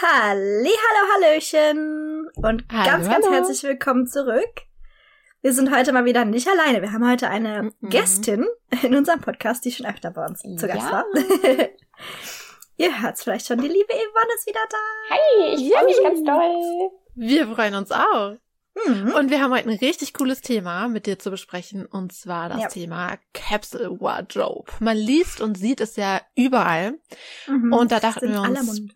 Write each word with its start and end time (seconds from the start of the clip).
Halli, 0.00 0.70
hallo, 0.70 1.12
hallöchen 1.14 2.28
und 2.36 2.64
Hallo, 2.70 2.84
ganz, 2.84 3.08
ganz 3.08 3.26
hallo. 3.26 3.34
herzlich 3.34 3.62
willkommen 3.64 4.06
zurück. 4.06 4.62
Wir 5.42 5.52
sind 5.52 5.74
heute 5.74 5.92
mal 5.92 6.04
wieder 6.04 6.24
nicht 6.24 6.46
alleine. 6.48 6.82
Wir 6.82 6.92
haben 6.92 7.08
heute 7.08 7.28
eine 7.28 7.72
Mhm. 7.80 7.88
Gästin 7.88 8.46
in 8.82 8.94
unserem 8.94 9.20
Podcast, 9.20 9.64
die 9.64 9.72
schon 9.72 9.86
öfter 9.86 10.10
bei 10.12 10.24
uns 10.26 10.40
zu 10.40 10.66
Gast 10.68 10.86
Ja. 10.88 10.92
war. 10.92 11.04
Ihr 12.76 13.02
hört's 13.02 13.24
vielleicht 13.24 13.46
schon, 13.48 13.58
die 13.60 13.66
liebe 13.66 13.88
Yvonne 13.92 14.34
ist 14.36 14.46
wieder 14.46 14.60
da. 14.70 14.76
Hi, 15.16 15.54
ich 15.56 15.72
freue 15.72 15.84
mich 15.86 16.00
ganz 16.02 16.22
doll. 16.22 16.90
Wir 17.16 17.48
freuen 17.48 17.74
uns 17.74 17.90
auch. 17.90 18.36
Mhm. 18.86 19.12
Und 19.14 19.30
wir 19.30 19.40
haben 19.42 19.52
heute 19.52 19.68
ein 19.68 19.78
richtig 19.78 20.14
cooles 20.14 20.42
Thema 20.42 20.86
mit 20.86 21.06
dir 21.06 21.18
zu 21.18 21.32
besprechen, 21.32 21.86
und 21.86 22.12
zwar 22.12 22.48
das 22.50 22.60
Ja. 22.60 22.68
Thema 22.68 23.16
Capsule 23.34 24.00
Wardrobe. 24.00 24.70
Man 24.78 24.96
liest 24.96 25.40
und 25.40 25.58
sieht 25.58 25.80
es 25.80 25.96
ja 25.96 26.20
überall. 26.36 27.00
Mhm. 27.48 27.72
Und 27.72 27.90
da 27.90 27.98
dachten 27.98 28.30
wir 28.30 28.40
uns, 28.42 28.62
Mund. 28.62 28.94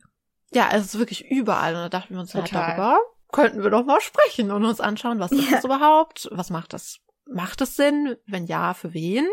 Ja, 0.55 0.71
es 0.73 0.87
ist 0.87 0.99
wirklich 0.99 1.31
überall. 1.31 1.75
Und 1.75 1.83
da 1.83 1.89
dachten 1.89 2.15
wir 2.15 2.21
uns 2.21 2.35
halt 2.35 2.55
darüber, 2.55 2.99
könnten 3.33 3.63
wir 3.63 3.71
doch 3.71 3.85
mal 3.85 4.01
sprechen 4.01 4.51
und 4.51 4.65
uns 4.65 4.81
anschauen, 4.81 5.19
was 5.19 5.33
ist 5.33 5.51
Ja. 5.51 5.57
das 5.57 5.65
überhaupt? 5.65 6.29
Was 6.33 6.51
macht 6.51 6.73
das? 6.73 6.99
Macht 7.27 7.61
es 7.61 7.77
Sinn? 7.77 8.17
Wenn 8.27 8.47
ja, 8.47 8.75
für 8.75 8.93
wen? 8.95 9.27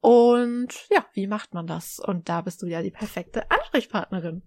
Und 0.00 0.68
ja, 0.90 1.04
wie 1.12 1.26
macht 1.26 1.54
man 1.54 1.66
das? 1.66 1.98
Und 1.98 2.28
da 2.28 2.40
bist 2.40 2.62
du 2.62 2.66
ja 2.66 2.82
die 2.82 2.90
perfekte 2.90 3.50
Ansprechpartnerin. 3.50 4.42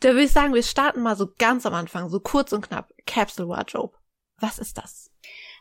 Da 0.00 0.10
würde 0.10 0.22
ich 0.24 0.32
sagen, 0.32 0.54
wir 0.54 0.62
starten 0.62 1.02
mal 1.02 1.16
so 1.16 1.28
ganz 1.38 1.66
am 1.66 1.74
Anfang, 1.74 2.08
so 2.08 2.20
kurz 2.20 2.52
und 2.52 2.66
knapp. 2.66 2.90
Capsule 3.06 3.48
Wardrobe. 3.48 3.96
Was 4.38 4.58
ist 4.58 4.78
das? 4.78 5.10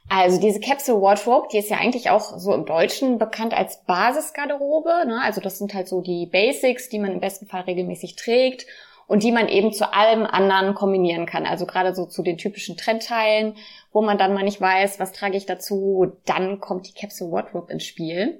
Also 0.07 0.40
diese 0.40 0.59
Capsule 0.59 1.01
Wardrobe, 1.01 1.49
die 1.51 1.57
ist 1.57 1.70
ja 1.70 1.77
eigentlich 1.77 2.09
auch 2.09 2.37
so 2.40 2.53
im 2.53 2.65
Deutschen 2.65 3.20
bekannt 3.20 3.53
als 3.53 3.84
Basisgarderobe. 3.84 5.05
Ne? 5.05 5.21
Also 5.21 5.41
das 5.41 5.57
sind 5.57 5.73
halt 5.73 5.87
so 5.87 6.01
die 6.01 6.26
Basics, 6.26 6.90
die 6.90 6.99
man 6.99 7.12
im 7.12 7.20
besten 7.20 7.46
Fall 7.48 7.62
regelmäßig 7.62 8.15
trägt 8.15 8.65
und 9.10 9.24
die 9.24 9.32
man 9.32 9.49
eben 9.49 9.74
zu 9.74 9.91
allem 9.91 10.27
anderen 10.27 10.76
kombinieren 10.76 11.26
kann. 11.26 11.48
Also 11.48 11.65
gerade 11.65 11.96
so 11.96 12.05
zu 12.05 12.21
den 12.21 12.38
typischen 12.38 12.77
Trendteilen, 12.77 13.55
wo 13.91 14.04
man 14.04 14.20
dann 14.20 14.35
mal 14.35 14.43
nicht 14.43 14.62
weiß, 14.62 14.99
was 14.99 15.12
trage 15.12 15.35
ich 15.35 15.48
dazu, 15.48 16.13
dann 16.26 16.60
kommt 16.60 16.88
die 16.88 16.93
Capsule 16.93 17.32
Wardrobe 17.32 17.74
ins 17.74 17.85
Spiel. 17.85 18.40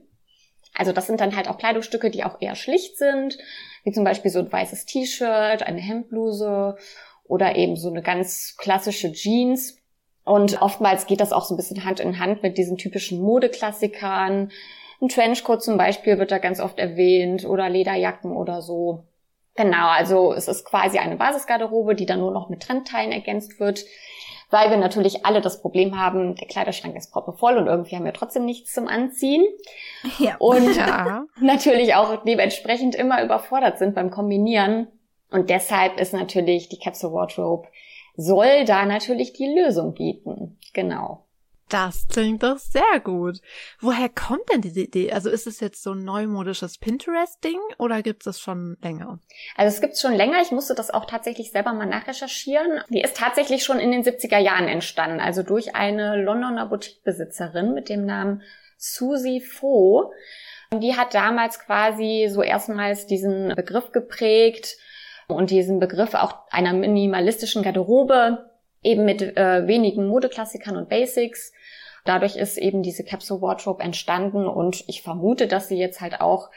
Also 0.76 0.92
das 0.94 1.08
sind 1.08 1.22
dann 1.22 1.36
halt 1.36 1.50
auch 1.50 1.58
Kleidungsstücke, 1.58 2.12
die 2.12 2.24
auch 2.24 2.40
eher 2.40 2.56
schlicht 2.56 3.00
sind, 3.00 3.40
wie 3.84 3.92
zum 3.92 4.04
Beispiel 4.04 4.30
so 4.30 4.38
ein 4.38 4.52
weißes 4.52 4.86
T-Shirt, 4.86 5.64
eine 5.64 5.82
Hemdbluse 5.82 6.78
oder 7.24 7.56
eben 7.56 7.76
so 7.76 7.90
eine 7.90 8.04
ganz 8.04 8.56
klassische 8.56 9.12
Jeans. 9.12 9.80
Und 10.24 10.62
oftmals 10.62 11.08
geht 11.08 11.20
das 11.20 11.34
auch 11.34 11.46
so 11.46 11.56
ein 11.56 11.58
bisschen 11.58 11.84
Hand 11.84 12.00
in 12.00 12.20
Hand 12.20 12.44
mit 12.44 12.60
diesen 12.60 12.78
typischen 12.78 13.20
Modeklassikern. 13.20 14.52
Ein 15.02 15.10
Trenchcoat 15.10 15.64
zum 15.64 15.78
Beispiel 15.78 16.20
wird 16.20 16.30
da 16.30 16.38
ganz 16.38 16.60
oft 16.60 16.78
erwähnt 16.78 17.44
oder 17.44 17.68
Lederjacken 17.70 18.34
oder 18.34 18.62
so. 18.62 19.09
Genau, 19.60 19.90
also 19.90 20.32
es 20.32 20.48
ist 20.48 20.64
quasi 20.64 21.00
eine 21.00 21.18
Basisgarderobe, 21.18 21.94
die 21.94 22.06
dann 22.06 22.22
nur 22.22 22.32
noch 22.32 22.48
mit 22.48 22.64
Trendteilen 22.64 23.12
ergänzt 23.12 23.60
wird, 23.60 23.84
weil 24.50 24.70
wir 24.70 24.78
natürlich 24.78 25.26
alle 25.26 25.42
das 25.42 25.62
Problem 25.62 26.00
haben, 26.00 26.36
der 26.36 26.48
Kleiderschrank 26.48 26.96
ist 26.96 27.12
proppevoll 27.12 27.58
und 27.58 27.68
irgendwie 27.68 27.98
haben 27.98 28.06
wir 28.06 28.14
trotzdem 28.14 28.46
nichts 28.46 28.74
zum 28.74 28.88
Anziehen. 28.88 29.46
Ja. 30.18 30.38
Und 30.40 30.78
Ja. 30.78 31.26
natürlich 31.42 31.94
auch 31.96 32.24
dementsprechend 32.24 32.96
immer 32.96 33.22
überfordert 33.22 33.80
sind 33.80 33.96
beim 33.96 34.12
Kombinieren. 34.12 34.88
Und 35.30 35.50
deshalb 35.50 36.00
ist 36.00 36.14
natürlich 36.14 36.70
die 36.70 36.80
Capsule 36.80 37.12
Wardrobe 37.12 37.68
soll 38.16 38.64
da 38.64 38.86
natürlich 38.86 39.34
die 39.34 39.48
Lösung 39.48 39.94
bieten. 39.94 40.58
Genau. 40.74 41.26
Das 41.70 42.08
klingt 42.08 42.42
doch 42.42 42.58
sehr 42.58 43.00
gut. 43.04 43.42
Woher 43.80 44.10
kommt 44.10 44.42
denn 44.52 44.62
diese 44.62 44.82
Idee? 44.82 45.12
Also 45.12 45.30
ist 45.30 45.46
es 45.46 45.60
jetzt 45.60 45.84
so 45.84 45.92
ein 45.92 46.04
neumodisches 46.04 46.80
Pinterest-Ding 46.80 47.60
oder 47.78 48.02
gibt 48.02 48.26
es 48.26 48.40
schon 48.40 48.76
länger? 48.82 49.20
Also 49.56 49.76
es 49.76 49.80
gibt's 49.80 50.02
schon 50.02 50.16
länger. 50.16 50.42
Ich 50.42 50.52
musste 50.52 50.74
das 50.74 50.90
auch 50.90 51.06
tatsächlich 51.06 51.52
selber 51.52 51.74
mal 51.74 51.86
nachrecherchieren. 51.86 52.82
Die 52.90 53.02
ist 53.02 53.18
tatsächlich 53.18 53.64
schon 53.64 53.80
in 53.80 53.92
den 53.92 54.04
70er 54.04 54.40
Jahren 54.40 54.68
entstanden. 54.68 55.20
Also 55.20 55.44
durch 55.44 55.76
eine 55.76 56.20
Londoner 56.22 56.66
Boutiquebesitzerin 56.66 57.76
mit 57.76 57.88
dem 57.88 58.04
Namen 58.04 58.42
Susie 58.78 59.40
Faux. 59.40 60.12
Die 60.74 60.98
hat 60.98 61.14
damals 61.14 61.60
quasi 61.60 62.30
so 62.32 62.42
erstmals 62.42 63.06
diesen 63.06 63.54
Begriff 63.56 63.92
geprägt 63.92 64.78
und 65.28 65.52
diesen 65.52 65.80
Begriff 65.80 66.16
auch 66.16 66.36
einer 66.50 66.74
minimalistischen 66.74 67.62
Garderobe 67.62 68.49
eben 68.84 69.06
mit 69.06 69.22
äh, 69.22 69.68
wenigen 69.68 70.08
Modeklassikern 70.08 70.78
und 70.78 70.90
Basics. 70.90 71.52
Dadurch 72.06 72.36
ist 72.36 72.58
eben 72.58 72.82
diese 72.82 73.04
Capsule 73.04 73.42
Wardrobe 73.42 73.84
entstanden 73.84 74.48
und 74.48 74.84
ich 74.88 75.02
vermute, 75.02 75.48
dass 75.48 75.68
sie 75.68 75.78
jetzt 75.78 76.02
halt 76.02 76.22
auch 76.22 76.50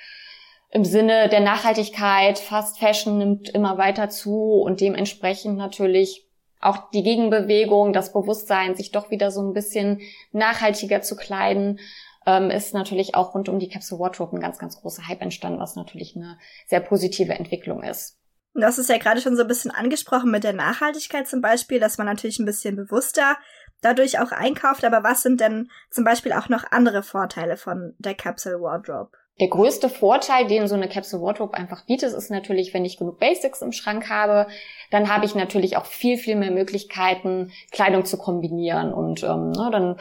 im 0.70 0.84
Sinne 0.84 1.28
der 1.28 1.40
Nachhaltigkeit, 1.40 2.38
Fast 2.38 2.78
Fashion 2.78 3.18
nimmt 3.18 3.50
immer 3.50 3.76
weiter 3.76 4.08
zu 4.08 4.54
und 4.54 4.80
dementsprechend 4.80 5.58
natürlich 5.58 6.26
auch 6.60 6.90
die 6.90 7.02
Gegenbewegung, 7.02 7.92
das 7.92 8.12
Bewusstsein, 8.12 8.74
sich 8.74 8.92
doch 8.92 9.10
wieder 9.10 9.30
so 9.30 9.42
ein 9.42 9.52
bisschen 9.52 10.00
nachhaltiger 10.30 11.02
zu 11.02 11.16
kleiden, 11.16 11.80
ähm, 12.24 12.50
ist 12.50 12.72
natürlich 12.72 13.14
auch 13.14 13.34
rund 13.34 13.48
um 13.48 13.58
die 13.58 13.68
Capsule 13.68 14.00
Wardrobe 14.00 14.36
ein 14.36 14.40
ganz, 14.40 14.58
ganz 14.58 14.80
großer 14.80 15.08
Hype 15.08 15.20
entstanden, 15.20 15.58
was 15.58 15.76
natürlich 15.76 16.16
eine 16.16 16.38
sehr 16.66 16.80
positive 16.80 17.34
Entwicklung 17.34 17.82
ist. 17.82 18.16
Du 18.54 18.62
hast 18.62 18.78
es 18.78 18.88
ja 18.88 18.98
gerade 18.98 19.20
schon 19.20 19.36
so 19.36 19.42
ein 19.42 19.48
bisschen 19.48 19.70
angesprochen 19.70 20.30
mit 20.30 20.44
der 20.44 20.52
Nachhaltigkeit 20.52 21.26
zum 21.26 21.40
Beispiel, 21.40 21.80
dass 21.80 21.96
man 21.96 22.06
natürlich 22.06 22.38
ein 22.38 22.44
bisschen 22.44 22.76
bewusster 22.76 23.36
dadurch 23.80 24.20
auch 24.20 24.30
einkauft. 24.30 24.84
Aber 24.84 25.02
was 25.02 25.22
sind 25.22 25.40
denn 25.40 25.70
zum 25.90 26.04
Beispiel 26.04 26.32
auch 26.32 26.48
noch 26.48 26.64
andere 26.70 27.02
Vorteile 27.02 27.56
von 27.56 27.94
der 27.98 28.14
Capsule 28.14 28.60
Wardrobe? 28.60 29.10
Der 29.40 29.48
größte 29.48 29.88
Vorteil, 29.88 30.46
den 30.46 30.68
so 30.68 30.74
eine 30.74 30.90
Capsule 30.90 31.22
Wardrobe 31.22 31.54
einfach 31.54 31.86
bietet, 31.86 32.12
ist 32.12 32.30
natürlich, 32.30 32.74
wenn 32.74 32.84
ich 32.84 32.98
genug 32.98 33.18
Basics 33.18 33.62
im 33.62 33.72
Schrank 33.72 34.10
habe, 34.10 34.46
dann 34.90 35.08
habe 35.08 35.24
ich 35.24 35.34
natürlich 35.34 35.78
auch 35.78 35.86
viel, 35.86 36.18
viel 36.18 36.36
mehr 36.36 36.50
Möglichkeiten, 36.50 37.50
Kleidung 37.70 38.04
zu 38.04 38.18
kombinieren. 38.18 38.92
Und 38.92 39.22
ähm, 39.24 39.50
ne, 39.50 39.70
dann 39.72 39.96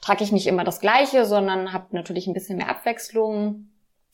trage 0.00 0.22
ich 0.22 0.30
nicht 0.30 0.46
immer 0.46 0.62
das 0.62 0.80
Gleiche, 0.80 1.24
sondern 1.24 1.72
habe 1.72 1.86
natürlich 1.90 2.28
ein 2.28 2.32
bisschen 2.32 2.58
mehr 2.58 2.68
Abwechslung. 2.68 3.68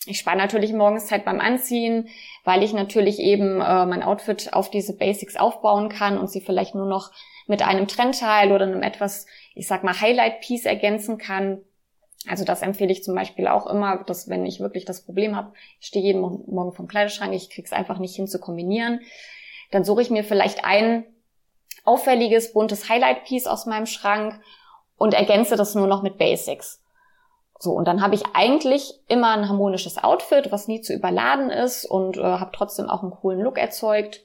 Ich 0.07 0.19
spare 0.19 0.37
natürlich 0.37 0.73
morgens 0.73 1.07
Zeit 1.07 1.25
beim 1.25 1.39
Anziehen, 1.41 2.09
weil 2.45 2.63
ich 2.63 2.73
natürlich 2.73 3.21
eben 3.21 3.61
äh, 3.61 3.87
mein 3.87 4.03
Outfit 4.03 4.53
auf 4.53 4.69
diese 4.69 4.97
Basics 4.97 5.37
aufbauen 5.37 5.89
kann 5.89 6.19
und 6.19 6.29
sie 6.29 6.41
vielleicht 6.41 6.75
nur 6.75 6.87
noch 6.87 7.13
mit 7.47 7.63
einem 7.63 7.87
Trendteil 7.87 8.51
oder 8.51 8.67
einem 8.67 8.83
etwas, 8.83 9.27
ich 9.55 9.69
sag 9.69 9.85
mal, 9.85 10.01
Highlight-Piece 10.01 10.65
ergänzen 10.65 11.19
kann. 11.19 11.61
Also 12.27 12.45
das 12.45 12.63
empfehle 12.63 12.91
ich 12.91 13.05
zum 13.05 13.15
Beispiel 13.15 13.47
auch 13.47 13.67
immer, 13.67 14.03
dass 14.05 14.29
wenn 14.29 14.45
ich 14.45 14.61
wirklich 14.61 14.85
das 14.85 15.05
Problem 15.05 15.37
habe, 15.37 15.53
ich 15.81 15.87
stehe 15.89 16.05
jeden 16.05 16.21
Mo- 16.21 16.45
Morgen 16.47 16.73
vom 16.73 16.89
Kleiderschrank, 16.89 17.33
ich 17.33 17.51
krieg's 17.51 17.73
einfach 17.73 17.99
nicht 17.99 18.17
hin 18.17 18.27
zu 18.27 18.41
kombinieren, 18.41 19.01
dann 19.71 19.85
suche 19.85 20.03
ich 20.03 20.11
mir 20.11 20.25
vielleicht 20.25 20.65
ein 20.65 21.05
auffälliges, 21.85 22.53
buntes 22.53 22.89
Highlight-Piece 22.89 23.47
aus 23.47 23.67
meinem 23.67 23.87
Schrank 23.87 24.41
und 24.97 25.15
ergänze 25.15 25.57
das 25.57 25.75
nur 25.75 25.87
noch 25.87 26.03
mit 26.03 26.19
Basics. 26.19 26.82
So, 27.63 27.71
und 27.71 27.87
dann 27.87 28.03
habe 28.03 28.17
ich 28.17 28.25
eigentlich 28.35 28.93
immer 29.07 29.31
ein 29.31 29.49
harmonisches 29.49 30.03
Outfit, 30.03 30.51
was 30.51 30.67
nie 30.67 30.81
zu 30.81 30.93
überladen 30.93 31.49
ist 31.49 31.85
und 31.85 32.17
äh, 32.17 32.21
habe 32.21 32.51
trotzdem 32.53 32.91
auch 32.91 33.03
einen 33.03 33.13
coolen 33.13 33.39
Look 33.39 33.57
erzeugt. 33.57 34.25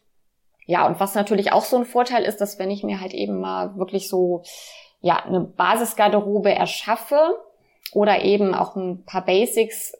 Ja, 0.65 0.87
und 0.87 0.99
was 0.99 1.13
natürlich 1.13 1.51
auch 1.51 1.63
so 1.63 1.77
ein 1.77 1.85
Vorteil 1.85 2.23
ist, 2.23 2.41
dass 2.41 2.57
wenn 2.57 2.71
ich 2.71 2.81
mir 2.81 2.99
halt 2.99 3.13
eben 3.13 3.39
mal 3.39 3.77
wirklich 3.77 4.09
so 4.09 4.41
ja 5.01 5.17
eine 5.17 5.41
Basisgarderobe 5.41 6.51
erschaffe 6.51 7.37
oder 7.93 8.23
eben 8.23 8.55
auch 8.55 8.75
ein 8.75 9.05
paar 9.05 9.23
Basics 9.23 9.95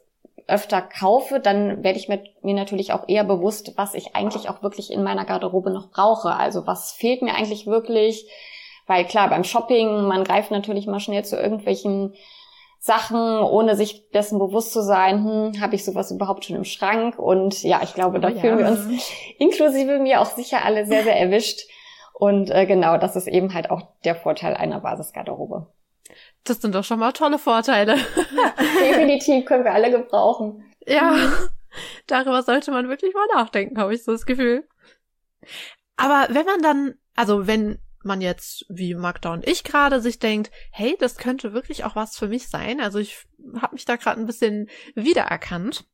öfter 0.48 0.82
kaufe, 0.82 1.38
dann 1.38 1.84
werde 1.84 2.00
ich 2.00 2.08
mir, 2.08 2.24
mir 2.42 2.54
natürlich 2.54 2.92
auch 2.92 3.08
eher 3.08 3.22
bewusst, 3.22 3.74
was 3.76 3.94
ich 3.94 4.16
eigentlich 4.16 4.50
auch 4.50 4.64
wirklich 4.64 4.92
in 4.92 5.04
meiner 5.04 5.24
Garderobe 5.24 5.70
noch 5.70 5.92
brauche. 5.92 6.34
Also 6.34 6.66
was 6.66 6.90
fehlt 6.90 7.22
mir 7.22 7.36
eigentlich 7.36 7.68
wirklich? 7.68 8.28
Weil 8.88 9.04
klar, 9.04 9.28
beim 9.28 9.44
Shopping, 9.44 10.08
man 10.08 10.24
greift 10.24 10.50
natürlich 10.50 10.88
mal 10.88 10.98
schnell 10.98 11.24
zu 11.24 11.36
irgendwelchen 11.36 12.14
Sachen, 12.88 13.20
ohne 13.42 13.76
sich 13.76 14.08
dessen 14.10 14.38
bewusst 14.38 14.72
zu 14.72 14.80
sein, 14.82 15.22
hm, 15.22 15.60
habe 15.60 15.74
ich 15.74 15.84
sowas 15.84 16.10
überhaupt 16.10 16.46
schon 16.46 16.56
im 16.56 16.64
Schrank? 16.64 17.18
Und 17.18 17.62
ja, 17.62 17.80
ich 17.82 17.92
glaube, 17.92 18.18
da 18.18 18.28
Oh 18.28 18.30
ja. 18.32 18.40
fühlen 18.40 18.58
wir 18.58 18.66
uns 18.66 19.10
inklusive 19.38 19.98
mir 19.98 20.22
auch 20.22 20.26
sicher 20.34 20.64
alle 20.64 20.86
sehr, 20.86 21.02
sehr 21.04 21.20
erwischt. 21.20 21.60
Und 22.14 22.50
äh, 22.50 22.64
genau, 22.64 22.96
das 22.96 23.14
ist 23.14 23.28
eben 23.28 23.52
halt 23.52 23.70
auch 23.70 23.82
der 24.04 24.16
Vorteil 24.16 24.54
einer 24.54 24.80
Basisgarderobe. 24.80 25.66
Das 26.44 26.62
sind 26.62 26.74
doch 26.74 26.82
schon 26.82 26.98
mal 26.98 27.12
tolle 27.12 27.38
Vorteile. 27.38 27.96
Definitiv 28.80 29.44
können 29.44 29.64
wir 29.64 29.74
alle 29.74 29.90
gebrauchen. 29.90 30.64
Ja, 30.86 31.14
darüber 32.06 32.42
sollte 32.42 32.70
man 32.70 32.88
wirklich 32.88 33.12
mal 33.12 33.26
nachdenken, 33.34 33.78
habe 33.78 33.94
ich 33.94 34.02
so 34.02 34.12
das 34.12 34.24
Gefühl. 34.24 34.66
Aber 35.98 36.26
wenn 36.30 36.46
man 36.46 36.62
dann, 36.62 36.94
also 37.14 37.46
wenn 37.46 37.78
man 38.02 38.20
jetzt, 38.20 38.64
wie 38.68 38.94
Magda 38.94 39.32
und 39.32 39.46
ich 39.46 39.64
gerade, 39.64 40.00
sich 40.00 40.18
denkt, 40.18 40.50
hey, 40.70 40.96
das 40.98 41.16
könnte 41.16 41.52
wirklich 41.52 41.84
auch 41.84 41.96
was 41.96 42.16
für 42.16 42.28
mich 42.28 42.48
sein, 42.48 42.80
also 42.80 42.98
ich 42.98 43.26
habe 43.60 43.74
mich 43.74 43.84
da 43.84 43.96
gerade 43.96 44.20
ein 44.20 44.26
bisschen 44.26 44.68
wiedererkannt. 44.94 45.84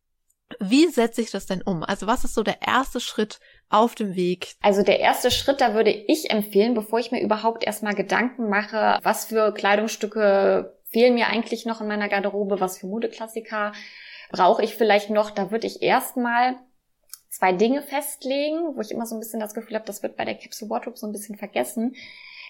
Wie 0.60 0.86
setze 0.88 1.22
ich 1.22 1.30
das 1.30 1.46
denn 1.46 1.62
um? 1.62 1.82
Also 1.82 2.06
was 2.06 2.24
ist 2.24 2.34
so 2.34 2.42
der 2.42 2.62
erste 2.62 3.00
Schritt 3.00 3.40
auf 3.70 3.94
dem 3.94 4.14
Weg? 4.14 4.54
Also 4.60 4.82
der 4.82 5.00
erste 5.00 5.30
Schritt, 5.30 5.60
da 5.60 5.74
würde 5.74 5.90
ich 5.90 6.30
empfehlen, 6.30 6.74
bevor 6.74 6.98
ich 6.98 7.10
mir 7.10 7.22
überhaupt 7.22 7.64
erstmal 7.64 7.94
Gedanken 7.94 8.48
mache, 8.48 8.98
was 9.02 9.24
für 9.24 9.52
Kleidungsstücke 9.52 10.78
fehlen 10.84 11.14
mir 11.14 11.26
eigentlich 11.26 11.66
noch 11.66 11.80
in 11.80 11.88
meiner 11.88 12.08
Garderobe, 12.08 12.60
was 12.60 12.78
für 12.78 12.86
Modeklassiker 12.86 13.72
brauche 14.30 14.62
ich 14.62 14.74
vielleicht 14.74 15.10
noch, 15.10 15.30
da 15.30 15.50
würde 15.50 15.66
ich 15.66 15.82
erstmal 15.82 16.56
zwei 17.34 17.52
Dinge 17.52 17.82
festlegen, 17.82 18.76
wo 18.76 18.80
ich 18.80 18.92
immer 18.92 19.06
so 19.06 19.16
ein 19.16 19.18
bisschen 19.18 19.40
das 19.40 19.54
Gefühl 19.54 19.74
habe, 19.74 19.86
das 19.86 20.02
wird 20.02 20.16
bei 20.16 20.24
der 20.24 20.36
Capsule 20.36 20.70
Wardrobe 20.70 20.96
so 20.96 21.06
ein 21.06 21.12
bisschen 21.12 21.36
vergessen, 21.36 21.96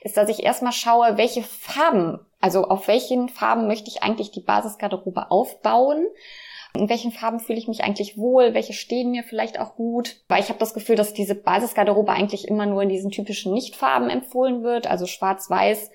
ist, 0.03 0.19
dass 0.19 0.29
ich 0.29 0.43
erstmal 0.43 0.73
schaue, 0.73 1.17
welche 1.17 1.43
Farben, 1.43 2.21
also 2.41 2.65
auf 2.65 2.87
welchen 2.87 3.31
Farben 3.31 3.67
möchte 3.67 3.89
ich 3.89 4.03
eigentlich 4.03 4.31
die 4.31 4.43
Basisgarderobe 4.43 5.31
aufbauen. 5.31 6.07
In 6.77 6.91
welchen 6.91 7.13
Farben 7.13 7.41
fühle 7.41 7.59
ich 7.59 7.69
mich 7.69 7.83
eigentlich 7.83 8.19
wohl? 8.19 8.53
Welche 8.53 8.75
stehen 8.75 9.13
mir 9.13 9.23
vielleicht 9.23 9.59
auch 9.59 9.77
gut? 9.77 10.17
Weil 10.29 10.43
ich 10.43 10.51
habe 10.51 10.59
das 10.59 10.75
Gefühl, 10.75 10.97
dass 10.97 11.15
diese 11.15 11.35
Basisgarderobe 11.35 12.13
eigentlich 12.13 12.47
immer 12.47 12.67
nur 12.67 12.83
in 12.83 12.89
diesen 12.91 13.11
typischen 13.11 13.55
Nichtfarben 13.55 14.11
empfohlen 14.11 14.63
wird, 14.63 14.87
also 14.87 15.07
schwarz, 15.07 15.49
weiß, 15.49 15.91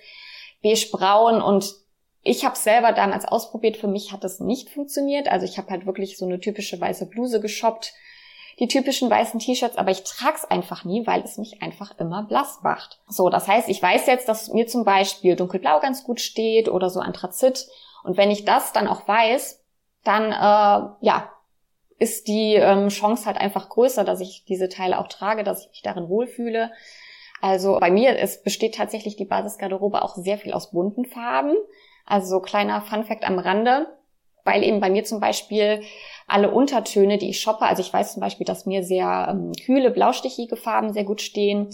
beige, 0.63 0.87
braun 0.91 1.41
und 1.41 1.75
ich 2.23 2.43
habe 2.43 2.57
selber 2.57 2.91
damals 2.91 3.25
ausprobiert, 3.25 3.77
für 3.77 3.87
mich 3.87 4.11
hat 4.11 4.23
es 4.23 4.39
nicht 4.39 4.69
funktioniert. 4.69 5.29
Also 5.29 5.45
ich 5.45 5.57
habe 5.57 5.69
halt 5.69 5.85
wirklich 5.85 6.17
so 6.17 6.25
eine 6.25 6.39
typische 6.39 6.79
weiße 6.79 7.05
Bluse 7.05 7.39
geshoppt, 7.39 7.93
die 8.59 8.67
typischen 8.67 9.09
weißen 9.09 9.39
T-Shirts, 9.39 9.77
aber 9.77 9.91
ich 9.91 10.03
trag's 10.03 10.45
einfach 10.45 10.83
nie, 10.83 11.07
weil 11.07 11.21
es 11.21 11.37
mich 11.37 11.61
einfach 11.61 11.97
immer 11.97 12.23
blass 12.23 12.59
macht. 12.61 12.99
So, 13.07 13.29
das 13.29 13.47
heißt, 13.47 13.69
ich 13.69 13.81
weiß 13.81 14.05
jetzt, 14.07 14.27
dass 14.27 14.49
mir 14.49 14.67
zum 14.67 14.83
Beispiel 14.83 15.35
dunkelblau 15.35 15.79
ganz 15.79 16.03
gut 16.03 16.19
steht 16.19 16.67
oder 16.67 16.89
so 16.89 16.99
Anthrazit. 16.99 17.67
Und 18.03 18.17
wenn 18.17 18.31
ich 18.31 18.45
das 18.45 18.73
dann 18.73 18.87
auch 18.87 19.07
weiß, 19.07 19.63
dann 20.03 20.31
äh, 20.31 21.05
ja 21.05 21.29
ist 21.99 22.29
die 22.29 22.55
ähm, 22.55 22.87
Chance 22.87 23.25
halt 23.25 23.37
einfach 23.37 23.69
größer, 23.69 24.05
dass 24.05 24.21
ich 24.21 24.45
diese 24.45 24.69
Teile 24.69 24.99
auch 24.99 25.07
trage, 25.07 25.43
dass 25.43 25.61
ich 25.61 25.69
mich 25.69 25.81
darin 25.81 26.07
wohlfühle. 26.07 26.71
Also 27.41 27.77
bei 27.79 27.91
mir 27.91 28.17
es 28.17 28.41
besteht 28.41 28.75
tatsächlich 28.75 29.17
die 29.17 29.25
Basisgarderobe 29.25 30.01
auch 30.01 30.15
sehr 30.15 30.37
viel 30.37 30.53
aus 30.53 30.71
bunten 30.71 31.05
Farben. 31.05 31.55
Also 32.05 32.29
so 32.29 32.39
kleiner 32.39 32.81
Funfact 32.81 33.25
am 33.25 33.37
Rande, 33.37 33.87
weil 34.49 34.63
eben 34.63 34.79
bei 34.79 34.89
mir 34.89 35.03
zum 35.03 35.19
Beispiel 35.19 35.83
alle 36.27 36.51
Untertöne, 36.51 37.17
die 37.17 37.29
ich 37.29 37.39
shoppe, 37.39 37.65
also 37.65 37.81
ich 37.81 37.93
weiß 37.93 38.13
zum 38.13 38.21
Beispiel, 38.21 38.45
dass 38.45 38.65
mir 38.65 38.83
sehr 38.83 39.27
ähm, 39.29 39.51
kühle, 39.65 39.91
blaustichige 39.91 40.55
Farben 40.55 40.91
sehr 40.91 41.03
gut 41.03 41.21
stehen. 41.21 41.69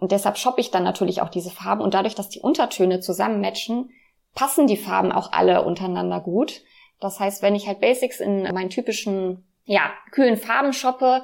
Und 0.00 0.12
deshalb 0.12 0.36
shoppe 0.36 0.60
ich 0.60 0.70
dann 0.70 0.82
natürlich 0.82 1.22
auch 1.22 1.28
diese 1.28 1.50
Farben. 1.50 1.82
Und 1.82 1.94
dadurch, 1.94 2.14
dass 2.14 2.28
die 2.28 2.40
Untertöne 2.40 3.00
zusammen 3.00 3.40
matchen, 3.40 3.90
passen 4.34 4.66
die 4.66 4.76
Farben 4.76 5.12
auch 5.12 5.32
alle 5.32 5.64
untereinander 5.64 6.20
gut. 6.20 6.62
Das 7.00 7.20
heißt, 7.20 7.42
wenn 7.42 7.54
ich 7.54 7.66
halt 7.66 7.80
Basics 7.80 8.20
in 8.20 8.42
meinen 8.42 8.70
typischen, 8.70 9.44
ja, 9.64 9.90
kühlen 10.10 10.36
Farben 10.36 10.72
shoppe, 10.72 11.22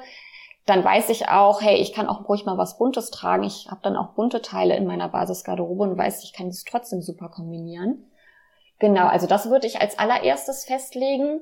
dann 0.65 0.83
weiß 0.83 1.09
ich 1.09 1.29
auch, 1.29 1.61
hey, 1.61 1.77
ich 1.77 1.93
kann 1.93 2.07
auch 2.07 2.27
ruhig 2.27 2.45
mal 2.45 2.57
was 2.57 2.77
Buntes 2.77 3.09
tragen. 3.09 3.43
Ich 3.43 3.67
habe 3.69 3.81
dann 3.83 3.95
auch 3.95 4.13
bunte 4.13 4.41
Teile 4.41 4.75
in 4.75 4.85
meiner 4.85 5.09
Basisgarderobe 5.09 5.83
und 5.83 5.97
weiß, 5.97 6.23
ich 6.23 6.33
kann 6.33 6.47
das 6.47 6.63
trotzdem 6.63 7.01
super 7.01 7.29
kombinieren. 7.29 8.11
Genau, 8.79 9.07
also 9.07 9.27
das 9.27 9.49
würde 9.49 9.67
ich 9.67 9.81
als 9.81 9.97
allererstes 9.97 10.65
festlegen. 10.65 11.41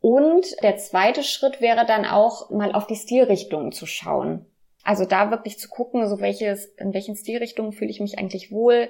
Und 0.00 0.46
der 0.62 0.76
zweite 0.76 1.22
Schritt 1.22 1.60
wäre 1.60 1.86
dann 1.86 2.04
auch 2.04 2.50
mal 2.50 2.72
auf 2.72 2.86
die 2.86 2.96
Stilrichtungen 2.96 3.72
zu 3.72 3.86
schauen. 3.86 4.46
Also 4.84 5.04
da 5.04 5.30
wirklich 5.30 5.58
zu 5.58 5.68
gucken, 5.68 6.08
so 6.08 6.20
welches, 6.20 6.66
in 6.76 6.94
welchen 6.94 7.16
Stilrichtungen 7.16 7.72
fühle 7.72 7.90
ich 7.90 8.00
mich 8.00 8.18
eigentlich 8.18 8.52
wohl. 8.52 8.88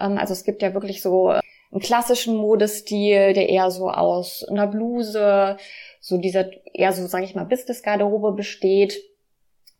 Ähm, 0.00 0.18
also 0.18 0.32
es 0.32 0.44
gibt 0.44 0.62
ja 0.62 0.74
wirklich 0.74 1.02
so 1.02 1.28
einen 1.28 1.80
klassischen 1.80 2.36
Modestil, 2.36 3.32
der 3.32 3.48
eher 3.48 3.70
so 3.70 3.90
aus 3.90 4.44
einer 4.44 4.66
Bluse, 4.66 5.56
so 6.00 6.18
dieser 6.18 6.46
eher 6.74 6.92
so, 6.92 7.06
sage 7.06 7.24
ich 7.24 7.34
mal, 7.34 7.44
Business-Garderobe 7.44 8.32
besteht. 8.32 9.00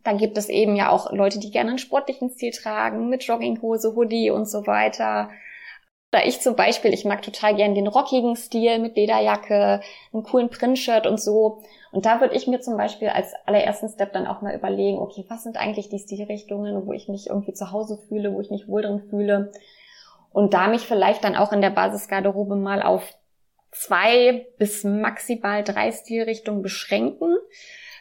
Dann 0.02 0.18
gibt 0.18 0.36
es 0.36 0.48
eben 0.48 0.74
ja 0.74 0.90
auch 0.90 1.12
Leute, 1.12 1.38
die 1.38 1.52
gerne 1.52 1.70
einen 1.70 1.78
sportlichen 1.78 2.30
Stil 2.30 2.50
tragen, 2.50 3.08
mit 3.08 3.22
Jogginghose, 3.22 3.94
Hoodie 3.94 4.30
und 4.30 4.48
so 4.48 4.66
weiter. 4.66 5.30
Da 6.12 6.22
ich 6.22 6.40
zum 6.40 6.56
Beispiel, 6.56 6.92
ich 6.92 7.06
mag 7.06 7.22
total 7.22 7.56
gern 7.56 7.74
den 7.74 7.86
rockigen 7.86 8.36
Stil 8.36 8.78
mit 8.78 8.96
Lederjacke, 8.96 9.80
einem 10.12 10.22
coolen 10.22 10.50
Printshirt 10.50 11.06
und 11.06 11.18
so. 11.18 11.62
Und 11.90 12.04
da 12.04 12.20
würde 12.20 12.34
ich 12.36 12.46
mir 12.46 12.60
zum 12.60 12.76
Beispiel 12.76 13.08
als 13.08 13.32
allerersten 13.46 13.88
Step 13.88 14.12
dann 14.12 14.26
auch 14.26 14.42
mal 14.42 14.54
überlegen, 14.54 14.98
okay, 14.98 15.24
was 15.28 15.42
sind 15.42 15.56
eigentlich 15.56 15.88
die 15.88 15.98
Stilrichtungen, 15.98 16.86
wo 16.86 16.92
ich 16.92 17.08
mich 17.08 17.30
irgendwie 17.30 17.54
zu 17.54 17.72
Hause 17.72 17.98
fühle, 18.08 18.34
wo 18.34 18.42
ich 18.42 18.50
mich 18.50 18.68
wohl 18.68 18.82
drin 18.82 19.02
fühle. 19.08 19.52
Und 20.34 20.52
da 20.52 20.68
mich 20.68 20.82
vielleicht 20.82 21.24
dann 21.24 21.34
auch 21.34 21.50
in 21.50 21.62
der 21.62 21.70
Basisgarderobe 21.70 22.56
mal 22.56 22.82
auf 22.82 23.02
zwei 23.70 24.46
bis 24.58 24.84
maximal 24.84 25.64
drei 25.64 25.92
Stilrichtungen 25.92 26.60
beschränken. 26.60 27.38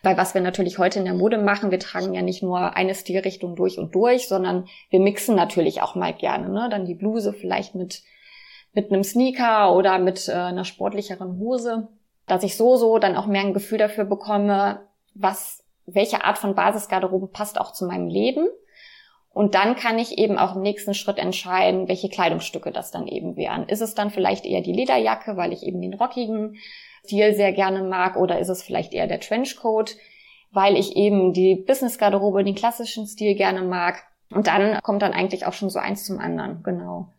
Weil 0.03 0.17
was 0.17 0.33
wir 0.33 0.41
natürlich 0.41 0.79
heute 0.79 0.99
in 0.99 1.05
der 1.05 1.13
Mode 1.13 1.37
machen, 1.37 1.69
wir 1.69 1.79
tragen 1.79 2.13
ja 2.13 2.21
nicht 2.21 2.41
nur 2.41 2.75
eine 2.75 2.95
Stilrichtung 2.95 3.55
durch 3.55 3.77
und 3.77 3.93
durch, 3.93 4.27
sondern 4.27 4.67
wir 4.89 4.99
mixen 4.99 5.35
natürlich 5.35 5.81
auch 5.81 5.95
mal 5.95 6.13
gerne. 6.13 6.49
Ne? 6.49 6.69
Dann 6.71 6.85
die 6.85 6.95
Bluse 6.95 7.33
vielleicht 7.33 7.75
mit, 7.75 8.01
mit 8.73 8.91
einem 8.91 9.03
Sneaker 9.03 9.75
oder 9.75 9.99
mit 9.99 10.27
äh, 10.27 10.33
einer 10.33 10.65
sportlicheren 10.65 11.37
Hose. 11.37 11.87
Dass 12.25 12.43
ich 12.43 12.57
so, 12.57 12.77
so 12.77 12.97
dann 12.97 13.15
auch 13.15 13.27
mehr 13.27 13.41
ein 13.41 13.53
Gefühl 13.53 13.77
dafür 13.77 14.05
bekomme, 14.05 14.81
was, 15.13 15.63
welche 15.85 16.23
Art 16.23 16.37
von 16.37 16.55
Basisgarderobe 16.55 17.27
passt 17.27 17.59
auch 17.59 17.73
zu 17.73 17.85
meinem 17.85 18.07
Leben. 18.07 18.47
Und 19.33 19.55
dann 19.55 19.75
kann 19.75 19.97
ich 19.99 20.17
eben 20.17 20.37
auch 20.37 20.55
im 20.55 20.61
nächsten 20.61 20.93
Schritt 20.93 21.17
entscheiden, 21.17 21.87
welche 21.87 22.09
Kleidungsstücke 22.09 22.71
das 22.71 22.91
dann 22.91 23.07
eben 23.07 23.37
wären. 23.37 23.67
Ist 23.69 23.81
es 23.81 23.93
dann 23.93 24.09
vielleicht 24.09 24.45
eher 24.45 24.61
die 24.61 24.73
Lederjacke, 24.73 25.37
weil 25.37 25.53
ich 25.53 25.63
eben 25.63 25.81
den 25.81 25.93
rockigen 25.93 26.57
Stil 27.05 27.33
sehr 27.35 27.51
gerne 27.53 27.83
mag, 27.83 28.15
oder 28.15 28.39
ist 28.39 28.49
es 28.49 28.63
vielleicht 28.63 28.93
eher 28.93 29.07
der 29.07 29.19
Trenchcoat, 29.19 29.95
weil 30.51 30.75
ich 30.77 30.95
eben 30.95 31.33
die 31.33 31.55
Business-Garderobe, 31.55 32.43
den 32.43 32.55
klassischen 32.55 33.07
Stil 33.07 33.35
gerne 33.35 33.61
mag. 33.61 34.03
Und 34.29 34.47
dann 34.47 34.79
kommt 34.81 35.01
dann 35.01 35.13
eigentlich 35.13 35.45
auch 35.45 35.53
schon 35.53 35.69
so 35.69 35.79
eins 35.79 36.05
zum 36.05 36.19
anderen, 36.19 36.63
genau 36.63 37.09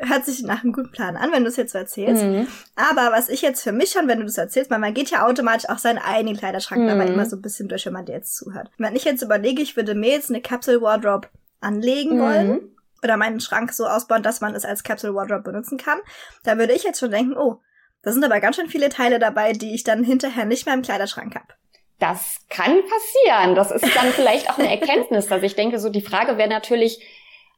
hört 0.00 0.24
sich 0.24 0.42
nach 0.42 0.62
einem 0.62 0.72
guten 0.72 0.90
Plan 0.90 1.16
an, 1.16 1.32
wenn 1.32 1.42
du 1.42 1.48
es 1.48 1.56
jetzt 1.56 1.72
so 1.72 1.78
erzählst. 1.78 2.22
Mhm. 2.22 2.46
Aber 2.76 3.12
was 3.12 3.28
ich 3.28 3.42
jetzt 3.42 3.62
für 3.62 3.72
mich 3.72 3.90
schon, 3.90 4.08
wenn 4.08 4.18
du 4.18 4.24
das 4.24 4.38
erzählst, 4.38 4.70
weil 4.70 4.78
man 4.78 4.94
geht 4.94 5.10
ja 5.10 5.26
automatisch 5.26 5.68
auch 5.68 5.78
seinen 5.78 5.98
eigenen 5.98 6.36
Kleiderschrank 6.36 6.82
mhm. 6.82 6.88
dabei 6.88 7.06
immer 7.06 7.26
so 7.26 7.36
ein 7.36 7.42
bisschen 7.42 7.68
durch, 7.68 7.86
wenn 7.86 7.92
man 7.92 8.06
dir 8.06 8.12
jetzt 8.12 8.36
zuhört. 8.36 8.70
Wenn 8.78 8.96
ich 8.96 9.04
jetzt 9.04 9.22
überlege, 9.22 9.62
ich 9.62 9.76
würde 9.76 9.94
mir 9.94 10.10
jetzt 10.10 10.30
eine 10.30 10.40
Capsule 10.40 10.80
Wardrobe 10.80 11.28
anlegen 11.60 12.16
mhm. 12.16 12.20
wollen 12.20 12.60
oder 13.02 13.16
meinen 13.16 13.40
Schrank 13.40 13.72
so 13.72 13.86
ausbauen, 13.86 14.22
dass 14.22 14.40
man 14.40 14.54
es 14.54 14.64
als 14.64 14.84
Capsule 14.84 15.14
Wardrobe 15.14 15.42
benutzen 15.42 15.78
kann, 15.78 15.98
da 16.44 16.58
würde 16.58 16.72
ich 16.72 16.84
jetzt 16.84 17.00
schon 17.00 17.10
denken, 17.10 17.36
oh, 17.36 17.60
da 18.02 18.12
sind 18.12 18.24
aber 18.24 18.40
ganz 18.40 18.56
schön 18.56 18.68
viele 18.68 18.88
Teile 18.88 19.18
dabei, 19.18 19.52
die 19.52 19.74
ich 19.74 19.84
dann 19.84 20.04
hinterher 20.04 20.44
nicht 20.44 20.66
mehr 20.66 20.74
im 20.74 20.82
Kleiderschrank 20.82 21.34
habe. 21.34 21.54
Das 21.98 22.38
kann 22.48 22.82
passieren. 22.82 23.54
Das 23.54 23.70
ist 23.70 23.84
dann 23.94 24.10
vielleicht 24.12 24.50
auch 24.50 24.58
eine 24.58 24.70
Erkenntnis, 24.80 25.28
dass 25.28 25.42
ich 25.42 25.54
denke, 25.54 25.78
so 25.78 25.88
die 25.88 26.02
Frage 26.02 26.36
wäre 26.36 26.48
natürlich, 26.48 27.00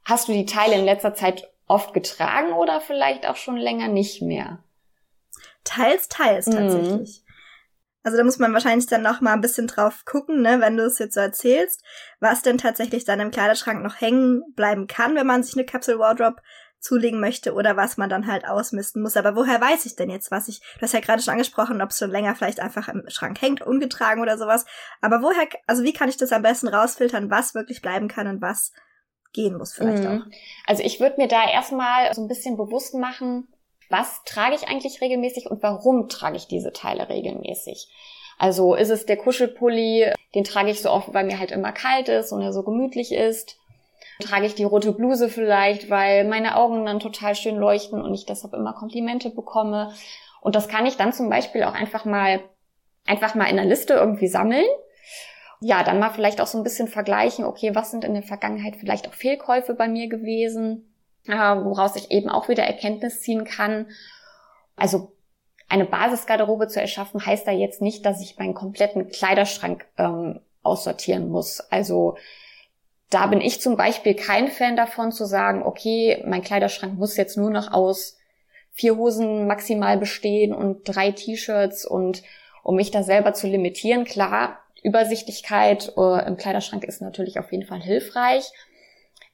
hast 0.05 0.27
du 0.27 0.33
die 0.33 0.45
Teile 0.45 0.75
in 0.75 0.85
letzter 0.85 1.15
Zeit 1.15 1.51
oft 1.67 1.93
getragen 1.93 2.53
oder 2.53 2.79
vielleicht 2.79 3.27
auch 3.27 3.37
schon 3.37 3.57
länger 3.57 3.87
nicht 3.87 4.21
mehr? 4.21 4.63
Teils, 5.63 6.09
teils 6.09 6.45
mhm. 6.45 6.51
tatsächlich. 6.51 7.21
Mhm. 7.21 7.25
Also 8.03 8.19
da 8.19 8.23
muss 8.23 8.37
man 8.37 8.53
wahrscheinlich 8.53 8.85
dann 8.85 9.01
noch 9.01 9.19
mal 9.19 9.33
ein 9.33 9.41
bisschen 9.41 9.65
drauf 9.65 10.05
gucken, 10.05 10.43
ne, 10.43 10.61
wenn 10.61 10.77
du 10.77 10.83
es 10.83 10.99
jetzt 10.99 11.15
so 11.15 11.21
erzählst, 11.21 11.83
was 12.19 12.43
denn 12.43 12.59
tatsächlich 12.59 13.03
dann 13.03 13.19
im 13.19 13.31
Kleiderschrank 13.31 13.81
noch 13.81 13.99
hängen 13.99 14.43
bleiben 14.55 14.85
kann, 14.85 15.15
wenn 15.15 15.25
man 15.25 15.41
sich 15.41 15.55
eine 15.55 15.65
Capsule 15.65 15.97
Wardrobe 15.97 16.39
zulegen 16.85 17.19
möchte 17.19 17.53
oder 17.53 17.75
was 17.75 17.97
man 17.97 18.09
dann 18.09 18.27
halt 18.27 18.47
ausmisten 18.47 19.01
muss. 19.01 19.17
Aber 19.17 19.35
woher 19.35 19.59
weiß 19.59 19.85
ich 19.85 19.95
denn 19.95 20.09
jetzt, 20.09 20.29
was 20.29 20.47
ich, 20.47 20.59
du 20.59 20.81
hast 20.81 20.93
ja 20.93 20.99
gerade 20.99 21.21
schon 21.21 21.31
angesprochen, 21.31 21.81
ob 21.81 21.89
es 21.89 21.97
schon 21.97 22.11
länger 22.11 22.35
vielleicht 22.35 22.59
einfach 22.59 22.87
im 22.87 23.03
Schrank 23.07 23.41
hängt, 23.41 23.61
ungetragen 23.61 24.21
oder 24.21 24.37
sowas. 24.37 24.65
Aber 25.01 25.21
woher, 25.21 25.47
also 25.65 25.83
wie 25.83 25.93
kann 25.93 26.09
ich 26.09 26.17
das 26.17 26.31
am 26.31 26.43
besten 26.43 26.67
rausfiltern, 26.67 27.31
was 27.31 27.55
wirklich 27.55 27.81
bleiben 27.81 28.07
kann 28.07 28.27
und 28.27 28.41
was 28.41 28.71
gehen 29.33 29.57
muss 29.57 29.73
vielleicht 29.73 30.03
mhm. 30.03 30.21
auch. 30.21 30.25
Also 30.67 30.83
ich 30.83 30.99
würde 30.99 31.15
mir 31.17 31.27
da 31.27 31.49
erstmal 31.49 32.13
so 32.13 32.21
ein 32.21 32.27
bisschen 32.27 32.55
bewusst 32.55 32.93
machen, 32.93 33.47
was 33.89 34.23
trage 34.23 34.55
ich 34.55 34.67
eigentlich 34.67 35.01
regelmäßig 35.01 35.47
und 35.47 35.61
warum 35.63 36.07
trage 36.07 36.37
ich 36.37 36.47
diese 36.47 36.71
Teile 36.71 37.09
regelmäßig. 37.09 37.89
Also 38.37 38.75
ist 38.75 38.89
es 38.89 39.05
der 39.05 39.17
Kuschelpulli, 39.17 40.11
den 40.35 40.43
trage 40.43 40.69
ich 40.69 40.81
so 40.81 40.89
oft, 40.89 41.13
weil 41.13 41.25
mir 41.25 41.39
halt 41.39 41.51
immer 41.51 41.71
kalt 41.71 42.09
ist 42.09 42.31
und 42.31 42.41
er 42.41 42.53
so 42.53 42.63
gemütlich 42.63 43.11
ist. 43.11 43.57
Trage 44.19 44.45
ich 44.45 44.55
die 44.55 44.63
rote 44.63 44.91
Bluse 44.91 45.29
vielleicht, 45.29 45.89
weil 45.89 46.25
meine 46.25 46.55
Augen 46.55 46.85
dann 46.85 46.99
total 46.99 47.35
schön 47.35 47.57
leuchten 47.57 48.01
und 48.01 48.13
ich 48.13 48.25
deshalb 48.25 48.53
immer 48.53 48.73
Komplimente 48.73 49.29
bekomme. 49.29 49.93
Und 50.41 50.55
das 50.55 50.67
kann 50.67 50.85
ich 50.85 50.97
dann 50.97 51.13
zum 51.13 51.29
Beispiel 51.29 51.63
auch 51.63 51.73
einfach 51.73 52.05
mal, 52.05 52.41
einfach 53.05 53.35
mal 53.35 53.49
in 53.49 53.57
der 53.57 53.65
Liste 53.65 53.93
irgendwie 53.93 54.27
sammeln 54.27 54.65
ja, 55.59 55.83
dann 55.83 55.99
mal 55.99 56.11
vielleicht 56.11 56.41
auch 56.41 56.47
so 56.47 56.57
ein 56.57 56.63
bisschen 56.63 56.87
vergleichen, 56.87 57.45
okay, 57.45 57.73
was 57.73 57.91
sind 57.91 58.03
in 58.03 58.13
der 58.13 58.23
Vergangenheit 58.23 58.75
vielleicht 58.75 59.07
auch 59.07 59.13
Fehlkäufe 59.13 59.73
bei 59.73 59.87
mir 59.87 60.07
gewesen, 60.07 60.93
äh, 61.27 61.31
woraus 61.33 61.95
ich 61.95 62.11
eben 62.11 62.29
auch 62.29 62.49
wieder 62.49 62.63
Erkenntnis 62.63 63.21
ziehen 63.21 63.45
kann. 63.45 63.87
Also 64.75 65.13
eine 65.69 65.85
Basisgarderobe 65.85 66.67
zu 66.67 66.79
erschaffen, 66.79 67.25
heißt 67.25 67.47
da 67.47 67.51
jetzt 67.51 67.81
nicht, 67.81 68.05
dass 68.05 68.21
ich 68.21 68.37
meinen 68.37 68.53
kompletten 68.53 69.09
Kleiderschrank 69.09 69.85
ähm, 69.97 70.39
aussortieren 70.61 71.29
muss. 71.29 71.61
Also 71.71 72.17
da 73.09 73.27
bin 73.27 73.41
ich 73.41 73.61
zum 73.61 73.77
Beispiel 73.77 74.15
kein 74.15 74.47
Fan 74.47 74.75
davon 74.75 75.11
zu 75.11 75.25
sagen, 75.25 75.63
okay, 75.63 76.23
mein 76.25 76.41
Kleiderschrank 76.41 76.97
muss 76.97 77.17
jetzt 77.17 77.37
nur 77.37 77.51
noch 77.51 77.71
aus 77.71 78.17
vier 78.71 78.97
Hosen 78.97 79.47
maximal 79.47 79.97
bestehen 79.97 80.53
und 80.53 80.83
drei 80.83 81.11
T-Shirts 81.11 81.85
und 81.85 82.23
um 82.63 82.75
mich 82.75 82.91
da 82.91 83.03
selber 83.03 83.33
zu 83.33 83.47
limitieren, 83.47 84.05
klar, 84.05 84.59
Übersichtlichkeit 84.83 85.93
äh, 85.97 86.27
im 86.27 86.37
Kleiderschrank 86.37 86.83
ist 86.83 87.01
natürlich 87.01 87.39
auf 87.39 87.51
jeden 87.51 87.65
Fall 87.65 87.81
hilfreich. 87.81 88.51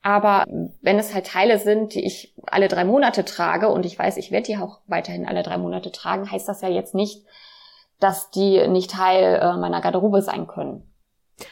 Aber 0.01 0.45
wenn 0.81 0.97
es 0.97 1.13
halt 1.13 1.27
Teile 1.27 1.59
sind, 1.59 1.93
die 1.93 2.05
ich 2.05 2.33
alle 2.47 2.67
drei 2.67 2.85
Monate 2.85 3.23
trage 3.23 3.69
und 3.69 3.85
ich 3.85 3.97
weiß, 3.97 4.17
ich 4.17 4.31
werde 4.31 4.47
die 4.47 4.57
auch 4.57 4.79
weiterhin 4.87 5.27
alle 5.27 5.43
drei 5.43 5.57
Monate 5.57 5.91
tragen, 5.91 6.31
heißt 6.31 6.47
das 6.47 6.61
ja 6.61 6.69
jetzt 6.69 6.95
nicht, 6.95 7.25
dass 7.99 8.31
die 8.31 8.67
nicht 8.67 8.91
Teil 8.91 9.39
äh, 9.41 9.57
meiner 9.57 9.81
Garderobe 9.81 10.21
sein 10.21 10.47
können. 10.47 10.90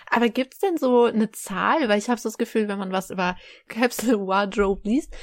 Aber 0.10 0.29
gibt's 0.29 0.60
denn 0.60 0.77
so 0.77 1.05
eine 1.05 1.31
Zahl? 1.31 1.89
Weil 1.89 2.00
ich 2.00 2.10
habe 2.10 2.19
so 2.19 2.29
das 2.29 2.38
Gefühl, 2.38 2.67
wenn 2.67 2.79
man 2.79 2.91
was 2.91 3.10
über 3.10 3.36
Capsule 3.67 4.25
Wardrobe 4.27 4.88
liest, 4.88 5.13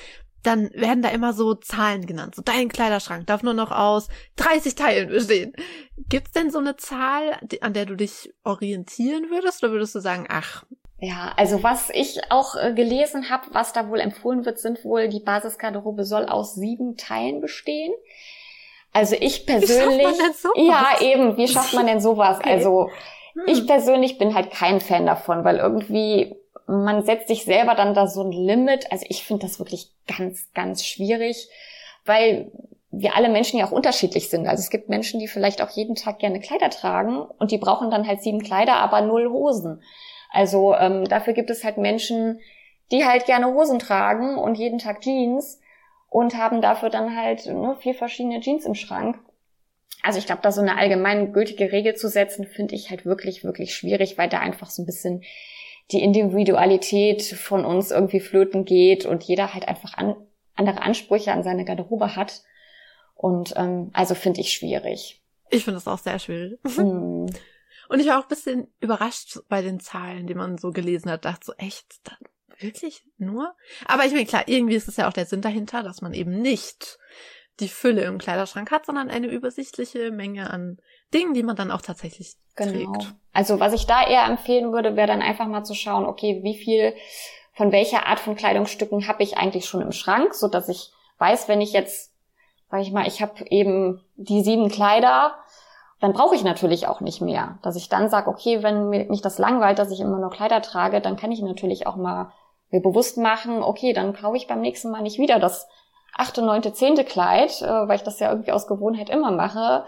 dann 0.42 0.70
werden 0.74 1.02
da 1.02 1.08
immer 1.08 1.32
so 1.32 1.54
Zahlen 1.54 2.06
genannt. 2.06 2.36
So 2.36 2.42
dein 2.42 2.68
Kleiderschrank 2.68 3.26
darf 3.26 3.42
nur 3.42 3.54
noch 3.54 3.72
aus 3.72 4.08
30 4.36 4.76
Teilen 4.76 5.08
bestehen. 5.08 5.52
Gibt's 6.08 6.32
denn 6.32 6.50
so 6.50 6.58
eine 6.58 6.76
Zahl, 6.76 7.38
an 7.60 7.72
der 7.72 7.86
du 7.86 7.96
dich 7.96 8.32
orientieren 8.44 9.30
würdest? 9.30 9.64
Oder 9.64 9.72
würdest 9.72 9.94
du 9.96 10.00
sagen, 10.00 10.26
ach, 10.28 10.64
ja, 10.98 11.34
also 11.36 11.62
was 11.62 11.90
ich 11.90 12.20
auch 12.30 12.56
äh, 12.56 12.72
gelesen 12.72 13.28
habe, 13.28 13.48
was 13.52 13.74
da 13.74 13.90
wohl 13.90 14.00
empfohlen 14.00 14.46
wird, 14.46 14.58
sind 14.58 14.82
wohl, 14.82 15.08
die 15.08 15.20
Basisgarderobe 15.20 16.04
soll 16.04 16.24
aus 16.24 16.54
sieben 16.54 16.96
Teilen 16.96 17.40
bestehen. 17.40 17.92
Also 18.92 19.14
ich 19.20 19.44
persönlich. 19.44 19.98
Wie 19.98 20.02
schafft 20.02 20.16
man 20.16 20.16
denn 20.16 20.32
sowas? 20.32 21.00
Ja, 21.00 21.06
eben, 21.06 21.36
wie 21.36 21.48
schafft 21.48 21.74
man 21.74 21.86
denn 21.86 22.00
sowas? 22.00 22.38
Okay. 22.38 22.50
Also. 22.50 22.90
Ich 23.46 23.66
persönlich 23.66 24.18
bin 24.18 24.34
halt 24.34 24.50
kein 24.50 24.80
Fan 24.80 25.06
davon, 25.06 25.44
weil 25.44 25.56
irgendwie 25.56 26.36
man 26.66 27.04
setzt 27.04 27.28
sich 27.28 27.44
selber 27.44 27.74
dann 27.74 27.94
da 27.94 28.06
so 28.06 28.22
ein 28.22 28.32
Limit. 28.32 28.90
Also 28.90 29.06
ich 29.08 29.24
finde 29.24 29.46
das 29.46 29.58
wirklich 29.58 29.90
ganz, 30.06 30.48
ganz 30.52 30.84
schwierig, 30.84 31.48
weil 32.04 32.50
wir 32.90 33.14
alle 33.16 33.28
Menschen 33.28 33.58
ja 33.58 33.66
auch 33.66 33.72
unterschiedlich 33.72 34.30
sind. 34.30 34.46
Also 34.46 34.62
es 34.62 34.70
gibt 34.70 34.88
Menschen, 34.88 35.20
die 35.20 35.28
vielleicht 35.28 35.62
auch 35.62 35.70
jeden 35.70 35.94
Tag 35.94 36.18
gerne 36.18 36.40
Kleider 36.40 36.70
tragen 36.70 37.18
und 37.20 37.50
die 37.50 37.58
brauchen 37.58 37.90
dann 37.90 38.06
halt 38.06 38.22
sieben 38.22 38.42
Kleider, 38.42 38.76
aber 38.76 39.00
null 39.00 39.28
Hosen. 39.30 39.82
Also 40.32 40.74
ähm, 40.74 41.04
dafür 41.04 41.34
gibt 41.34 41.50
es 41.50 41.62
halt 41.62 41.78
Menschen, 41.78 42.40
die 42.90 43.04
halt 43.04 43.26
gerne 43.26 43.52
Hosen 43.52 43.78
tragen 43.78 44.36
und 44.36 44.56
jeden 44.56 44.78
Tag 44.78 45.02
Jeans 45.02 45.60
und 46.08 46.36
haben 46.36 46.62
dafür 46.62 46.90
dann 46.90 47.16
halt 47.16 47.46
ne, 47.46 47.76
vier 47.80 47.94
verschiedene 47.94 48.40
Jeans 48.40 48.64
im 48.64 48.74
Schrank. 48.74 49.18
Also 50.06 50.20
ich 50.20 50.26
glaube, 50.26 50.40
da 50.40 50.52
so 50.52 50.60
eine 50.60 50.78
allgemein 50.78 51.32
gültige 51.32 51.72
Regel 51.72 51.96
zu 51.96 52.08
setzen, 52.08 52.46
finde 52.46 52.76
ich 52.76 52.90
halt 52.90 53.04
wirklich, 53.04 53.42
wirklich 53.42 53.74
schwierig, 53.74 54.16
weil 54.16 54.28
da 54.28 54.38
einfach 54.38 54.70
so 54.70 54.82
ein 54.82 54.86
bisschen 54.86 55.24
die 55.90 56.00
Individualität 56.00 57.24
von 57.24 57.64
uns 57.64 57.90
irgendwie 57.90 58.20
flöten 58.20 58.64
geht 58.64 59.04
und 59.04 59.24
jeder 59.24 59.52
halt 59.52 59.66
einfach 59.66 59.94
an, 59.94 60.14
andere 60.54 60.82
Ansprüche 60.82 61.32
an 61.32 61.42
seine 61.42 61.64
Garderobe 61.64 62.14
hat. 62.14 62.44
Und 63.16 63.54
ähm, 63.56 63.90
also 63.94 64.14
finde 64.14 64.42
ich 64.42 64.52
schwierig. 64.52 65.24
Ich 65.50 65.64
finde 65.64 65.78
das 65.78 65.88
auch 65.88 65.98
sehr 65.98 66.20
schwierig. 66.20 66.60
Mm. 66.62 67.26
Und 67.88 68.00
ich 68.00 68.06
war 68.06 68.20
auch 68.20 68.24
ein 68.24 68.28
bisschen 68.28 68.68
überrascht 68.78 69.40
bei 69.48 69.60
den 69.60 69.80
Zahlen, 69.80 70.28
die 70.28 70.34
man 70.34 70.56
so 70.56 70.70
gelesen 70.70 71.10
hat. 71.10 71.24
Dachte 71.24 71.46
so, 71.46 71.52
echt, 71.58 71.86
wirklich 72.60 73.02
nur? 73.18 73.54
Aber 73.86 74.04
ich 74.04 74.12
meine, 74.12 74.26
klar, 74.26 74.44
irgendwie 74.46 74.76
ist 74.76 74.88
es 74.88 74.98
ja 74.98 75.08
auch 75.08 75.12
der 75.12 75.26
Sinn 75.26 75.40
dahinter, 75.40 75.82
dass 75.82 76.00
man 76.00 76.12
eben 76.12 76.40
nicht 76.40 76.98
die 77.60 77.68
Fülle 77.68 78.02
im 78.02 78.18
Kleiderschrank 78.18 78.70
hat, 78.70 78.86
sondern 78.86 79.10
eine 79.10 79.28
übersichtliche 79.28 80.10
Menge 80.10 80.50
an 80.50 80.78
Dingen, 81.14 81.34
die 81.34 81.42
man 81.42 81.56
dann 81.56 81.70
auch 81.70 81.80
tatsächlich 81.80 82.34
genau. 82.54 82.92
trägt. 82.92 83.14
Also 83.32 83.60
was 83.60 83.72
ich 83.72 83.86
da 83.86 84.06
eher 84.06 84.24
empfehlen 84.24 84.72
würde, 84.72 84.96
wäre 84.96 85.06
dann 85.06 85.22
einfach 85.22 85.46
mal 85.46 85.64
zu 85.64 85.74
schauen, 85.74 86.04
okay, 86.04 86.40
wie 86.42 86.56
viel 86.56 86.94
von 87.54 87.72
welcher 87.72 88.06
Art 88.06 88.20
von 88.20 88.36
Kleidungsstücken 88.36 89.08
habe 89.08 89.22
ich 89.22 89.38
eigentlich 89.38 89.66
schon 89.66 89.80
im 89.80 89.92
Schrank, 89.92 90.34
so 90.34 90.48
dass 90.48 90.68
ich 90.68 90.92
weiß, 91.18 91.48
wenn 91.48 91.62
ich 91.62 91.72
jetzt, 91.72 92.12
sag 92.70 92.82
ich 92.82 92.92
mal, 92.92 93.06
ich 93.06 93.22
habe 93.22 93.46
eben 93.48 94.02
die 94.16 94.42
sieben 94.42 94.68
Kleider, 94.68 95.34
dann 96.00 96.12
brauche 96.12 96.34
ich 96.34 96.44
natürlich 96.44 96.86
auch 96.86 97.00
nicht 97.00 97.22
mehr. 97.22 97.58
Dass 97.62 97.76
ich 97.76 97.88
dann 97.88 98.10
sage, 98.10 98.28
okay, 98.28 98.62
wenn 98.62 98.90
mich 98.90 99.22
das 99.22 99.38
langweilt, 99.38 99.78
dass 99.78 99.90
ich 99.90 100.00
immer 100.00 100.18
nur 100.18 100.30
Kleider 100.30 100.60
trage, 100.60 101.00
dann 101.00 101.16
kann 101.16 101.32
ich 101.32 101.40
natürlich 101.40 101.86
auch 101.86 101.96
mal 101.96 102.32
mir 102.70 102.82
bewusst 102.82 103.16
machen, 103.16 103.62
okay, 103.62 103.92
dann 103.92 104.12
kaufe 104.12 104.36
ich 104.36 104.48
beim 104.48 104.60
nächsten 104.60 104.90
Mal 104.90 105.02
nicht 105.02 105.18
wieder 105.18 105.38
das 105.38 105.66
achte, 106.16 106.42
neunte, 106.42 106.72
zehnte 106.72 107.04
Kleid, 107.04 107.62
äh, 107.62 107.88
weil 107.88 107.96
ich 107.96 108.02
das 108.02 108.18
ja 108.20 108.30
irgendwie 108.30 108.52
aus 108.52 108.66
Gewohnheit 108.66 109.10
immer 109.10 109.30
mache, 109.30 109.84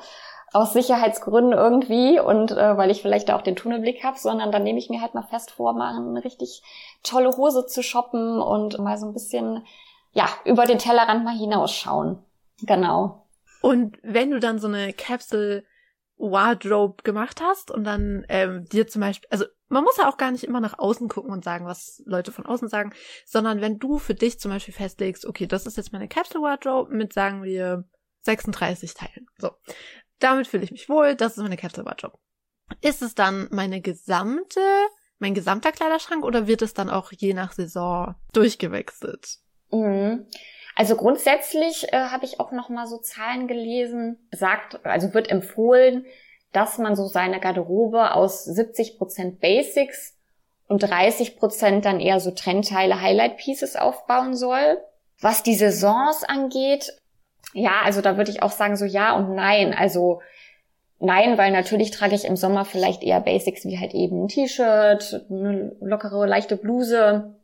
aus 0.53 0.73
Sicherheitsgründen 0.73 1.53
irgendwie 1.53 2.21
und 2.21 2.53
äh, 2.53 2.77
weil 2.77 2.91
ich 2.91 3.03
vielleicht 3.03 3.29
da 3.29 3.37
auch 3.37 3.43
den 3.43 3.57
Tunnelblick 3.57 4.03
habe, 4.05 4.19
sondern 4.19 4.51
dann 4.53 4.63
nehme 4.63 4.79
ich 4.79 4.89
mir 4.89 5.03
halt 5.03 5.15
mal 5.15 5.23
fest 5.23 5.51
vor, 5.51 5.75
mal 5.75 5.95
eine 5.95 6.25
richtig 6.25 6.63
tolle 7.03 7.37
Hose 7.37 7.67
zu 7.67 7.83
shoppen 7.83 8.41
und 8.41 8.79
mal 8.79 8.97
so 8.97 9.07
ein 9.07 9.13
bisschen, 9.13 9.67
ja, 10.13 10.27
über 10.45 10.65
den 10.65 10.79
Tellerrand 10.79 11.25
mal 11.25 11.37
hinausschauen. 11.37 12.19
Genau. 12.63 13.27
Und 13.61 13.99
wenn 14.03 14.31
du 14.31 14.41
dann 14.41 14.59
so 14.59 14.69
eine 14.69 14.93
Capsule 14.93 15.65
Wardrobe 16.17 17.03
gemacht 17.03 17.41
hast 17.43 17.71
und 17.71 17.85
dann 17.85 18.25
ähm, 18.29 18.65
dir 18.67 18.87
zum 18.87 19.01
Beispiel, 19.01 19.29
also 19.31 19.45
man 19.69 19.85
muss 19.85 19.97
ja 19.97 20.09
auch 20.09 20.17
gar 20.17 20.31
nicht 20.31 20.45
immer 20.45 20.61
nach 20.61 20.79
außen 20.79 21.09
gucken 21.09 21.33
und 21.33 21.45
sagen, 21.45 21.67
was 21.67 22.03
Leute 22.07 22.33
von 22.33 22.47
außen 22.47 22.69
sagen, 22.69 22.93
sondern 23.27 23.61
wenn 23.61 23.79
du 23.79 23.99
für 23.99 24.15
dich 24.15 24.41
zum 24.41 24.51
Beispiel 24.51 24.75
festlegst, 24.75 25.27
okay, 25.27 25.47
das 25.47 25.67
ist 25.67 25.77
jetzt 25.77 25.93
meine 25.93 26.09
Capsule 26.09 26.43
Wardrobe 26.43 26.95
mit, 26.95 27.13
sagen 27.13 27.43
wir, 27.43 27.85
36 28.23 28.95
Teilen. 28.95 29.27
So. 29.39 29.53
Damit 30.19 30.47
fühle 30.47 30.65
ich 30.65 30.73
mich 30.73 30.89
wohl, 30.89 31.15
das 31.15 31.37
ist 31.37 31.43
meine 31.43 31.57
Capsule 31.57 31.87
Wardrobe. 31.87 32.19
Ist 32.81 33.03
es 33.03 33.15
dann 33.15 33.49
meine 33.51 33.81
gesamte, 33.81 34.61
mein 35.19 35.35
gesamter 35.35 35.73
Kleiderschrank 35.73 36.25
oder 36.25 36.47
wird 36.47 36.63
es 36.63 36.75
dann 36.75 36.91
auch 36.91 37.13
je 37.13 37.35
nach 37.35 37.53
Saison 37.53 38.15
durchgewechselt? 38.33 39.39
Mhm. 39.71 40.27
Also 40.75 40.97
grundsätzlich 40.97 41.93
äh, 41.93 41.97
habe 41.97 42.25
ich 42.25 42.39
auch 42.39 42.53
noch 42.53 42.69
mal 42.69 42.87
so 42.87 42.99
Zahlen 42.99 43.49
gelesen, 43.49 44.29
sagt, 44.33 44.85
also 44.87 45.13
wird 45.13 45.29
empfohlen, 45.29 46.07
dass 46.53 46.79
man 46.79 46.97
so 46.97 47.07
seine 47.07 47.41
Garderobe 47.41 48.15
aus 48.15 48.45
70 48.45 48.99
Prozent 48.99 49.41
Basics 49.41 50.17
und 50.67 50.83
30 50.83 51.37
Prozent 51.37 51.85
dann 51.85 52.01
eher 52.01 52.21
so 52.21 52.31
Trendteile, 52.31 53.01
Highlight 53.01 53.37
Pieces 53.37 53.77
aufbauen 53.77 54.37
soll. 54.37 54.79
Was 55.21 55.43
die 55.43 55.55
Saisons 55.55 56.25
angeht, 56.25 56.93
ja, 57.53 57.81
also 57.85 58.01
da 58.01 58.17
würde 58.17 58.31
ich 58.31 58.43
auch 58.43 58.51
sagen 58.51 58.77
so 58.77 58.85
ja 58.85 59.17
und 59.17 59.35
nein. 59.35 59.75
Also 59.75 60.21
nein, 60.99 61.39
weil 61.39 61.51
natürlich 61.51 61.91
trage 61.91 62.15
ich 62.15 62.25
im 62.25 62.37
Sommer 62.37 62.65
vielleicht 62.65 63.03
eher 63.03 63.21
Basics 63.21 63.65
wie 63.65 63.79
halt 63.79 63.95
eben 63.95 64.25
ein 64.25 64.29
T-Shirt, 64.29 65.27
eine 65.31 65.77
lockere, 65.81 66.27
leichte 66.27 66.57
Bluse 66.57 67.35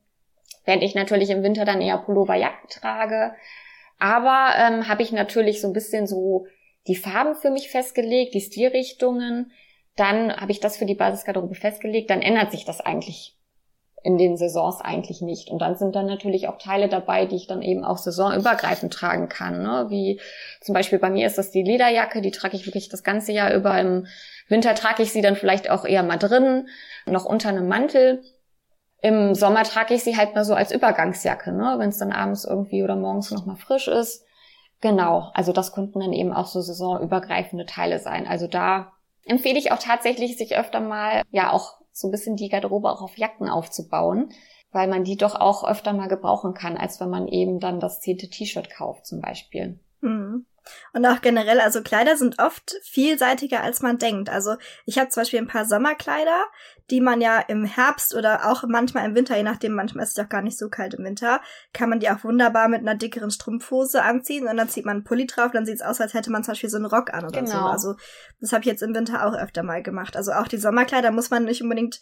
während 0.65 0.83
ich 0.83 0.95
natürlich 0.95 1.31
im 1.31 1.43
Winter 1.43 1.65
dann 1.65 1.81
eher 1.81 1.99
Pulloverjacken 1.99 2.69
trage. 2.69 3.35
Aber 3.99 4.51
ähm, 4.59 4.89
habe 4.89 5.03
ich 5.03 5.13
natürlich 5.13 5.61
so 5.61 5.69
ein 5.69 5.73
bisschen 5.73 6.07
so 6.07 6.47
die 6.87 6.97
Farben 6.97 7.35
für 7.35 7.51
mich 7.51 7.71
festgelegt, 7.71 8.35
die 8.35 8.41
Stilrichtungen. 8.41 9.53
Dann 9.97 10.37
habe 10.37 10.53
ich 10.53 10.61
das 10.61 10.77
für 10.77 10.87
die 10.87 10.95
Basisgarderobe 10.95 11.55
festgelegt. 11.55 12.11
Dann 12.11 12.23
ändert 12.23 12.51
sich 12.51 12.65
das 12.65 12.81
eigentlich 12.81 13.37
in 14.05 14.19
den 14.19 14.37
Saisons 14.37 14.83
eigentlich 14.83 15.23
nicht. 15.23 15.49
Und 15.49 15.61
dann 15.61 15.77
sind 15.77 15.97
dann 15.97 16.07
natürlich 16.07 16.47
auch 16.47 16.59
Teile 16.59 16.89
dabei, 16.89 17.25
die 17.25 17.37
ich 17.37 17.47
dann 17.47 17.63
eben 17.63 17.85
auch 17.85 17.97
saisonübergreifend 17.97 18.93
tragen 18.93 19.31
kann. 19.31 19.63
Ne? 19.63 19.87
Wie 19.89 20.21
zum 20.61 20.75
Beispiel 20.75 20.99
bei 20.99 21.09
mir 21.09 21.27
ist 21.27 21.39
das 21.39 21.51
die 21.51 21.63
Lederjacke, 21.63 22.21
die 22.21 22.31
trage 22.31 22.55
ich 22.55 22.67
wirklich 22.67 22.91
das 22.91 23.03
ganze 23.03 23.33
Jahr 23.33 23.55
über. 23.55 23.81
Im 23.81 24.07
Winter 24.49 24.75
trage 24.75 25.03
ich 25.03 25.11
sie 25.11 25.23
dann 25.23 25.37
vielleicht 25.37 25.71
auch 25.71 25.87
eher 25.87 26.03
mal 26.03 26.19
drin, 26.19 26.69
noch 27.07 27.25
unter 27.25 27.49
einem 27.49 27.67
Mantel. 27.67 28.23
Im 29.01 29.35
Sommer 29.35 29.65
trage 29.65 29.95
ich 29.95 30.05
sie 30.05 30.19
halt 30.19 30.35
mal 30.35 30.45
so 30.45 30.55
als 30.55 30.71
Übergangsjacke, 30.71 31.53
ne? 31.53 31.77
wenn 31.79 31.89
es 31.89 31.99
dann 31.99 32.13
abends 32.13 32.45
irgendwie 32.45 32.83
oder 32.83 32.97
morgens 32.97 33.31
noch 33.31 33.47
mal 33.47 33.57
frisch 33.57 33.89
ist. 33.89 34.25
Genau, 34.85 35.31
also 35.33 35.53
das 35.53 35.73
könnten 35.73 36.01
dann 36.01 36.13
eben 36.13 36.35
auch 36.35 36.45
so 36.45 36.61
saisonübergreifende 36.61 37.65
Teile 37.65 38.01
sein. 38.01 38.27
Also 38.27 38.47
da 38.47 38.93
empfehle 39.25 39.59
ich 39.59 39.73
auch 39.73 39.79
tatsächlich, 39.79 40.37
sich 40.37 40.59
öfter 40.59 40.81
mal 40.81 41.23
ja 41.31 41.55
auch 41.55 41.79
so 41.91 42.09
ein 42.09 42.11
bisschen 42.11 42.37
die 42.37 42.51
Garderobe 42.51 42.91
auch 42.91 43.01
auf 43.01 43.17
Jacken 43.17 43.49
aufzubauen, 43.49 44.29
weil 44.73 44.87
man 44.87 45.03
die 45.03 45.17
doch 45.17 45.37
auch 45.37 45.67
öfter 45.67 45.95
mal 45.95 46.09
gebrauchen 46.09 46.53
kann, 46.53 46.77
als 46.77 47.01
wenn 47.01 47.09
man 47.09 47.29
eben 47.29 47.61
dann 47.61 47.81
das 47.81 48.03
zehnte 48.03 48.29
T-Shirt 48.29 48.69
kauft 48.69 49.07
zum 49.07 49.23
Beispiel. 49.23 49.81
Mhm. 50.03 50.45
Und 50.93 51.05
auch 51.07 51.21
generell, 51.21 51.61
also 51.61 51.83
Kleider 51.83 52.17
sind 52.17 52.41
oft 52.41 52.77
vielseitiger, 52.83 53.63
als 53.63 53.83
man 53.83 53.99
denkt. 53.99 54.29
Also 54.29 54.57
ich 54.87 54.99
habe 54.99 55.11
zum 55.11 55.23
Beispiel 55.23 55.41
ein 55.41 55.47
paar 55.47 55.65
Sommerkleider, 55.65 56.45
die 56.91 57.01
man 57.01 57.21
ja 57.21 57.41
im 57.41 57.65
Herbst 57.65 58.15
oder 58.15 58.51
auch 58.51 58.65
manchmal 58.69 59.07
im 59.07 59.15
Winter, 59.15 59.37
je 59.37 59.43
nachdem, 59.43 59.73
manchmal 59.73 60.05
ist 60.05 60.11
es 60.11 60.23
doch 60.23 60.29
gar 60.29 60.43
nicht 60.43 60.59
so 60.59 60.69
kalt 60.69 60.95
im 60.95 61.05
Winter, 61.05 61.41
kann 61.73 61.89
man 61.89 62.01
die 62.01 62.11
auch 62.11 62.25
wunderbar 62.25 62.69
mit 62.69 62.81
einer 62.81 62.95
dickeren 62.95 63.31
Strumpfhose 63.31 64.03
anziehen 64.03 64.47
und 64.47 64.57
dann 64.57 64.69
zieht 64.69 64.85
man 64.85 64.97
einen 64.97 65.05
Pulli 65.05 65.27
drauf, 65.27 65.53
dann 65.53 65.67
sieht 65.67 65.77
es 65.77 65.83
aus, 65.83 66.01
als 66.01 66.15
hätte 66.15 66.31
man 66.31 66.45
zum 66.45 66.53
Beispiel 66.53 66.71
so 66.71 66.77
einen 66.77 66.87
Rock 66.87 67.13
an 67.15 67.25
oder 67.25 67.41
genau. 67.41 67.51
so. 67.51 67.59
Also 67.59 67.97
das 68.41 68.53
habe 68.53 68.61
ich 68.61 68.67
jetzt 68.67 68.83
im 68.83 68.95
Winter 68.95 69.27
auch 69.27 69.35
öfter 69.35 69.63
mal 69.63 69.83
gemacht. 69.83 70.17
Also 70.17 70.33
auch 70.33 70.49
die 70.49 70.59
Sommerkleider 70.59 71.11
muss 71.11 71.31
man 71.31 71.45
nicht 71.45 71.63
unbedingt 71.63 72.01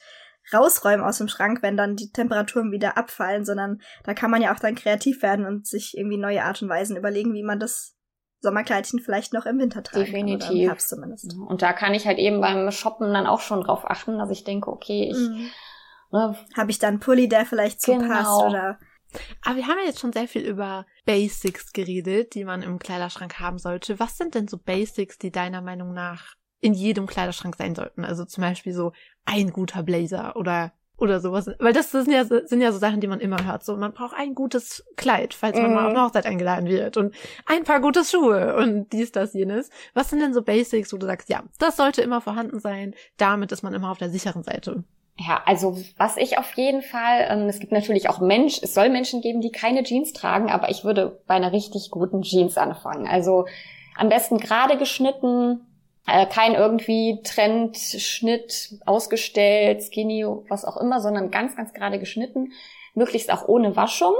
rausräumen 0.52 1.04
aus 1.04 1.18
dem 1.18 1.28
Schrank, 1.28 1.62
wenn 1.62 1.76
dann 1.76 1.96
die 1.96 2.10
Temperaturen 2.10 2.72
wieder 2.72 2.96
abfallen, 2.96 3.44
sondern 3.44 3.80
da 4.04 4.14
kann 4.14 4.30
man 4.30 4.42
ja 4.42 4.52
auch 4.52 4.58
dann 4.58 4.74
kreativ 4.74 5.22
werden 5.22 5.46
und 5.46 5.66
sich 5.66 5.96
irgendwie 5.96 6.18
neue 6.18 6.44
Art 6.44 6.60
und 6.62 6.68
Weisen 6.68 6.96
überlegen, 6.96 7.34
wie 7.34 7.44
man 7.44 7.60
das 7.60 7.96
Sommerkleidchen 8.42 9.00
vielleicht 9.00 9.32
noch 9.32 9.46
im 9.46 9.58
Winter 9.58 9.82
tragen 9.82 10.04
Definitiv. 10.04 10.40
Kann, 10.40 10.50
oder 10.50 10.60
im 10.60 10.68
Herbst 10.68 10.88
zumindest. 10.88 11.36
Und 11.38 11.62
da 11.62 11.72
kann 11.72 11.94
ich 11.94 12.06
halt 12.06 12.18
eben 12.18 12.40
beim 12.40 12.70
Shoppen 12.70 13.12
dann 13.14 13.26
auch 13.26 13.40
schon 13.40 13.62
drauf 13.62 13.88
achten, 13.88 14.18
dass 14.18 14.30
ich 14.30 14.44
denke, 14.44 14.70
okay, 14.70 15.08
ich 15.10 15.16
mhm. 15.16 15.48
ne, 16.10 16.36
habe 16.56 16.70
ich 16.70 16.78
da 16.78 16.88
einen 16.88 17.00
Pulli, 17.00 17.28
der 17.28 17.46
vielleicht 17.46 17.80
zupasst 17.80 18.08
genau. 18.08 18.48
oder 18.48 18.78
aber 19.42 19.56
wir 19.56 19.66
haben 19.66 19.78
ja 19.78 19.84
jetzt 19.84 20.00
schon 20.00 20.12
sehr 20.12 20.26
viel 20.26 20.42
über 20.42 20.86
Basics 21.04 21.72
geredet, 21.72 22.34
die 22.34 22.44
man 22.44 22.62
im 22.62 22.78
Kleiderschrank 22.78 23.40
haben 23.40 23.58
sollte. 23.58 24.00
Was 24.00 24.16
sind 24.16 24.34
denn 24.34 24.48
so 24.48 24.56
Basics, 24.56 25.18
die 25.18 25.30
deiner 25.30 25.60
Meinung 25.60 25.92
nach 25.92 26.34
in 26.60 26.72
jedem 26.72 27.06
Kleiderschrank 27.06 27.56
sein 27.56 27.74
sollten? 27.74 28.06
Also 28.06 28.24
zum 28.24 28.42
Beispiel 28.42 28.72
so 28.72 28.92
ein 29.26 29.50
guter 29.52 29.82
Blazer 29.82 30.34
oder 30.36 30.72
oder 31.02 31.20
sowas. 31.20 31.50
Weil 31.58 31.72
das 31.72 31.90
sind 31.90 32.10
ja, 32.10 32.24
sind 32.24 32.60
ja 32.60 32.70
so 32.70 32.78
Sachen, 32.78 33.00
die 33.00 33.08
man 33.08 33.18
immer 33.18 33.44
hört. 33.44 33.64
So, 33.64 33.76
man 33.76 33.92
braucht 33.92 34.16
ein 34.16 34.34
gutes 34.34 34.84
Kleid, 34.96 35.34
falls 35.34 35.58
man 35.58 35.72
mm. 35.72 35.74
mal 35.74 35.84
auf 35.86 35.90
eine 35.90 36.02
Hochzeit 36.04 36.26
eingeladen 36.26 36.68
wird 36.68 36.96
und 36.96 37.12
ein 37.44 37.64
paar 37.64 37.80
gute 37.80 38.04
Schuhe 38.04 38.54
und 38.56 38.92
dies, 38.92 39.10
das, 39.10 39.34
jenes. 39.34 39.68
Was 39.94 40.10
sind 40.10 40.20
denn 40.20 40.32
so 40.32 40.42
Basics, 40.42 40.92
wo 40.92 40.96
du 40.96 41.06
sagst, 41.06 41.28
ja, 41.28 41.42
das 41.58 41.76
sollte 41.76 42.02
immer 42.02 42.20
vorhanden 42.20 42.60
sein. 42.60 42.94
Damit 43.16 43.50
ist 43.50 43.64
man 43.64 43.74
immer 43.74 43.90
auf 43.90 43.98
der 43.98 44.10
sicheren 44.10 44.44
Seite. 44.44 44.84
Ja, 45.18 45.42
also 45.44 45.76
was 45.98 46.16
ich 46.16 46.38
auf 46.38 46.54
jeden 46.54 46.82
Fall, 46.82 47.26
ähm, 47.28 47.48
es 47.48 47.58
gibt 47.58 47.72
natürlich 47.72 48.08
auch 48.08 48.20
Mensch, 48.20 48.60
es 48.62 48.72
soll 48.72 48.88
Menschen 48.88 49.20
geben, 49.20 49.40
die 49.40 49.50
keine 49.50 49.82
Jeans 49.82 50.12
tragen, 50.12 50.50
aber 50.50 50.70
ich 50.70 50.84
würde 50.84 51.20
bei 51.26 51.34
einer 51.34 51.52
richtig 51.52 51.90
guten 51.90 52.22
Jeans 52.22 52.56
anfangen. 52.56 53.06
Also 53.08 53.46
am 53.96 54.08
besten 54.08 54.38
gerade 54.38 54.78
geschnitten, 54.78 55.66
kein 56.04 56.54
irgendwie 56.54 57.20
Trend, 57.22 57.76
Schnitt, 57.76 58.74
ausgestellt, 58.86 59.82
skinny, 59.82 60.26
was 60.48 60.64
auch 60.64 60.76
immer, 60.76 61.00
sondern 61.00 61.30
ganz, 61.30 61.56
ganz 61.56 61.72
gerade 61.72 61.98
geschnitten. 61.98 62.52
Möglichst 62.94 63.32
auch 63.32 63.46
ohne 63.48 63.76
Waschung. 63.76 64.14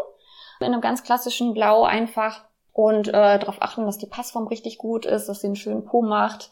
In 0.60 0.66
einem 0.66 0.80
ganz 0.80 1.02
klassischen 1.02 1.54
Blau 1.54 1.82
einfach. 1.84 2.44
Und 2.72 3.08
äh, 3.08 3.38
darauf 3.38 3.60
achten, 3.60 3.84
dass 3.84 3.98
die 3.98 4.06
Passform 4.06 4.46
richtig 4.46 4.78
gut 4.78 5.04
ist, 5.04 5.26
dass 5.28 5.40
sie 5.40 5.48
einen 5.48 5.56
schönen 5.56 5.84
Po 5.84 6.02
macht. 6.02 6.50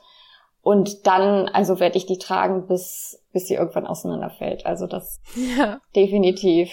Und 0.63 1.07
dann, 1.07 1.49
also 1.49 1.81
werde 1.81 1.97
ich 1.97 2.07
die 2.07 2.19
tragen, 2.19 2.67
bis, 2.67 3.23
bis 3.33 3.47
sie 3.47 3.55
irgendwann 3.55 3.87
auseinanderfällt. 3.87 4.67
Also 4.67 4.87
das 4.87 5.21
ja. 5.57 5.81
definitiv. 5.97 6.71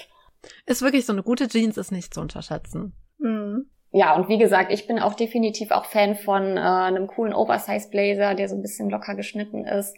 Ist 0.66 0.82
wirklich 0.82 1.06
so 1.06 1.14
eine 1.14 1.24
gute 1.24 1.48
Jeans 1.48 1.78
ist 1.78 1.92
nicht 1.92 2.14
zu 2.14 2.22
unterschätzen. 2.22 2.94
Mhm. 3.20 3.70
Ja, 3.98 4.16
und 4.16 4.30
wie 4.30 4.38
gesagt, 4.38 4.72
ich 4.72 4.86
bin 4.86 5.00
auch 5.00 5.16
definitiv 5.16 5.72
auch 5.72 5.86
Fan 5.86 6.16
von 6.16 6.56
äh, 6.56 6.60
einem 6.60 7.08
coolen 7.08 7.34
Oversize 7.34 7.90
Blazer, 7.90 8.36
der 8.36 8.48
so 8.48 8.54
ein 8.54 8.62
bisschen 8.62 8.92
locker 8.92 9.16
geschnitten 9.16 9.66
ist. 9.66 9.98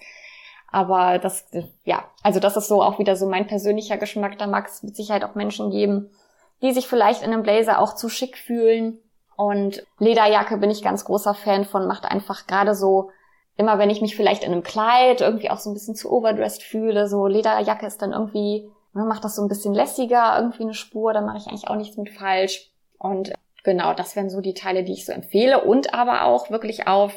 Aber 0.71 1.19
das, 1.19 1.45
ja, 1.83 2.05
also 2.23 2.39
das 2.39 2.55
ist 2.55 2.69
so 2.69 2.81
auch 2.81 2.97
wieder 2.97 3.17
so 3.17 3.27
mein 3.27 3.45
persönlicher 3.45 3.97
Geschmack. 3.97 4.37
Da 4.37 4.47
mag 4.47 4.67
es 4.67 4.83
mit 4.83 4.95
Sicherheit 4.95 5.25
auch 5.25 5.35
Menschen 5.35 5.69
geben, 5.69 6.11
die 6.61 6.71
sich 6.71 6.87
vielleicht 6.87 7.23
in 7.23 7.33
einem 7.33 7.43
Blazer 7.43 7.77
auch 7.77 7.93
zu 7.93 8.07
schick 8.07 8.37
fühlen. 8.37 8.99
Und 9.35 9.85
Lederjacke 9.97 10.55
bin 10.55 10.71
ich 10.71 10.81
ganz 10.81 11.03
großer 11.03 11.33
Fan 11.33 11.65
von, 11.65 11.85
macht 11.85 12.05
einfach 12.05 12.47
gerade 12.47 12.75
so 12.75 13.09
immer 13.57 13.79
wenn 13.79 13.89
ich 13.89 13.99
mich 13.99 14.15
vielleicht 14.15 14.45
in 14.45 14.53
einem 14.53 14.63
Kleid 14.63 15.19
irgendwie 15.19 15.49
auch 15.49 15.57
so 15.57 15.69
ein 15.69 15.73
bisschen 15.73 15.95
zu 15.95 16.09
overdressed 16.09 16.63
fühle, 16.63 17.09
so 17.09 17.27
Lederjacke 17.27 17.85
ist 17.85 18.01
dann 18.01 18.13
irgendwie, 18.13 18.71
ne, 18.93 19.03
macht 19.03 19.25
das 19.25 19.35
so 19.35 19.41
ein 19.41 19.49
bisschen 19.49 19.73
lässiger, 19.73 20.39
irgendwie 20.39 20.63
eine 20.63 20.73
Spur, 20.73 21.11
da 21.11 21.19
mache 21.19 21.39
ich 21.39 21.47
eigentlich 21.47 21.67
auch 21.67 21.75
nichts 21.75 21.97
mit 21.97 22.09
falsch. 22.09 22.71
Und 22.97 23.33
genau, 23.69 23.93
das 23.93 24.15
wären 24.15 24.31
so 24.31 24.41
die 24.41 24.55
Teile, 24.55 24.83
die 24.83 24.93
ich 24.93 25.05
so 25.05 25.11
empfehle 25.11 25.63
und 25.63 25.93
aber 25.93 26.23
auch 26.23 26.49
wirklich 26.49 26.87
auf 26.87 27.13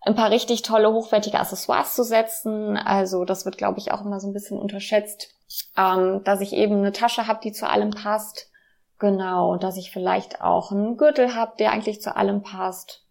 ein 0.00 0.14
paar 0.14 0.30
richtig 0.30 0.62
tolle, 0.62 0.90
hochwertige 0.90 1.38
Accessoires 1.38 1.94
zu 1.94 2.02
setzen. 2.02 2.78
Also 2.78 3.26
das 3.26 3.44
wird, 3.44 3.58
glaube 3.58 3.78
ich, 3.78 3.92
auch 3.92 4.02
immer 4.02 4.20
so 4.20 4.26
ein 4.26 4.32
bisschen 4.32 4.58
unterschätzt, 4.58 5.34
ähm, 5.76 6.22
dass 6.24 6.40
ich 6.40 6.54
eben 6.54 6.76
eine 6.76 6.92
Tasche 6.92 7.26
habe, 7.26 7.40
die 7.44 7.52
zu 7.52 7.68
allem 7.68 7.90
passt. 7.90 8.50
Genau, 8.98 9.58
dass 9.58 9.76
ich 9.76 9.90
vielleicht 9.90 10.40
auch 10.40 10.72
einen 10.72 10.96
Gürtel 10.96 11.34
habe, 11.34 11.52
der 11.58 11.72
eigentlich 11.72 12.00
zu 12.00 12.16
allem 12.16 12.42
passt. 12.42 13.04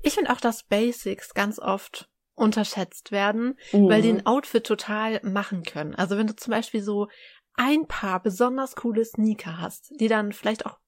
Ich 0.00 0.14
finde 0.14 0.30
auch, 0.30 0.40
dass 0.40 0.62
Basics 0.62 1.34
ganz 1.34 1.58
oft 1.58 2.08
unterschätzt 2.36 3.10
werden, 3.10 3.58
mhm. 3.72 3.88
weil 3.88 4.02
die 4.02 4.10
ein 4.10 4.26
Outfit 4.26 4.64
total 4.64 5.20
machen 5.24 5.64
können. 5.64 5.96
Also 5.96 6.16
wenn 6.16 6.28
du 6.28 6.36
zum 6.36 6.52
Beispiel 6.52 6.82
so 6.82 7.08
ein 7.54 7.86
paar 7.86 8.22
besonders 8.22 8.76
coole 8.76 9.04
Sneaker 9.04 9.60
hast, 9.60 9.92
die 9.98 10.08
dann 10.08 10.32
vielleicht 10.32 10.66
auch 10.66 10.79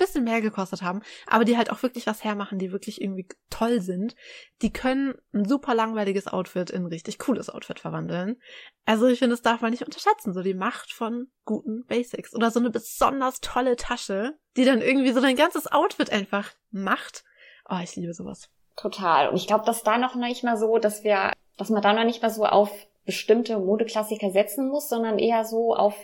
bisschen 0.00 0.24
mehr 0.24 0.40
gekostet 0.40 0.82
haben, 0.82 1.02
aber 1.26 1.44
die 1.44 1.56
halt 1.56 1.70
auch 1.70 1.82
wirklich 1.82 2.06
was 2.06 2.24
hermachen, 2.24 2.58
die 2.58 2.72
wirklich 2.72 3.00
irgendwie 3.00 3.28
toll 3.50 3.80
sind, 3.80 4.16
die 4.62 4.72
können 4.72 5.14
ein 5.32 5.44
super 5.44 5.74
langweiliges 5.74 6.26
Outfit 6.26 6.70
in 6.70 6.82
ein 6.82 6.86
richtig 6.86 7.18
cooles 7.18 7.48
Outfit 7.48 7.78
verwandeln. 7.78 8.40
Also 8.84 9.06
ich 9.06 9.20
finde, 9.20 9.34
das 9.34 9.42
darf 9.42 9.60
man 9.60 9.70
nicht 9.70 9.84
unterschätzen, 9.84 10.32
so 10.32 10.42
die 10.42 10.54
Macht 10.54 10.92
von 10.92 11.28
guten 11.44 11.84
Basics. 11.86 12.34
Oder 12.34 12.50
so 12.50 12.58
eine 12.58 12.70
besonders 12.70 13.40
tolle 13.40 13.76
Tasche, 13.76 14.36
die 14.56 14.64
dann 14.64 14.82
irgendwie 14.82 15.12
so 15.12 15.20
dein 15.20 15.36
ganzes 15.36 15.70
Outfit 15.70 16.10
einfach 16.10 16.50
macht 16.70 17.22
Oh, 17.70 17.78
ich 17.82 17.94
liebe 17.94 18.12
sowas. 18.12 18.50
Total. 18.76 19.28
Und 19.28 19.36
ich 19.36 19.46
glaube, 19.46 19.64
dass 19.64 19.82
da 19.82 19.96
noch 19.96 20.16
nicht 20.16 20.42
mal 20.42 20.56
so, 20.56 20.78
dass 20.78 21.04
wir, 21.04 21.32
dass 21.56 21.70
man 21.70 21.82
da 21.82 21.92
noch 21.92 22.04
nicht 22.04 22.22
mal 22.22 22.30
so 22.30 22.44
auf 22.44 22.70
bestimmte 23.04 23.58
Modeklassiker 23.58 24.30
setzen 24.30 24.68
muss, 24.68 24.88
sondern 24.88 25.18
eher 25.18 25.44
so 25.44 25.74
auf 25.74 25.94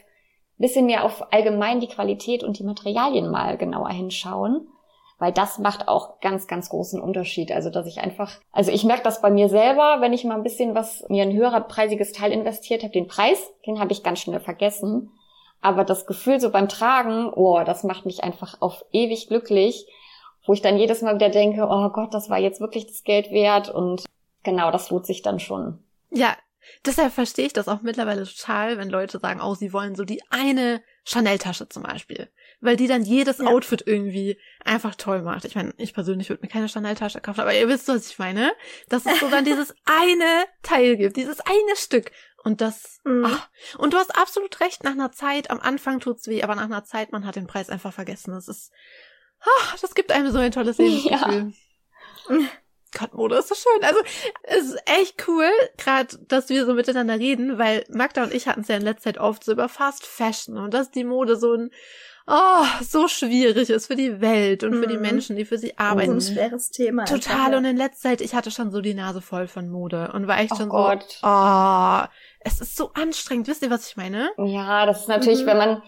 bisschen 0.59 0.87
mehr 0.87 1.05
auf 1.05 1.33
allgemein 1.33 1.81
die 1.81 1.88
Qualität 1.88 2.42
und 2.42 2.59
die 2.59 2.64
Materialien 2.64 3.31
mal 3.31 3.57
genauer 3.57 3.90
hinschauen. 3.90 4.69
Weil 5.19 5.33
das 5.33 5.59
macht 5.59 5.88
auch 5.88 6.21
ganz, 6.21 6.47
ganz 6.47 6.69
großen 6.69 7.01
Unterschied. 7.01 7.51
Also, 7.51 7.71
dass 7.71 7.87
ich 7.87 8.01
einfach, 8.01 8.33
also 8.53 8.71
ich 8.71 8.85
merke 8.85 9.03
das 9.03 9.23
bei 9.23 9.31
mir 9.31 9.49
selber, 9.49 9.99
wenn 10.01 10.12
ich 10.12 10.25
mal 10.25 10.35
ein 10.35 10.42
bisschen 10.42 10.75
was, 10.75 11.07
mir 11.09 11.23
ein 11.23 11.33
höherer 11.33 11.62
preisiges 11.62 12.12
Teil 12.12 12.33
investiert 12.33 12.83
habe, 12.83 12.92
den 12.92 13.09
Preis, 13.09 13.51
den 13.66 13.81
habe 13.81 13.92
ich 13.92 14.03
ganz 14.03 14.21
schnell 14.21 14.40
vergessen. 14.40 15.11
Aber 15.62 15.85
das 15.85 16.07
Gefühl 16.07 16.38
so 16.38 16.51
beim 16.51 16.69
Tragen, 16.69 17.33
oh, 17.35 17.62
das 17.64 17.83
macht 17.83 18.05
mich 18.05 18.25
einfach 18.25 18.61
auf 18.61 18.85
ewig 18.92 19.29
glücklich 19.29 19.87
wo 20.47 20.53
ich 20.53 20.62
dann 20.62 20.79
jedes 20.79 21.03
Mal 21.03 21.16
wieder 21.16 21.29
denke, 21.29 21.66
oh 21.69 21.88
Gott, 21.90 22.14
das 22.14 22.31
war 22.31 22.38
jetzt 22.38 22.61
wirklich 22.61 22.87
das 22.87 23.03
Geld 23.05 23.31
wert 23.31 23.69
und 23.69 24.05
genau, 24.42 24.71
das 24.71 24.90
lohnt 24.90 25.07
sich 25.07 25.23
dann 25.23 25.40
schon. 25.40 25.83
Ja, 26.11 26.37
deshalb 26.85 27.13
verstehe 27.13 27.47
ich 27.47 27.53
das 27.53 27.69
auch 27.69 27.83
mittlerweile 27.83 28.25
total, 28.25 28.79
wenn 28.79 28.91
Leute 28.91 29.19
sagen, 29.19 29.41
oh, 29.41 29.55
sie 29.55 29.73
wollen 29.73 29.95
so 29.95 30.05
die 30.05 30.23
eine 30.31 30.83
Chanel-Tasche 31.05 31.69
zum 31.69 31.83
Beispiel, 31.83 32.29
weil 32.61 32.77
die 32.77 32.87
dann 32.87 33.03
jedes 33.03 33.39
ja. 33.39 33.47
Outfit 33.47 33.85
irgendwie 33.87 34.39
einfach 34.65 34.95
toll 34.95 35.23
macht. 35.23 35.45
Ich 35.45 35.55
meine, 35.55 35.73
ich 35.79 35.95
persönlich 35.95 36.29
würde 36.29 36.43
mir 36.43 36.49
keine 36.49 36.69
Chanel-Tasche 36.69 37.21
kaufen, 37.21 37.41
aber 37.41 37.55
ihr 37.55 37.69
wisst, 37.69 37.89
was 37.89 38.11
ich 38.11 38.19
meine, 38.19 38.53
dass 38.89 39.07
es 39.07 39.21
so 39.21 39.29
dann 39.29 39.45
dieses 39.47 39.75
eine 39.85 40.45
Teil 40.63 40.97
gibt, 40.97 41.17
dieses 41.17 41.41
eine 41.41 41.77
Stück. 41.77 42.11
Und 42.43 42.61
das, 42.61 43.01
mhm. 43.05 43.25
ach, 43.27 43.49
und 43.79 43.93
du 43.93 43.99
hast 43.99 44.17
absolut 44.17 44.61
recht, 44.61 44.85
nach 44.85 44.93
einer 44.93 45.11
Zeit, 45.11 45.51
am 45.51 45.61
Anfang 45.61 46.01
tut's 46.01 46.29
weh, 46.29 46.43
aber 46.43 46.55
nach 46.55 46.65
einer 46.65 46.85
Zeit, 46.85 47.11
man 47.11 47.27
hat 47.27 47.37
den 47.37 47.49
Preis 47.49 47.71
einfach 47.71 47.93
vergessen. 47.93 48.33
Das 48.33 48.47
ist, 48.47 48.73
ach, 49.41 49.79
das 49.81 49.95
gibt 49.95 50.13
einem 50.13 50.31
so 50.31 50.39
ein 50.39 50.53
tolles 50.53 50.79
Lebensgefühl. 50.79 51.53
Ja. 52.29 52.37
Gott, 52.99 53.15
Mode 53.15 53.37
ist 53.37 53.49
so 53.49 53.55
schön. 53.55 53.85
Also, 53.85 54.01
es 54.43 54.65
ist 54.67 54.83
echt 54.87 55.29
cool, 55.29 55.49
gerade, 55.77 56.17
dass 56.29 56.49
wir 56.49 56.67
so 56.67 56.75
miteinander 56.75 57.19
reden, 57.19 57.59
weil 57.59 57.85
Magda 57.89 58.25
und 58.25 58.33
ich 58.33 58.49
hatten 58.49 58.61
es 58.61 58.69
ja 58.69 58.77
in 58.77 58.83
letzter 58.83 59.15
Zeit 59.15 59.19
oft 59.19 59.45
so 59.45 59.53
über 59.53 59.69
Fast 59.69 60.07
Fashion 60.07 60.57
und 60.57 60.73
dass 60.73 60.91
die 60.91 61.05
Mode 61.05 61.37
so 61.37 61.55
ein, 61.55 61.71
oh, 62.27 62.65
so 62.83 63.09
schwierig 63.09 63.71
ist 63.71 63.87
für 63.87 63.97
die 63.97 64.21
Welt 64.21 64.65
und 64.65 64.75
für 64.75 64.87
die 64.87 64.97
mhm. 64.97 65.03
Menschen, 65.03 65.37
die 65.37 65.45
für 65.45 65.59
sie 65.59 65.77
arbeiten. 65.79 66.21
So 66.21 66.33
ein 66.33 66.35
schweres 66.35 66.71
Thema. 66.71 67.05
Total. 67.05 67.55
Und 67.55 67.65
in 67.65 67.77
letzter 67.77 68.11
Zeit, 68.11 68.21
ich 68.21 68.35
hatte 68.35 68.51
schon 68.51 68.71
so 68.71 68.81
die 68.81 68.95
Nase 68.95 69.21
voll 69.21 69.47
von 69.47 69.69
Mode 69.69 70.13
und 70.13 70.27
war 70.27 70.39
echt 70.39 70.53
oh 70.53 70.57
schon 70.57 70.69
Gott. 70.69 71.19
so, 71.21 71.27
oh, 71.27 72.01
es 72.41 72.61
ist 72.61 72.77
so 72.77 72.93
anstrengend. 72.95 73.49
Wisst 73.49 73.63
ihr, 73.63 73.71
was 73.71 73.89
ich 73.89 73.97
meine? 73.97 74.31
Ja, 74.39 74.87
das 74.87 75.03
ist 75.03 75.09
natürlich, 75.09 75.43
mhm. 75.43 75.47
wenn 75.47 75.59
man, 75.59 75.83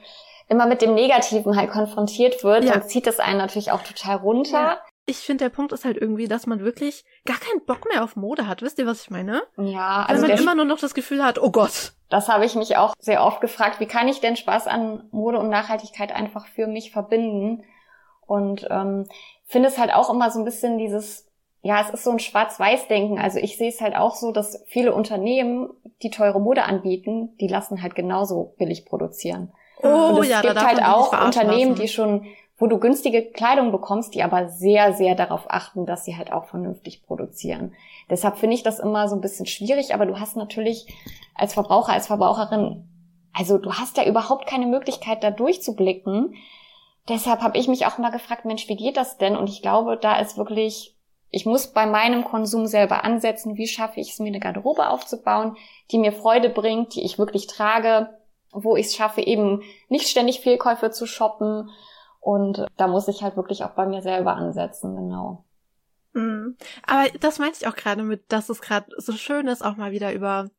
immer 0.48 0.66
mit 0.66 0.82
dem 0.82 0.94
Negativen 0.94 1.56
halt 1.56 1.70
konfrontiert 1.70 2.42
wird, 2.42 2.64
ja. 2.64 2.72
dann 2.72 2.88
zieht 2.88 3.06
das 3.06 3.20
einen 3.20 3.38
natürlich 3.38 3.70
auch 3.70 3.82
total 3.82 4.16
runter. 4.16 4.52
Ja. 4.52 4.80
Ich 5.08 5.18
finde, 5.18 5.44
der 5.44 5.48
Punkt 5.48 5.72
ist 5.72 5.86
halt 5.86 5.96
irgendwie, 5.96 6.28
dass 6.28 6.46
man 6.46 6.60
wirklich 6.60 7.04
gar 7.24 7.38
keinen 7.38 7.64
Bock 7.64 7.88
mehr 7.90 8.04
auf 8.04 8.14
Mode 8.14 8.46
hat. 8.46 8.60
Wisst 8.60 8.78
ihr, 8.78 8.86
was 8.86 9.00
ich 9.00 9.10
meine? 9.10 9.42
Ja, 9.56 10.04
also 10.06 10.22
Weil 10.22 10.32
man 10.32 10.38
immer 10.38 10.54
nur 10.54 10.64
noch 10.66 10.78
das 10.78 10.92
Gefühl 10.92 11.24
hat, 11.24 11.40
oh 11.40 11.50
Gott. 11.50 11.94
Das 12.10 12.28
habe 12.28 12.44
ich 12.44 12.54
mich 12.54 12.76
auch 12.76 12.94
sehr 12.98 13.24
oft 13.24 13.40
gefragt. 13.40 13.80
Wie 13.80 13.86
kann 13.86 14.06
ich 14.06 14.20
denn 14.20 14.36
Spaß 14.36 14.66
an 14.66 15.08
Mode 15.10 15.38
und 15.38 15.48
Nachhaltigkeit 15.48 16.14
einfach 16.14 16.46
für 16.46 16.66
mich 16.66 16.92
verbinden? 16.92 17.64
Und 18.26 18.66
ähm, 18.70 19.06
finde 19.46 19.68
es 19.68 19.78
halt 19.78 19.94
auch 19.94 20.10
immer 20.10 20.30
so 20.30 20.40
ein 20.40 20.44
bisschen 20.44 20.76
dieses, 20.76 21.26
ja, 21.62 21.80
es 21.80 21.88
ist 21.88 22.04
so 22.04 22.10
ein 22.10 22.18
Schwarz-Weiß-Denken. 22.18 23.18
Also 23.18 23.38
ich 23.38 23.56
sehe 23.56 23.70
es 23.70 23.80
halt 23.80 23.96
auch 23.96 24.14
so, 24.14 24.30
dass 24.30 24.62
viele 24.66 24.94
Unternehmen, 24.94 25.70
die 26.02 26.10
teure 26.10 26.38
Mode 26.38 26.64
anbieten, 26.64 27.34
die 27.40 27.48
lassen 27.48 27.82
halt 27.82 27.94
genauso 27.94 28.54
billig 28.58 28.84
produzieren. 28.84 29.52
Oh, 29.82 30.16
und 30.16 30.24
es 30.24 30.28
ja, 30.28 30.42
gibt 30.42 30.62
halt 30.62 30.82
auch 30.82 31.12
Unternehmen, 31.24 31.70
lassen. 31.70 31.82
die 31.82 31.88
schon, 31.88 32.26
wo 32.58 32.66
du 32.66 32.78
günstige 32.78 33.30
Kleidung 33.30 33.70
bekommst, 33.70 34.14
die 34.14 34.22
aber 34.22 34.48
sehr, 34.48 34.92
sehr 34.92 35.14
darauf 35.14 35.44
achten, 35.48 35.86
dass 35.86 36.04
sie 36.04 36.16
halt 36.16 36.32
auch 36.32 36.46
vernünftig 36.46 37.04
produzieren. 37.06 37.74
Deshalb 38.10 38.36
finde 38.36 38.56
ich 38.56 38.64
das 38.64 38.80
immer 38.80 39.08
so 39.08 39.14
ein 39.14 39.20
bisschen 39.20 39.46
schwierig, 39.46 39.94
aber 39.94 40.06
du 40.06 40.18
hast 40.18 40.36
natürlich 40.36 40.86
als 41.34 41.54
Verbraucher, 41.54 41.92
als 41.92 42.08
Verbraucherin, 42.08 42.88
also 43.32 43.58
du 43.58 43.72
hast 43.74 43.96
ja 43.96 44.04
überhaupt 44.04 44.46
keine 44.46 44.66
Möglichkeit, 44.66 45.22
da 45.22 45.30
durchzublicken. 45.30 46.34
Deshalb 47.08 47.40
habe 47.40 47.56
ich 47.56 47.68
mich 47.68 47.86
auch 47.86 47.98
mal 47.98 48.10
gefragt, 48.10 48.44
Mensch, 48.44 48.68
wie 48.68 48.76
geht 48.76 48.96
das 48.96 49.16
denn? 49.16 49.36
Und 49.36 49.48
ich 49.48 49.62
glaube, 49.62 49.96
da 49.96 50.18
ist 50.18 50.36
wirklich, 50.36 50.96
ich 51.30 51.46
muss 51.46 51.68
bei 51.68 51.86
meinem 51.86 52.24
Konsum 52.24 52.66
selber 52.66 53.04
ansetzen, 53.04 53.56
wie 53.56 53.68
schaffe 53.68 54.00
ich 54.00 54.10
es, 54.10 54.18
mir 54.18 54.26
eine 54.26 54.40
Garderobe 54.40 54.90
aufzubauen, 54.90 55.56
die 55.92 55.98
mir 55.98 56.12
Freude 56.12 56.50
bringt, 56.50 56.96
die 56.96 57.04
ich 57.04 57.18
wirklich 57.18 57.46
trage, 57.46 58.10
wo 58.50 58.76
ich 58.76 58.86
es 58.86 58.96
schaffe, 58.96 59.20
eben 59.20 59.62
nicht 59.88 60.08
ständig 60.08 60.40
Fehlkäufe 60.40 60.90
zu 60.90 61.06
shoppen. 61.06 61.70
Und 62.28 62.66
da 62.76 62.88
muss 62.88 63.08
ich 63.08 63.22
halt 63.22 63.38
wirklich 63.38 63.64
auch 63.64 63.70
bei 63.70 63.86
mir 63.86 64.02
selber 64.02 64.36
ansetzen, 64.36 64.94
genau. 64.94 65.46
Mhm. 66.12 66.58
Aber 66.86 67.08
das 67.20 67.38
meinte 67.38 67.56
ich 67.58 67.66
auch 67.66 67.74
gerade 67.74 68.02
mit, 68.02 68.30
dass 68.30 68.50
es 68.50 68.60
gerade 68.60 68.84
so 68.98 69.14
schön 69.14 69.48
ist, 69.48 69.64
auch 69.64 69.76
mal 69.76 69.92
wieder 69.92 70.12
über 70.12 70.50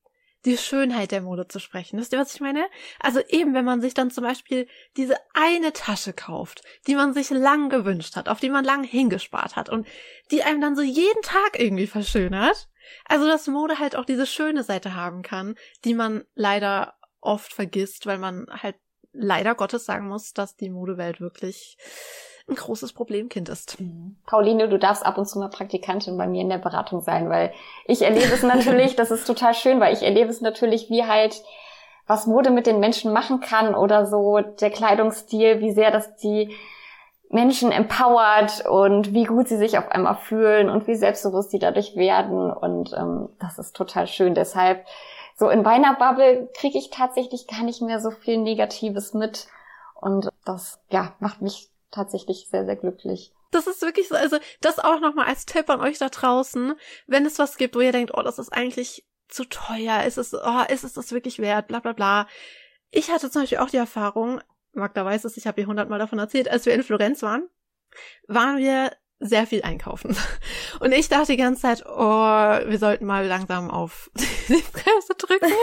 die 0.45 0.57
Schönheit 0.57 1.11
der 1.11 1.21
Mode 1.21 1.47
zu 1.47 1.59
sprechen. 1.59 1.99
Wisst 1.99 2.11
ihr, 2.11 2.17
was 2.17 2.33
ich 2.33 2.41
meine? 2.41 2.65
Also 2.99 3.19
eben, 3.27 3.53
wenn 3.53 3.65
man 3.65 3.81
sich 3.81 3.93
dann 3.93 4.09
zum 4.09 4.23
Beispiel 4.23 4.67
diese 4.97 5.15
eine 5.35 5.71
Tasche 5.71 6.11
kauft, 6.11 6.63
die 6.87 6.95
man 6.95 7.13
sich 7.13 7.29
lang 7.29 7.69
gewünscht 7.69 8.15
hat, 8.15 8.29
auf 8.29 8.39
die 8.39 8.49
man 8.49 8.65
lang 8.65 8.83
hingespart 8.83 9.55
hat 9.55 9.69
und 9.69 9.85
die 10.31 10.41
einem 10.41 10.61
dann 10.61 10.75
so 10.75 10.81
jeden 10.81 11.21
Tag 11.21 11.59
irgendwie 11.59 11.85
verschönert. 11.85 12.67
Also, 13.05 13.27
dass 13.27 13.45
Mode 13.45 13.77
halt 13.77 13.95
auch 13.95 14.05
diese 14.05 14.25
schöne 14.25 14.63
Seite 14.63 14.95
haben 14.95 15.21
kann, 15.21 15.53
die 15.85 15.93
man 15.93 16.23
leider 16.33 16.95
oft 17.21 17.53
vergisst, 17.53 18.07
weil 18.07 18.17
man 18.17 18.47
halt 18.49 18.75
leider 19.13 19.55
Gottes 19.55 19.85
sagen 19.85 20.07
muss, 20.07 20.33
dass 20.33 20.55
die 20.55 20.69
Modewelt 20.69 21.21
wirklich 21.21 21.77
ein 22.47 22.55
großes 22.55 22.93
Problemkind 22.93 23.49
ist. 23.49 23.79
Mhm. 23.79 24.17
Pauline, 24.25 24.69
du 24.69 24.79
darfst 24.79 25.05
ab 25.05 25.17
und 25.17 25.27
zu 25.27 25.39
mal 25.39 25.49
Praktikantin 25.49 26.17
bei 26.17 26.27
mir 26.27 26.41
in 26.41 26.49
der 26.49 26.57
Beratung 26.57 27.01
sein, 27.01 27.29
weil 27.29 27.53
ich 27.85 28.01
erlebe 28.01 28.33
es 28.33 28.43
natürlich, 28.43 28.95
das 28.97 29.11
ist 29.11 29.25
total 29.25 29.53
schön, 29.53 29.79
weil 29.79 29.93
ich 29.93 30.03
erlebe 30.03 30.29
es 30.29 30.41
natürlich, 30.41 30.89
wie 30.89 31.05
halt 31.05 31.41
was 32.07 32.25
Mode 32.25 32.49
mit 32.49 32.65
den 32.65 32.79
Menschen 32.79 33.13
machen 33.13 33.39
kann 33.39 33.75
oder 33.75 34.07
so 34.07 34.39
der 34.39 34.71
Kleidungsstil, 34.71 35.59
wie 35.59 35.71
sehr 35.71 35.91
das 35.91 36.15
die 36.15 36.55
Menschen 37.29 37.71
empowert 37.71 38.65
und 38.67 39.13
wie 39.13 39.25
gut 39.25 39.47
sie 39.47 39.57
sich 39.57 39.77
auf 39.77 39.89
einmal 39.91 40.15
fühlen 40.15 40.69
und 40.69 40.87
wie 40.87 40.95
selbstbewusst 40.95 41.51
sie 41.51 41.59
dadurch 41.59 41.95
werden. 41.95 42.51
Und 42.51 42.93
ähm, 42.97 43.29
das 43.39 43.59
ist 43.59 43.75
total 43.75 44.07
schön. 44.07 44.33
Deshalb, 44.33 44.83
so 45.39 45.49
in 45.49 45.61
meiner 45.61 45.95
Bubble 45.95 46.49
kriege 46.53 46.77
ich 46.77 46.89
tatsächlich 46.89 47.47
gar 47.47 47.63
nicht 47.63 47.81
mehr 47.81 48.01
so 48.01 48.11
viel 48.11 48.37
Negatives 48.37 49.13
mit. 49.13 49.47
Und 50.01 50.29
das, 50.43 50.79
ja, 50.89 51.15
macht 51.19 51.41
mich 51.41 51.69
tatsächlich 51.91 52.47
sehr, 52.49 52.65
sehr 52.65 52.75
glücklich. 52.75 53.33
Das 53.51 53.65
ist 53.65 53.81
wirklich 53.81 54.09
so, 54.09 54.15
also 54.15 54.37
das 54.59 54.79
auch 54.79 54.99
nochmal 54.99 55.27
als 55.27 55.45
Tipp 55.45 55.69
an 55.69 55.79
euch 55.79 55.97
da 55.97 56.09
draußen, 56.09 56.75
wenn 57.07 57.25
es 57.25 57.39
was 57.39 57.57
gibt, 57.57 57.75
wo 57.75 57.79
ihr 57.79 57.93
denkt, 57.93 58.11
oh, 58.13 58.21
das 58.21 58.37
ist 58.37 58.51
eigentlich 58.51 59.07
zu 59.29 59.45
teuer, 59.45 60.03
ist 60.03 60.17
es, 60.17 60.33
oh, 60.33 60.63
ist 60.67 60.83
es 60.83 60.93
das 60.93 61.11
wirklich 61.13 61.39
wert, 61.39 61.69
bla 61.69 61.79
bla 61.79 61.93
bla. 61.93 62.27
Ich 62.91 63.09
hatte 63.09 63.31
zum 63.31 63.43
Beispiel 63.43 63.59
auch 63.59 63.69
die 63.69 63.77
Erfahrung, 63.77 64.41
Magda 64.73 65.05
weiß 65.05 65.23
es, 65.23 65.37
ich 65.37 65.47
habe 65.47 65.61
ihr 65.61 65.67
hundertmal 65.67 65.99
davon 65.99 66.19
erzählt, 66.19 66.49
als 66.49 66.65
wir 66.65 66.73
in 66.73 66.83
Florenz 66.83 67.23
waren, 67.23 67.47
waren 68.27 68.57
wir 68.57 68.91
sehr 69.19 69.45
viel 69.45 69.61
einkaufen. 69.63 70.15
Und 70.79 70.91
ich 70.91 71.09
dachte 71.09 71.33
die 71.33 71.37
ganze 71.37 71.61
Zeit, 71.61 71.83
oh, 71.85 71.99
wir 71.99 72.77
sollten 72.77 73.05
mal 73.05 73.25
langsam 73.25 73.69
auf 73.69 74.09
die 74.47 74.63
Bremse 74.71 75.15
drücken, 75.17 75.53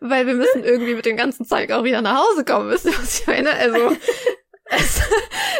weil 0.00 0.26
wir 0.26 0.34
müssen 0.34 0.64
irgendwie 0.64 0.94
mit 0.94 1.06
dem 1.06 1.16
ganzen 1.16 1.44
Zeug 1.46 1.70
auch 1.72 1.84
wieder 1.84 2.02
nach 2.02 2.22
Hause 2.22 2.44
kommen. 2.44 2.70
Wisst 2.70 2.86
ihr, 2.86 2.98
was 2.98 3.20
ich 3.20 3.26
meine? 3.26 3.52
Also, 3.52 3.96
es, 4.64 5.00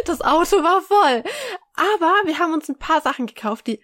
das 0.05 0.21
Auto 0.21 0.63
war 0.63 0.83
voll. 0.83 1.25
Aber 1.75 2.13
wir 2.25 2.39
haben 2.39 2.53
uns 2.53 2.69
ein 2.69 2.79
paar 2.79 3.01
Sachen 3.01 3.27
gekauft, 3.27 3.67
die 3.67 3.81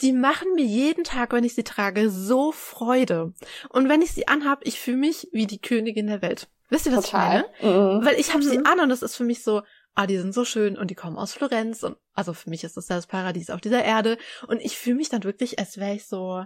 die 0.00 0.12
machen 0.12 0.54
mir 0.54 0.64
jeden 0.64 1.02
Tag, 1.02 1.32
wenn 1.32 1.42
ich 1.42 1.56
sie 1.56 1.64
trage, 1.64 2.08
so 2.08 2.52
Freude. 2.52 3.32
Und 3.68 3.88
wenn 3.88 4.00
ich 4.00 4.12
sie 4.12 4.28
anhab, 4.28 4.60
ich 4.62 4.78
fühle 4.78 4.96
mich 4.96 5.28
wie 5.32 5.48
die 5.48 5.60
Königin 5.60 6.06
der 6.06 6.22
Welt. 6.22 6.48
Wisst 6.68 6.86
ihr, 6.86 6.96
was 6.96 7.06
Total. 7.06 7.46
ich 7.56 7.64
meine? 7.64 7.76
Mhm. 7.76 8.04
Weil 8.04 8.20
ich 8.20 8.32
habe 8.32 8.44
mhm. 8.44 8.48
sie 8.48 8.64
an 8.64 8.80
und 8.80 8.90
es 8.90 9.02
ist 9.02 9.16
für 9.16 9.24
mich 9.24 9.42
so, 9.42 9.62
ah, 9.98 10.06
die 10.06 10.16
sind 10.16 10.32
so 10.32 10.44
schön 10.44 10.78
und 10.78 10.92
die 10.92 10.94
kommen 10.94 11.18
aus 11.18 11.32
Florenz 11.32 11.82
und 11.82 11.96
also 12.14 12.32
für 12.32 12.50
mich 12.50 12.62
ist 12.62 12.76
das 12.76 12.88
ja 12.88 12.94
das 12.94 13.08
Paradies 13.08 13.50
auf 13.50 13.60
dieser 13.60 13.82
Erde 13.82 14.16
und 14.46 14.60
ich 14.60 14.78
fühle 14.78 14.94
mich 14.94 15.08
dann 15.08 15.24
wirklich, 15.24 15.58
als 15.58 15.76
wäre 15.76 15.94
ich 15.94 16.06
so, 16.06 16.44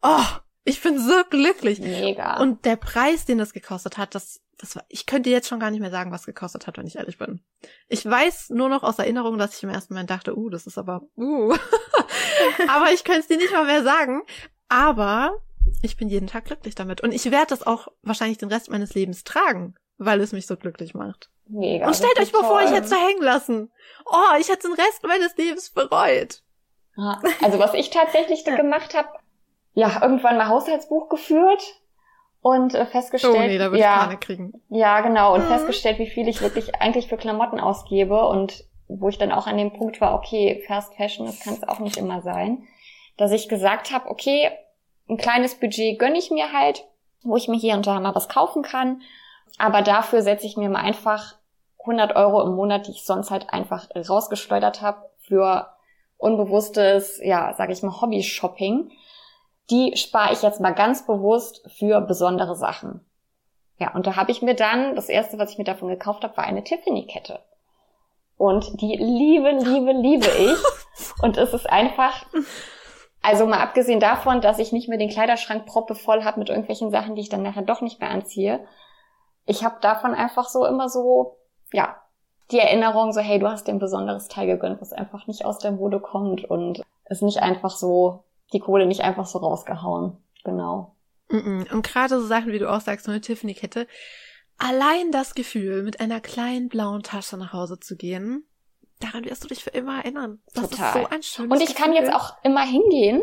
oh, 0.00 0.24
ich 0.62 0.80
bin 0.80 1.00
so 1.00 1.24
glücklich. 1.28 1.80
Mega. 1.80 2.40
Und 2.40 2.64
der 2.64 2.76
Preis, 2.76 3.24
den 3.24 3.38
das 3.38 3.52
gekostet 3.52 3.98
hat, 3.98 4.14
das, 4.14 4.40
das 4.58 4.76
war, 4.76 4.84
ich 4.88 5.06
könnte 5.06 5.28
jetzt 5.28 5.48
schon 5.48 5.58
gar 5.58 5.72
nicht 5.72 5.80
mehr 5.80 5.90
sagen, 5.90 6.12
was 6.12 6.24
gekostet 6.24 6.68
hat, 6.68 6.78
wenn 6.78 6.86
ich 6.86 6.94
ehrlich 6.94 7.18
bin. 7.18 7.40
Ich 7.88 8.06
weiß 8.06 8.50
nur 8.50 8.68
noch 8.68 8.84
aus 8.84 9.00
Erinnerung, 9.00 9.38
dass 9.38 9.56
ich 9.56 9.64
im 9.64 9.70
ersten 9.70 9.92
Moment 9.92 10.10
dachte, 10.10 10.38
uh, 10.38 10.48
das 10.48 10.68
ist 10.68 10.78
aber, 10.78 11.02
uh. 11.16 11.52
aber 12.68 12.92
ich 12.92 13.02
könnte 13.02 13.22
es 13.22 13.26
dir 13.26 13.38
nicht 13.38 13.52
mal 13.52 13.66
mehr 13.66 13.82
sagen. 13.82 14.22
Aber 14.68 15.42
ich 15.82 15.96
bin 15.96 16.08
jeden 16.08 16.28
Tag 16.28 16.44
glücklich 16.44 16.76
damit. 16.76 17.00
Und 17.00 17.10
ich 17.10 17.28
werde 17.32 17.48
das 17.48 17.66
auch 17.66 17.88
wahrscheinlich 18.02 18.38
den 18.38 18.50
Rest 18.50 18.70
meines 18.70 18.94
Lebens 18.94 19.24
tragen, 19.24 19.74
weil 19.98 20.20
es 20.20 20.32
mich 20.32 20.46
so 20.46 20.56
glücklich 20.56 20.94
macht. 20.94 21.30
Mega. 21.46 21.86
Und 21.86 21.96
stellt 21.96 22.18
euch 22.18 22.32
mal 22.32 22.44
vor, 22.44 22.62
ich 22.62 22.70
hätte 22.70 22.84
es 22.84 22.90
da 22.90 22.96
hängen 22.96 23.22
lassen. 23.22 23.70
Oh, 24.06 24.36
ich 24.40 24.48
hätte 24.48 24.68
den 24.68 24.74
Rest 24.74 25.02
meines 25.02 25.36
Lebens 25.36 25.70
bereut. 25.70 26.42
Also 27.42 27.58
was 27.58 27.74
ich 27.74 27.90
tatsächlich 27.90 28.44
ja. 28.46 28.56
gemacht 28.56 28.94
habe, 28.94 29.08
ja, 29.74 30.00
irgendwann 30.02 30.36
mal 30.36 30.48
Haushaltsbuch 30.48 31.08
geführt 31.08 31.62
und 32.40 32.74
äh, 32.74 32.86
festgestellt, 32.86 33.34
oh 33.36 33.40
nee, 33.40 33.58
da 33.58 33.70
würde 33.70 33.80
ja, 33.80 33.94
ich 33.94 34.02
Panik 34.02 34.20
kriegen. 34.20 34.62
Ja, 34.68 35.00
genau, 35.00 35.34
und 35.34 35.44
mhm. 35.44 35.48
festgestellt, 35.48 35.98
wie 35.98 36.06
viel 36.08 36.28
ich 36.28 36.40
wirklich 36.40 36.76
eigentlich 36.76 37.08
für 37.08 37.16
Klamotten 37.16 37.58
ausgebe 37.58 38.26
und 38.28 38.64
wo 38.86 39.08
ich 39.08 39.18
dann 39.18 39.32
auch 39.32 39.46
an 39.46 39.56
dem 39.58 39.72
Punkt 39.72 40.00
war, 40.00 40.14
okay, 40.14 40.62
Fast 40.66 40.94
Fashion, 40.94 41.26
das 41.26 41.40
kann 41.40 41.54
es 41.54 41.66
auch 41.66 41.80
nicht 41.80 41.96
immer 41.96 42.22
sein, 42.22 42.66
dass 43.16 43.32
ich 43.32 43.48
gesagt 43.48 43.90
habe, 43.90 44.08
okay, 44.08 44.50
ein 45.08 45.16
kleines 45.16 45.56
Budget 45.56 45.98
gönne 45.98 46.18
ich 46.18 46.30
mir 46.30 46.52
halt, 46.52 46.84
wo 47.22 47.36
ich 47.36 47.48
mir 47.48 47.58
hier 47.58 47.74
und 47.74 47.86
da 47.86 47.98
mal 47.98 48.14
was 48.14 48.28
kaufen 48.28 48.62
kann, 48.62 49.02
aber 49.58 49.82
dafür 49.82 50.22
setze 50.22 50.46
ich 50.46 50.56
mir 50.56 50.68
mal 50.68 50.80
einfach 50.80 51.36
100 51.80 52.16
Euro 52.16 52.42
im 52.42 52.54
Monat, 52.54 52.86
die 52.86 52.92
ich 52.92 53.04
sonst 53.04 53.30
halt 53.30 53.50
einfach 53.50 53.88
rausgeschleudert 53.94 54.82
habe 54.82 55.10
für 55.18 55.68
unbewusstes, 56.16 57.20
ja, 57.22 57.54
sage 57.54 57.72
ich 57.72 57.82
mal, 57.82 58.00
Hobby-Shopping 58.00 58.90
die 59.70 59.96
spare 59.96 60.32
ich 60.32 60.42
jetzt 60.42 60.60
mal 60.60 60.74
ganz 60.74 61.06
bewusst 61.06 61.62
für 61.76 62.00
besondere 62.00 62.54
Sachen. 62.54 63.00
Ja, 63.78 63.92
und 63.94 64.06
da 64.06 64.16
habe 64.16 64.30
ich 64.30 64.42
mir 64.42 64.54
dann, 64.54 64.94
das 64.94 65.08
erste, 65.08 65.38
was 65.38 65.50
ich 65.50 65.58
mir 65.58 65.64
davon 65.64 65.88
gekauft 65.88 66.22
habe, 66.22 66.36
war 66.36 66.44
eine 66.44 66.62
Tiffany-Kette. 66.62 67.40
Und 68.36 68.80
die 68.80 68.96
liebe, 68.96 69.50
liebe, 69.50 69.92
liebe 69.92 70.26
ich. 70.26 70.56
Und 71.22 71.36
es 71.38 71.52
ist 71.52 71.68
einfach, 71.68 72.26
also 73.22 73.46
mal 73.46 73.60
abgesehen 73.60 74.00
davon, 74.00 74.40
dass 74.40 74.58
ich 74.58 74.72
nicht 74.72 74.88
mehr 74.88 74.98
den 74.98 75.08
Kleiderschrank 75.08 75.66
proppe 75.66 75.94
voll 75.94 76.24
habe 76.24 76.38
mit 76.38 76.50
irgendwelchen 76.50 76.90
Sachen, 76.90 77.14
die 77.14 77.22
ich 77.22 77.28
dann 77.28 77.42
nachher 77.42 77.62
doch 77.62 77.80
nicht 77.80 78.00
mehr 78.00 78.10
anziehe. 78.10 78.64
Ich 79.46 79.64
habe 79.64 79.76
davon 79.80 80.14
einfach 80.14 80.48
so 80.48 80.66
immer 80.66 80.88
so, 80.88 81.38
ja, 81.72 81.96
die 82.50 82.58
Erinnerung 82.58 83.12
so, 83.12 83.20
hey, 83.20 83.38
du 83.38 83.48
hast 83.48 83.66
dir 83.66 83.72
ein 83.72 83.78
besonderes 83.78 84.28
Teil 84.28 84.46
gegönnt, 84.46 84.80
was 84.80 84.92
einfach 84.92 85.26
nicht 85.26 85.44
aus 85.44 85.58
der 85.58 85.72
Mode 85.72 86.00
kommt 86.00 86.44
und 86.44 86.82
ist 87.08 87.22
nicht 87.22 87.42
einfach 87.42 87.76
so 87.76 88.24
die 88.52 88.60
Kohle 88.60 88.86
nicht 88.86 89.02
einfach 89.02 89.26
so 89.26 89.38
rausgehauen. 89.38 90.16
Genau. 90.44 90.94
Und 91.28 91.82
gerade 91.82 92.20
so 92.20 92.26
Sachen, 92.26 92.52
wie 92.52 92.58
du 92.58 92.70
auch 92.70 92.80
sagst, 92.80 93.06
so 93.06 93.10
eine 93.10 93.20
Tiffany-Kette. 93.20 93.86
Allein 94.58 95.10
das 95.10 95.34
Gefühl, 95.34 95.82
mit 95.82 96.00
einer 96.00 96.20
kleinen 96.20 96.68
blauen 96.68 97.02
Tasche 97.02 97.36
nach 97.36 97.52
Hause 97.52 97.80
zu 97.80 97.96
gehen, 97.96 98.46
daran 99.00 99.24
wirst 99.24 99.42
du 99.42 99.48
dich 99.48 99.64
für 99.64 99.70
immer 99.70 99.98
erinnern. 99.98 100.40
Das 100.54 100.70
Total. 100.70 100.86
ist 100.86 100.94
so 100.94 101.14
ein 101.14 101.22
schönes 101.22 101.50
Und 101.60 101.68
ich 101.68 101.74
kann 101.74 101.92
jetzt 101.92 102.12
auch 102.12 102.36
immer 102.44 102.62
hingehen 102.62 103.22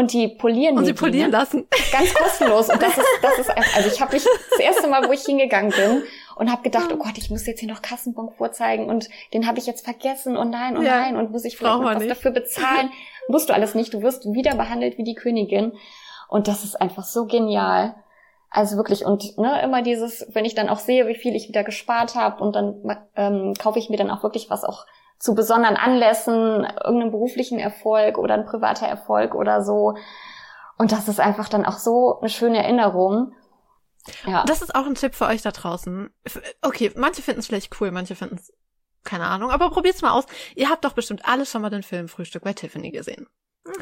und 0.00 0.12
die 0.14 0.28
polieren 0.28 0.78
und 0.78 0.86
sie 0.86 0.94
polieren 0.94 1.30
lassen. 1.30 1.66
ganz 1.92 2.14
kostenlos. 2.14 2.70
Und 2.70 2.82
das 2.82 2.96
ist 2.96 3.06
das 3.22 3.38
ist 3.38 3.50
einfach, 3.50 3.76
also 3.76 3.88
ich 3.88 4.00
habe 4.00 4.14
mich 4.14 4.24
das 4.50 4.58
erste 4.58 4.88
Mal 4.88 5.06
wo 5.06 5.12
ich 5.12 5.22
hingegangen 5.22 5.70
bin 5.70 6.02
und 6.36 6.50
habe 6.50 6.62
gedacht 6.62 6.90
oh 6.92 6.96
Gott 6.96 7.18
ich 7.18 7.30
muss 7.30 7.46
jetzt 7.46 7.60
hier 7.60 7.68
noch 7.68 7.82
Kassenbon 7.82 8.30
vorzeigen 8.30 8.86
und 8.86 9.10
den 9.34 9.46
habe 9.46 9.58
ich 9.58 9.66
jetzt 9.66 9.84
vergessen 9.84 10.36
und 10.36 10.50
nein 10.50 10.76
und 10.76 10.84
ja, 10.84 11.00
nein 11.00 11.16
und 11.16 11.30
muss 11.30 11.44
ich 11.44 11.56
vielleicht 11.56 11.76
noch 11.76 11.84
was 11.84 11.98
nicht. 11.98 12.10
dafür 12.10 12.30
bezahlen? 12.30 12.90
Musst 13.28 13.48
du 13.50 13.52
alles 13.52 13.74
nicht. 13.74 13.92
Du 13.92 14.02
wirst 14.02 14.24
wieder 14.32 14.54
behandelt 14.56 14.98
wie 14.98 15.04
die 15.04 15.14
Königin. 15.14 15.72
Und 16.28 16.48
das 16.48 16.64
ist 16.64 16.80
einfach 16.80 17.04
so 17.04 17.26
genial. 17.26 17.94
Also 18.48 18.76
wirklich. 18.76 19.04
Und 19.04 19.36
ne, 19.38 19.60
immer 19.62 19.82
dieses 19.82 20.26
wenn 20.32 20.46
ich 20.46 20.54
dann 20.54 20.70
auch 20.70 20.78
sehe 20.78 21.06
wie 21.06 21.14
viel 21.14 21.36
ich 21.36 21.48
wieder 21.48 21.62
gespart 21.62 22.14
habe 22.14 22.42
und 22.42 22.56
dann 22.56 23.04
ähm, 23.16 23.52
kaufe 23.60 23.78
ich 23.78 23.90
mir 23.90 23.98
dann 23.98 24.10
auch 24.10 24.22
wirklich 24.22 24.48
was 24.48 24.64
auch 24.64 24.86
zu 25.20 25.34
besonderen 25.34 25.76
Anlässen, 25.76 26.64
irgendeinem 26.82 27.12
beruflichen 27.12 27.58
Erfolg 27.58 28.18
oder 28.18 28.34
ein 28.34 28.46
privater 28.46 28.86
Erfolg 28.86 29.34
oder 29.34 29.62
so. 29.62 29.94
Und 30.78 30.92
das 30.92 31.08
ist 31.08 31.20
einfach 31.20 31.48
dann 31.48 31.66
auch 31.66 31.78
so 31.78 32.18
eine 32.20 32.30
schöne 32.30 32.58
Erinnerung. 32.58 33.34
Ja. 34.26 34.44
Das 34.44 34.62
ist 34.62 34.74
auch 34.74 34.86
ein 34.86 34.94
Tipp 34.94 35.14
für 35.14 35.26
euch 35.26 35.42
da 35.42 35.50
draußen. 35.50 36.08
Okay, 36.62 36.90
manche 36.96 37.20
finden 37.20 37.40
es 37.40 37.46
vielleicht 37.46 37.80
cool, 37.80 37.90
manche 37.90 38.16
finden 38.16 38.36
es 38.36 38.52
keine 39.04 39.26
Ahnung, 39.26 39.50
aber 39.50 39.70
probiert's 39.70 40.02
mal 40.02 40.12
aus. 40.12 40.24
Ihr 40.54 40.68
habt 40.68 40.84
doch 40.84 40.92
bestimmt 40.92 41.26
alle 41.26 41.46
schon 41.46 41.62
mal 41.62 41.70
den 41.70 41.82
Film 41.82 42.08
Frühstück 42.08 42.42
bei 42.42 42.54
Tiffany 42.54 42.90
gesehen. 42.90 43.28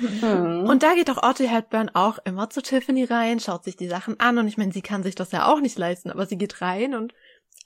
Mhm. 0.00 0.66
Und 0.68 0.82
da 0.82 0.94
geht 0.94 1.08
doch 1.08 1.22
Audrey 1.22 1.46
Hepburn 1.46 1.90
auch 1.94 2.18
immer 2.24 2.50
zu 2.50 2.62
Tiffany 2.62 3.04
rein, 3.04 3.40
schaut 3.40 3.64
sich 3.64 3.76
die 3.76 3.88
Sachen 3.88 4.18
an 4.18 4.38
und 4.38 4.48
ich 4.48 4.58
meine, 4.58 4.72
sie 4.72 4.82
kann 4.82 5.02
sich 5.02 5.14
das 5.14 5.32
ja 5.32 5.46
auch 5.46 5.60
nicht 5.60 5.78
leisten, 5.78 6.10
aber 6.10 6.26
sie 6.26 6.36
geht 6.36 6.60
rein 6.60 6.94
und 6.94 7.14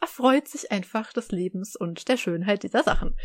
erfreut 0.01 0.49
sich 0.49 0.73
einfach 0.73 1.13
des 1.13 1.31
Lebens 1.31 1.77
und 1.77 2.09
der 2.09 2.17
Schönheit 2.17 2.63
dieser 2.65 2.83
Sachen. 2.83 3.17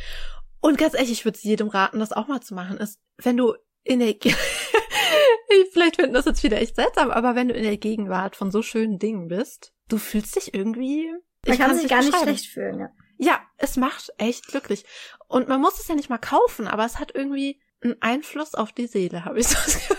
Und 0.62 0.78
ganz 0.78 0.94
ehrlich, 0.94 1.12
ich 1.12 1.26
würde 1.26 1.40
jedem 1.42 1.68
raten, 1.68 2.00
das 2.00 2.12
auch 2.12 2.28
mal 2.28 2.42
zu 2.42 2.54
machen, 2.54 2.78
ist, 2.78 3.00
wenn 3.18 3.38
du 3.38 3.54
in 3.84 4.00
der, 4.00 4.16
vielleicht 5.72 5.98
finden 5.98 6.14
das 6.14 6.26
jetzt 6.26 6.44
wieder 6.44 6.60
echt 6.60 6.76
seltsam, 6.76 7.12
aber 7.12 7.36
wenn 7.36 7.48
du 7.48 7.54
in 7.54 7.64
der 7.64 7.78
Gegenwart 7.78 8.36
von 8.36 8.52
so 8.52 8.62
schönen 8.62 9.00
Dingen 9.00 9.28
bist, 9.28 9.74
du 9.88 9.98
fühlst 9.98 10.36
dich 10.36 10.54
irgendwie, 10.54 11.10
man 11.46 11.58
kann 11.58 11.78
sich 11.78 11.88
gar 11.88 12.04
nicht 12.04 12.18
schlecht 12.18 12.48
fühlen, 12.48 12.80
ja. 12.80 12.90
Ja, 13.20 13.42
es 13.58 13.78
macht 13.78 14.12
echt 14.20 14.48
glücklich. 14.48 14.86
Und 15.28 15.48
man 15.48 15.60
muss 15.60 15.80
es 15.80 15.88
ja 15.88 15.96
nicht 15.96 16.10
mal 16.10 16.20
kaufen, 16.20 16.68
aber 16.68 16.86
es 16.86 17.00
hat 17.00 17.16
irgendwie 17.16 17.60
einen 17.82 18.00
Einfluss 18.00 18.54
auf 18.54 18.72
die 18.72 18.88
Seele, 18.88 19.26
habe 19.26 19.40
ich 19.40 19.48
so 19.48 19.56
das 19.56 19.74
Gefühl. 19.88 19.98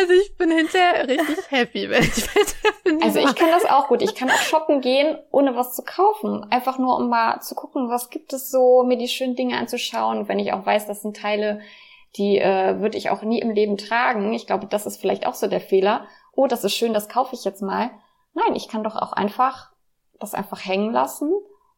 Also 0.00 0.14
ich 0.14 0.34
bin 0.36 0.50
hinterher 0.50 1.06
richtig 1.06 1.50
happy, 1.50 1.90
wenn 1.90 2.02
ich 2.02 2.26
bei 2.32 3.04
Also 3.04 3.18
ich 3.18 3.34
kann 3.34 3.50
das 3.50 3.66
auch 3.66 3.88
gut. 3.88 4.00
Ich 4.00 4.14
kann 4.14 4.30
auch 4.30 4.40
shoppen 4.40 4.80
gehen, 4.80 5.18
ohne 5.30 5.54
was 5.56 5.74
zu 5.74 5.82
kaufen. 5.82 6.46
Einfach 6.50 6.78
nur, 6.78 6.96
um 6.96 7.10
mal 7.10 7.40
zu 7.40 7.54
gucken, 7.54 7.90
was 7.90 8.08
gibt 8.08 8.32
es 8.32 8.50
so, 8.50 8.82
mir 8.82 8.96
die 8.96 9.08
schönen 9.08 9.36
Dinge 9.36 9.58
anzuschauen. 9.58 10.26
Wenn 10.26 10.38
ich 10.38 10.54
auch 10.54 10.64
weiß, 10.64 10.86
das 10.86 11.02
sind 11.02 11.16
Teile, 11.16 11.60
die 12.16 12.38
äh, 12.38 12.80
würde 12.80 12.96
ich 12.96 13.10
auch 13.10 13.22
nie 13.22 13.40
im 13.40 13.50
Leben 13.50 13.76
tragen. 13.76 14.32
Ich 14.32 14.46
glaube, 14.46 14.66
das 14.66 14.86
ist 14.86 14.98
vielleicht 15.00 15.26
auch 15.26 15.34
so 15.34 15.48
der 15.48 15.60
Fehler. 15.60 16.06
Oh, 16.32 16.46
das 16.46 16.64
ist 16.64 16.74
schön, 16.74 16.94
das 16.94 17.10
kaufe 17.10 17.34
ich 17.34 17.44
jetzt 17.44 17.60
mal. 17.60 17.90
Nein, 18.32 18.54
ich 18.54 18.68
kann 18.68 18.84
doch 18.84 18.96
auch 18.96 19.12
einfach 19.12 19.70
das 20.18 20.32
einfach 20.32 20.64
hängen 20.64 20.92
lassen 20.92 21.30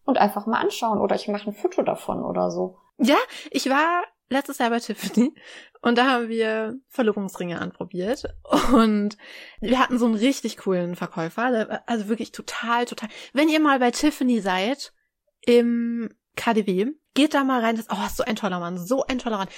und 0.04 0.18
einfach 0.18 0.46
mal 0.46 0.60
anschauen. 0.60 1.00
Oder 1.00 1.16
ich 1.16 1.26
mache 1.26 1.50
ein 1.50 1.54
Foto 1.54 1.82
davon 1.82 2.24
oder 2.24 2.52
so. 2.52 2.76
Ja, 2.98 3.16
ich 3.50 3.68
war 3.68 4.04
letztes 4.32 4.58
Jahr 4.58 4.70
bei 4.70 4.80
Tiffany 4.80 5.34
und 5.80 5.98
da 5.98 6.06
haben 6.06 6.28
wir 6.28 6.78
Verlobungsringe 6.88 7.60
anprobiert 7.60 8.24
und 8.72 9.16
wir 9.60 9.78
hatten 9.78 9.98
so 9.98 10.06
einen 10.06 10.14
richtig 10.14 10.56
coolen 10.58 10.96
Verkäufer, 10.96 11.82
also 11.86 12.08
wirklich 12.08 12.32
total, 12.32 12.86
total. 12.86 13.08
Wenn 13.32 13.48
ihr 13.48 13.60
mal 13.60 13.78
bei 13.78 13.90
Tiffany 13.90 14.40
seid 14.40 14.92
im 15.44 16.08
KDW, 16.36 16.86
geht 17.14 17.34
da 17.34 17.44
mal 17.44 17.60
rein. 17.60 17.76
Das, 17.76 17.86
oh, 17.90 18.06
ist 18.06 18.16
so 18.16 18.24
ein 18.24 18.36
toller 18.36 18.60
Mann, 18.60 18.78
so 18.78 19.04
ein 19.04 19.18
toller 19.18 19.38
Mann. 19.38 19.48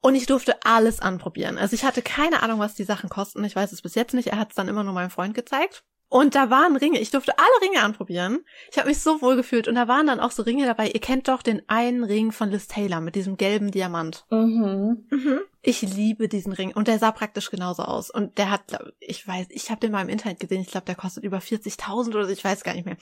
Und 0.00 0.14
ich 0.14 0.26
durfte 0.26 0.62
alles 0.64 1.00
anprobieren. 1.00 1.58
Also 1.58 1.74
ich 1.74 1.84
hatte 1.84 2.02
keine 2.02 2.42
Ahnung, 2.42 2.60
was 2.60 2.74
die 2.74 2.84
Sachen 2.84 3.10
kosten. 3.10 3.42
Ich 3.44 3.56
weiß 3.56 3.72
es 3.72 3.82
bis 3.82 3.94
jetzt 3.94 4.14
nicht. 4.14 4.28
Er 4.28 4.38
hat 4.38 4.50
es 4.50 4.54
dann 4.54 4.68
immer 4.68 4.84
nur 4.84 4.92
meinem 4.92 5.10
Freund 5.10 5.34
gezeigt. 5.34 5.84
Und 6.10 6.34
da 6.34 6.48
waren 6.48 6.74
Ringe, 6.76 6.98
ich 7.00 7.10
durfte 7.10 7.38
alle 7.38 7.68
Ringe 7.68 7.82
anprobieren. 7.82 8.44
Ich 8.72 8.78
habe 8.78 8.88
mich 8.88 8.98
so 9.00 9.20
wohl 9.20 9.36
gefühlt 9.36 9.68
und 9.68 9.74
da 9.74 9.88
waren 9.88 10.06
dann 10.06 10.20
auch 10.20 10.30
so 10.30 10.42
Ringe 10.42 10.64
dabei. 10.64 10.88
Ihr 10.88 11.00
kennt 11.00 11.28
doch 11.28 11.42
den 11.42 11.62
einen 11.68 12.02
Ring 12.02 12.32
von 12.32 12.50
Liz 12.50 12.66
Taylor 12.66 13.00
mit 13.02 13.14
diesem 13.14 13.36
gelben 13.36 13.70
Diamant. 13.70 14.24
Mhm. 14.30 15.06
Mhm. 15.10 15.40
Ich 15.60 15.82
liebe 15.82 16.28
diesen 16.28 16.52
Ring 16.54 16.72
und 16.74 16.88
der 16.88 16.98
sah 16.98 17.12
praktisch 17.12 17.50
genauso 17.50 17.82
aus. 17.82 18.08
Und 18.08 18.38
der 18.38 18.50
hat, 18.50 18.68
glaub- 18.68 18.92
ich 19.00 19.26
weiß, 19.28 19.48
ich 19.50 19.70
habe 19.70 19.80
den 19.80 19.92
mal 19.92 20.00
im 20.00 20.08
Internet 20.08 20.40
gesehen. 20.40 20.62
Ich 20.62 20.70
glaube, 20.70 20.86
der 20.86 20.94
kostet 20.94 21.24
über 21.24 21.38
40.000 21.38 22.08
oder 22.14 22.24
so, 22.24 22.32
ich 22.32 22.42
weiß 22.44 22.64
gar 22.64 22.72
nicht 22.74 22.86
mehr. 22.86 22.96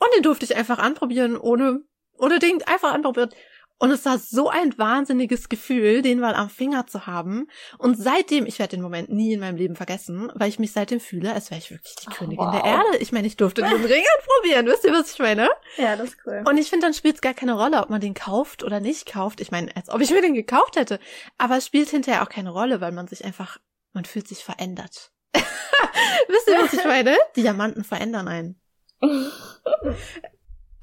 Und 0.00 0.08
den 0.16 0.24
durfte 0.24 0.44
ich 0.44 0.56
einfach 0.56 0.78
anprobieren, 0.78 1.36
ohne, 1.36 1.82
ohne 2.18 2.40
Ding, 2.40 2.62
einfach 2.64 2.92
anprobieren. 2.92 3.30
Und 3.78 3.90
es 3.90 4.04
war 4.04 4.18
so 4.18 4.48
ein 4.48 4.76
wahnsinniges 4.78 5.48
Gefühl, 5.48 6.00
den 6.00 6.20
mal 6.20 6.34
am 6.34 6.48
Finger 6.48 6.86
zu 6.86 7.06
haben. 7.06 7.48
Und 7.76 7.96
seitdem, 7.98 8.46
ich 8.46 8.58
werde 8.58 8.76
den 8.76 8.82
Moment 8.82 9.10
nie 9.10 9.32
in 9.32 9.40
meinem 9.40 9.56
Leben 9.56 9.74
vergessen, 9.76 10.30
weil 10.34 10.48
ich 10.48 10.58
mich 10.58 10.72
seitdem 10.72 11.00
fühle, 11.00 11.34
als 11.34 11.50
wäre 11.50 11.58
ich 11.58 11.70
wirklich 11.70 11.94
die 11.96 12.06
Oh, 12.08 12.14
Königin 12.14 12.38
wow. 12.46 12.52
der 12.54 12.64
Erde. 12.64 12.96
Ich 13.00 13.10
meine, 13.12 13.26
ich 13.26 13.36
durfte 13.36 13.62
diesen 13.62 13.84
Ring 13.84 14.04
anprobieren. 14.18 14.66
Wisst 14.66 14.84
ihr, 14.84 14.92
was 14.92 15.12
ich 15.12 15.18
meine? 15.18 15.48
Ja, 15.76 15.96
das 15.96 16.10
ist 16.10 16.18
cool. 16.24 16.44
Und 16.48 16.56
ich 16.56 16.70
finde, 16.70 16.86
dann 16.86 16.94
spielt 16.94 17.16
es 17.16 17.20
gar 17.20 17.34
keine 17.34 17.54
Rolle, 17.54 17.82
ob 17.82 17.90
man 17.90 18.00
den 18.00 18.14
kauft 18.14 18.62
oder 18.62 18.78
nicht 18.80 19.06
kauft. 19.12 19.40
Ich 19.40 19.50
meine, 19.50 19.74
als 19.76 19.88
ob 19.90 20.00
ich 20.00 20.10
mir 20.10 20.22
den 20.22 20.34
gekauft 20.34 20.76
hätte. 20.76 21.00
Aber 21.36 21.56
es 21.56 21.66
spielt 21.66 21.88
hinterher 21.90 22.22
auch 22.22 22.28
keine 22.30 22.50
Rolle, 22.50 22.80
weil 22.80 22.92
man 22.92 23.08
sich 23.08 23.24
einfach, 23.24 23.58
man 23.92 24.04
fühlt 24.04 24.28
sich 24.28 24.44
verändert. 24.44 25.10
Wisst 25.34 26.48
ihr, 26.48 26.58
was 26.62 26.72
ich 26.72 26.84
meine? 26.84 27.16
Diamanten 27.36 27.82
verändern 27.84 28.28
einen. 28.28 28.60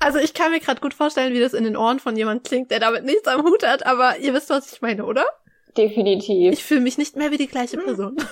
Also 0.02 0.18
ich 0.20 0.34
kann 0.34 0.52
mir 0.52 0.60
gerade 0.60 0.82
gut 0.82 0.94
vorstellen, 0.94 1.34
wie 1.34 1.40
das 1.40 1.54
in 1.54 1.64
den 1.64 1.78
Ohren 1.78 2.00
von 2.00 2.16
jemand 2.18 2.44
klingt, 2.44 2.72
der 2.72 2.80
damit 2.80 3.06
nichts 3.06 3.28
am 3.28 3.44
Hut 3.44 3.66
hat, 3.66 3.86
aber 3.86 4.18
ihr 4.18 4.34
wisst, 4.34 4.50
was 4.50 4.74
ich 4.74 4.82
meine, 4.82 5.06
oder? 5.06 5.26
Definitiv. 5.78 6.54
Ich 6.54 6.64
fühle 6.64 6.82
mich 6.82 6.98
nicht 6.98 7.16
mehr 7.16 7.32
wie 7.32 7.38
die 7.38 7.48
gleiche 7.48 7.78
Person. 7.78 8.18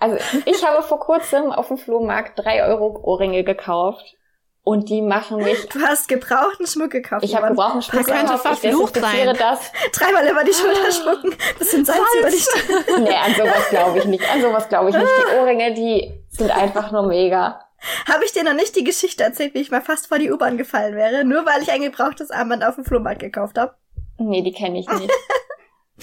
Also 0.00 0.16
ich 0.46 0.66
habe 0.66 0.82
vor 0.82 0.98
kurzem 0.98 1.52
auf 1.52 1.68
dem 1.68 1.78
Flohmarkt 1.78 2.36
drei 2.36 2.66
Euro 2.66 2.98
Ohrringe 3.04 3.44
gekauft 3.44 4.16
und 4.64 4.88
die 4.88 5.00
machen 5.00 5.36
mich. 5.36 5.68
Du 5.68 5.80
hast 5.80 6.08
gebrauchten 6.08 6.66
Schmuck 6.66 6.90
gekauft. 6.90 7.24
Ich 7.24 7.36
habe 7.36 7.46
gebrauchten 7.50 7.82
Schmuck 7.82 8.04
Das 8.04 8.12
könnte 8.12 8.32
gekauft. 8.32 8.64
Ich 8.64 8.70
verflucht 8.70 8.96
sein. 8.96 9.36
das. 9.38 9.70
Dreimal 9.92 10.28
über 10.28 10.42
die 10.42 10.52
Schulter 10.52 10.90
schmucken, 10.90 11.36
bisschen 11.56 11.84
Salz 11.84 12.00
über 12.18 12.30
die 12.30 12.36
Stirn. 12.36 13.04
Nee, 13.04 13.14
an 13.14 13.32
sowas 13.36 13.70
glaube 13.70 13.98
ich 14.00 14.04
nicht. 14.06 14.28
An 14.28 14.42
sowas 14.42 14.68
glaube 14.68 14.90
ich 14.90 14.96
nicht. 14.96 15.06
Die 15.08 15.36
Ohrringe, 15.38 15.72
die 15.74 16.12
sind 16.30 16.50
einfach 16.50 16.90
nur 16.90 17.06
mega. 17.06 17.60
Habe 18.08 18.24
ich 18.24 18.32
dir 18.32 18.44
noch 18.44 18.54
nicht 18.54 18.76
die 18.76 18.84
Geschichte 18.84 19.24
erzählt, 19.24 19.54
wie 19.54 19.60
ich 19.60 19.70
mal 19.70 19.82
fast 19.82 20.06
vor 20.06 20.18
die 20.18 20.30
U-Bahn 20.30 20.56
gefallen 20.56 20.94
wäre, 20.94 21.24
nur 21.24 21.44
weil 21.46 21.62
ich 21.62 21.70
ein 21.72 21.82
gebrauchtes 21.82 22.30
Armband 22.30 22.64
auf 22.64 22.76
dem 22.76 22.84
Flohmarkt 22.84 23.20
gekauft 23.20 23.58
habe? 23.58 23.74
Nee, 24.18 24.42
die 24.42 24.52
kenne 24.52 24.78
ich 24.78 24.88
nicht. 24.88 25.10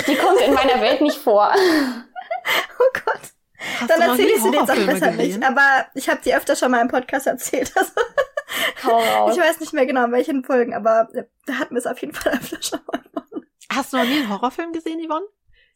Die 0.07 0.15
kommt 0.15 0.39
in 0.41 0.53
meiner 0.53 0.81
Welt 0.81 1.01
nicht 1.01 1.17
vor. 1.17 1.53
Oh 2.79 2.99
Gott. 3.05 3.19
Hast 3.79 3.89
Dann 3.89 4.01
erzähle 4.01 4.29
ich 4.33 4.41
sie 4.41 4.49
dir 4.49 4.61
jetzt 4.61 4.71
auch 4.71 4.75
besser 4.75 5.11
gesehen? 5.11 5.39
nicht. 5.39 5.43
Aber 5.43 5.85
ich 5.93 6.09
habe 6.09 6.21
die 6.23 6.33
öfter 6.33 6.55
schon 6.55 6.71
mal 6.71 6.81
im 6.81 6.87
Podcast 6.87 7.27
erzählt. 7.27 7.71
Also, 8.83 9.31
ich 9.31 9.45
weiß 9.45 9.59
nicht 9.59 9.73
mehr 9.73 9.85
genau, 9.85 10.05
in 10.05 10.11
welchen 10.11 10.43
Folgen, 10.43 10.73
aber 10.73 11.07
äh, 11.13 11.25
da 11.45 11.53
hatten 11.55 11.75
wir 11.75 11.79
es 11.79 11.85
auf 11.85 11.99
jeden 12.01 12.13
Fall 12.13 12.33
öfter 12.33 12.57
schon 12.61 12.79
mal. 12.91 13.01
Hast 13.71 13.93
du 13.93 13.97
noch 13.97 14.05
nie 14.05 14.21
einen 14.21 14.29
Horrorfilm 14.29 14.71
gesehen, 14.73 14.99
Yvonne? 15.05 15.25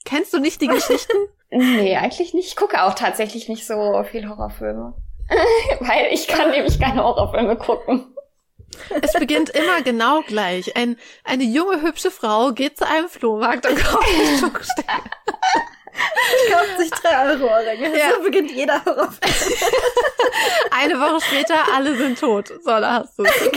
Kennst 0.06 0.34
du 0.34 0.40
nicht 0.40 0.62
die 0.62 0.68
Geschichten? 0.68 1.18
Nee, 1.56 1.96
eigentlich 1.98 2.34
nicht. 2.34 2.48
Ich 2.48 2.56
gucke 2.56 2.82
auch 2.82 2.96
tatsächlich 2.96 3.48
nicht 3.48 3.68
so 3.68 4.04
viel 4.10 4.28
Horrorfilme. 4.28 4.96
Weil 5.80 6.08
ich 6.12 6.28
kann 6.28 6.52
nämlich 6.52 6.80
keine 6.80 7.04
Horrorfilme 7.04 7.56
gucken. 7.56 8.14
Es 9.02 9.14
beginnt 9.14 9.50
immer 9.52 9.82
genau 9.84 10.22
gleich. 10.22 10.76
Ein, 10.76 10.98
eine 11.24 11.44
junge, 11.44 11.82
hübsche 11.82 12.12
Frau 12.12 12.52
geht 12.52 12.78
zu 12.78 12.88
einem 12.88 13.08
Flohmarkt 13.08 13.68
und 13.68 13.78
kauft 13.78 14.08
eine 14.20 14.38
Schmuckstücke. 14.38 14.88
Kauft 16.52 16.80
sich 16.80 16.90
drei 16.90 17.30
Euro 17.30 17.46
Ohrringe. 17.46 17.96
Ja. 17.96 18.16
So 18.16 18.24
beginnt 18.24 18.50
jeder 18.52 18.84
Horrorfilm. 18.84 19.32
Eine 20.72 21.00
Woche 21.00 21.22
später, 21.22 21.56
alle 21.72 21.96
sind 21.96 22.20
tot. 22.20 22.48
So, 22.48 22.72
da 22.80 22.94
hast 23.04 23.20
du 23.20 23.24
es. 23.24 23.52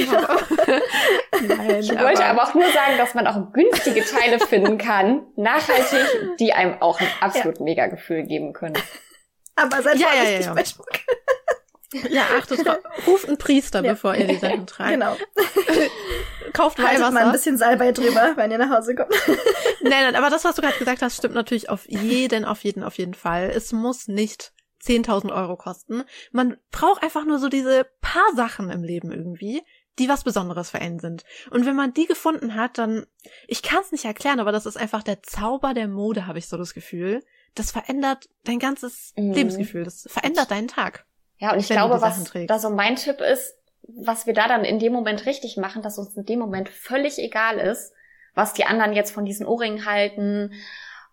Nein, 1.48 1.80
Ich 1.80 1.98
wollte 1.98 2.24
aber 2.26 2.42
auch 2.42 2.52
nur 2.52 2.70
sagen, 2.70 2.98
dass 2.98 3.14
man 3.14 3.26
auch 3.26 3.52
günstige 3.54 4.04
Teile 4.04 4.38
finden 4.38 4.76
kann, 4.76 5.26
nachhaltig, 5.36 6.36
die 6.38 6.52
einem 6.52 6.80
auch 6.82 7.00
ein 7.00 7.08
absolut 7.20 7.60
mega 7.60 7.86
Gefühl 7.86 8.24
geben 8.24 8.52
können. 8.52 8.76
Aber 9.56 9.82
seid 9.82 9.96
Ja, 9.98 10.08
ja, 10.08 10.14
vorsichtig 10.14 10.40
ja, 10.40 10.46
ja. 10.46 10.54
bei 10.54 10.64
Schmuck. 10.64 10.90
Ja, 12.10 12.22
achtet 12.38 12.66
drauf. 12.66 12.78
Ruft 13.06 13.26
einen 13.28 13.38
Priester, 13.38 13.82
Ja. 13.82 13.92
bevor 13.92 14.14
ihr 14.16 14.26
die 14.26 14.36
Sachen 14.38 14.66
tragt. 14.66 14.90
Genau. 14.90 15.16
Kauft 16.52 16.78
Haltet 16.78 17.00
mal 17.00 17.08
ein 17.08 17.14
Weihwasser. 17.14 17.32
bisschen 17.32 17.58
Salbei 17.58 17.92
drüber, 17.92 18.32
wenn 18.36 18.50
ihr 18.50 18.58
nach 18.58 18.70
Hause 18.70 18.94
kommt. 18.94 19.10
Nein, 19.82 20.02
nein, 20.02 20.16
aber 20.16 20.30
das, 20.30 20.44
was 20.44 20.56
du 20.56 20.62
gerade 20.62 20.78
gesagt 20.78 21.00
hast, 21.02 21.16
stimmt 21.16 21.34
natürlich 21.34 21.68
auf 21.70 21.88
jeden, 21.88 22.44
auf 22.44 22.64
jeden, 22.64 22.82
auf 22.82 22.98
jeden 22.98 23.14
Fall. 23.14 23.50
Es 23.54 23.72
muss 23.72 24.08
nicht 24.08 24.52
10.000 24.84 25.32
Euro 25.32 25.56
kosten. 25.56 26.02
Man 26.32 26.56
braucht 26.72 27.02
einfach 27.02 27.24
nur 27.24 27.38
so 27.38 27.48
diese 27.48 27.86
paar 28.00 28.34
Sachen 28.34 28.70
im 28.70 28.82
Leben 28.82 29.12
irgendwie, 29.12 29.62
die 29.98 30.08
was 30.08 30.24
Besonderes 30.24 30.70
für 30.70 30.80
einen 30.80 30.98
sind. 30.98 31.24
Und 31.50 31.66
wenn 31.66 31.76
man 31.76 31.94
die 31.94 32.06
gefunden 32.06 32.54
hat, 32.56 32.78
dann, 32.78 33.06
ich 33.46 33.62
kann 33.62 33.80
es 33.82 33.92
nicht 33.92 34.04
erklären, 34.06 34.40
aber 34.40 34.50
das 34.52 34.66
ist 34.66 34.76
einfach 34.76 35.02
der 35.02 35.22
Zauber 35.22 35.72
der 35.72 35.88
Mode, 35.88 36.26
habe 36.26 36.38
ich 36.38 36.48
so 36.48 36.56
das 36.56 36.74
Gefühl. 36.74 37.22
Das 37.56 37.72
verändert 37.72 38.28
dein 38.44 38.60
ganzes 38.60 39.12
Mhm. 39.16 39.32
Lebensgefühl. 39.32 39.82
Das 39.82 40.06
verändert 40.08 40.52
deinen 40.52 40.68
Tag. 40.68 41.04
Ja, 41.38 41.52
und 41.52 41.58
ich 41.58 41.68
glaube, 41.68 42.00
was 42.00 42.32
da 42.46 42.58
so 42.58 42.70
mein 42.70 42.96
Tipp 42.96 43.20
ist, 43.20 43.54
was 43.82 44.26
wir 44.26 44.34
da 44.34 44.46
dann 44.48 44.64
in 44.64 44.78
dem 44.78 44.92
Moment 44.92 45.26
richtig 45.26 45.56
machen, 45.56 45.82
dass 45.82 45.98
uns 45.98 46.16
in 46.16 46.24
dem 46.24 46.38
Moment 46.38 46.68
völlig 46.68 47.18
egal 47.18 47.58
ist, 47.58 47.92
was 48.34 48.52
die 48.52 48.64
anderen 48.64 48.92
jetzt 48.92 49.10
von 49.10 49.24
diesen 49.24 49.46
Ohrringen 49.46 49.84
halten. 49.86 50.52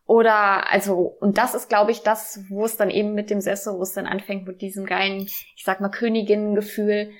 Oder, 0.06 0.70
also, 0.72 1.16
und 1.22 1.38
das 1.38 1.56
ist, 1.56 1.70
glaube 1.70 1.92
ich, 1.92 2.02
das, 2.02 2.42
wo 2.50 2.66
es 2.66 2.76
dann 2.76 2.90
eben 2.90 3.14
mit 3.14 3.30
dem 3.30 3.40
Selbstbewusstsein 3.40 4.06
anfängt, 4.06 4.46
mit 4.46 4.62
diesem 4.62 4.86
geilen, 4.86 5.22
ich 5.22 5.64
sag 5.64 5.80
mal, 5.80 5.90
Königinnengefühl. 5.90 7.12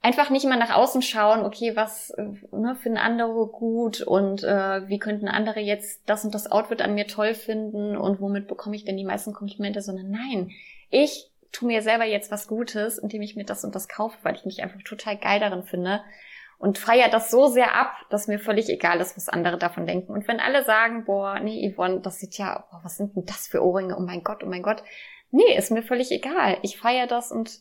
Einfach 0.00 0.30
nicht 0.30 0.44
immer 0.44 0.56
nach 0.56 0.74
außen 0.76 1.02
schauen, 1.02 1.44
okay, 1.44 1.74
was 1.74 2.10
äh, 2.10 2.24
ne, 2.52 2.76
finden 2.76 2.98
andere 2.98 3.48
gut 3.48 4.00
und 4.00 4.44
äh, 4.44 4.88
wie 4.88 4.98
könnten 4.98 5.26
andere 5.26 5.60
jetzt 5.60 6.02
das 6.06 6.24
und 6.24 6.34
das 6.34 6.50
Outfit 6.50 6.82
an 6.82 6.94
mir 6.94 7.08
toll 7.08 7.34
finden 7.34 7.96
und 7.96 8.20
womit 8.20 8.46
bekomme 8.46 8.76
ich 8.76 8.84
denn 8.84 8.96
die 8.96 9.04
meisten 9.04 9.32
Komplimente, 9.32 9.82
sondern 9.82 10.10
nein, 10.10 10.50
ich 10.90 11.30
tu 11.50 11.66
mir 11.66 11.82
selber 11.82 12.04
jetzt 12.04 12.30
was 12.30 12.46
Gutes, 12.46 12.98
indem 12.98 13.22
ich 13.22 13.34
mir 13.34 13.44
das 13.44 13.64
und 13.64 13.74
das 13.74 13.88
kaufe, 13.88 14.18
weil 14.22 14.36
ich 14.36 14.44
mich 14.44 14.62
einfach 14.62 14.80
total 14.82 15.16
geil 15.16 15.40
darin 15.40 15.64
finde 15.64 16.00
und 16.58 16.78
feiere 16.78 17.08
das 17.08 17.30
so 17.30 17.46
sehr 17.46 17.74
ab, 17.74 17.92
dass 18.10 18.26
mir 18.26 18.38
völlig 18.38 18.68
egal 18.68 19.00
ist, 19.00 19.16
was 19.16 19.28
andere 19.28 19.58
davon 19.58 19.86
denken. 19.86 20.12
Und 20.12 20.26
wenn 20.26 20.40
alle 20.40 20.64
sagen, 20.64 21.04
boah, 21.04 21.38
nee, 21.38 21.72
Yvonne, 21.72 22.00
das 22.00 22.18
sieht 22.18 22.36
ja, 22.36 22.66
boah, 22.70 22.80
was 22.82 22.96
sind 22.96 23.14
denn 23.14 23.24
das 23.26 23.46
für 23.46 23.64
Ohrringe? 23.64 23.96
Oh 23.96 24.02
mein 24.02 24.24
Gott, 24.24 24.42
oh 24.42 24.48
mein 24.48 24.62
Gott. 24.62 24.82
Nee, 25.30 25.56
ist 25.56 25.70
mir 25.70 25.82
völlig 25.82 26.10
egal. 26.10 26.58
Ich 26.62 26.78
feiere 26.78 27.06
das 27.06 27.30
und 27.30 27.60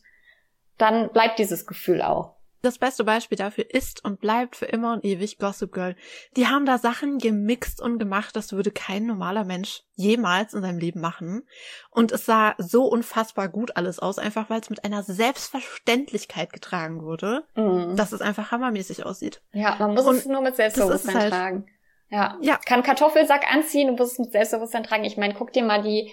dann 0.77 1.11
bleibt 1.11 1.39
dieses 1.39 1.65
Gefühl 1.65 2.01
auch. 2.01 2.35
Das 2.63 2.79
beste 2.79 3.03
Beispiel 3.03 3.37
dafür 3.37 3.65
ist 3.71 4.03
und 4.03 4.19
bleibt 4.19 4.55
für 4.55 4.65
immer 4.65 4.91
und 4.93 5.05
ewig 5.05 5.37
Gossip 5.37 5.71
Girl. 5.71 5.95
Die 6.35 6.47
haben 6.47 6.65
da 6.65 6.79
Sachen 6.79 7.19
gemixt 7.19 7.79
und 7.79 7.99
gemacht, 7.99 8.35
das 8.35 8.51
würde 8.51 8.71
kein 8.71 9.05
normaler 9.05 9.45
Mensch 9.45 9.83
jemals 9.93 10.55
in 10.55 10.63
seinem 10.63 10.79
Leben 10.79 10.99
machen. 10.99 11.43
Und 11.91 12.11
es 12.11 12.25
sah 12.25 12.55
so 12.57 12.85
unfassbar 12.85 13.47
gut 13.47 13.77
alles 13.77 13.99
aus, 13.99 14.17
einfach 14.17 14.49
weil 14.49 14.59
es 14.59 14.71
mit 14.71 14.83
einer 14.83 15.03
Selbstverständlichkeit 15.03 16.51
getragen 16.53 17.03
wurde, 17.03 17.43
Mhm. 17.55 17.95
dass 17.95 18.11
es 18.11 18.21
einfach 18.21 18.51
hammermäßig 18.51 19.05
aussieht. 19.05 19.41
Ja, 19.53 19.75
man 19.79 19.93
muss 19.93 20.05
Und 20.05 20.15
es 20.17 20.25
nur 20.25 20.41
mit 20.41 20.55
Selbstbewusstsein 20.55 21.15
halt. 21.19 21.33
tragen. 21.33 21.65
Ja. 22.09 22.37
Ja. 22.41 22.57
Kann 22.65 22.83
Kartoffelsack 22.83 23.51
anziehen 23.53 23.89
und 23.89 23.99
muss 23.99 24.13
es 24.13 24.19
mit 24.19 24.31
Selbstbewusstsein 24.31 24.83
tragen. 24.83 25.03
Ich 25.03 25.17
meine, 25.17 25.33
guck 25.33 25.51
dir 25.53 25.63
mal 25.63 25.81
die, 25.83 26.11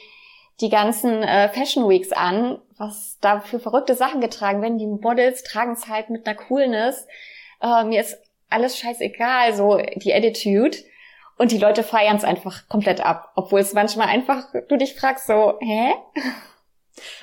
die 0.60 0.68
ganzen 0.68 1.22
äh, 1.22 1.48
Fashion 1.48 1.88
Weeks 1.88 2.12
an, 2.12 2.58
was 2.76 3.18
da 3.20 3.40
für 3.40 3.58
verrückte 3.58 3.94
Sachen 3.94 4.20
getragen 4.20 4.62
werden. 4.62 4.78
Die 4.78 4.86
Models 4.86 5.42
tragen 5.42 5.72
es 5.72 5.88
halt 5.88 6.10
mit 6.10 6.26
einer 6.26 6.36
Coolness. 6.36 7.06
Äh, 7.60 7.84
mir 7.84 8.00
ist 8.00 8.18
alles 8.50 8.78
scheißegal, 8.78 9.54
so 9.54 9.78
die 9.96 10.14
Attitude. 10.14 10.76
Und 11.36 11.50
die 11.50 11.58
Leute 11.58 11.82
feiern 11.82 12.16
es 12.16 12.24
einfach 12.24 12.68
komplett 12.68 13.00
ab. 13.00 13.32
Obwohl 13.34 13.60
es 13.60 13.72
manchmal 13.72 14.06
einfach, 14.08 14.46
du 14.68 14.76
dich 14.76 14.94
fragst 14.94 15.26
so, 15.26 15.58
hä? 15.60 15.94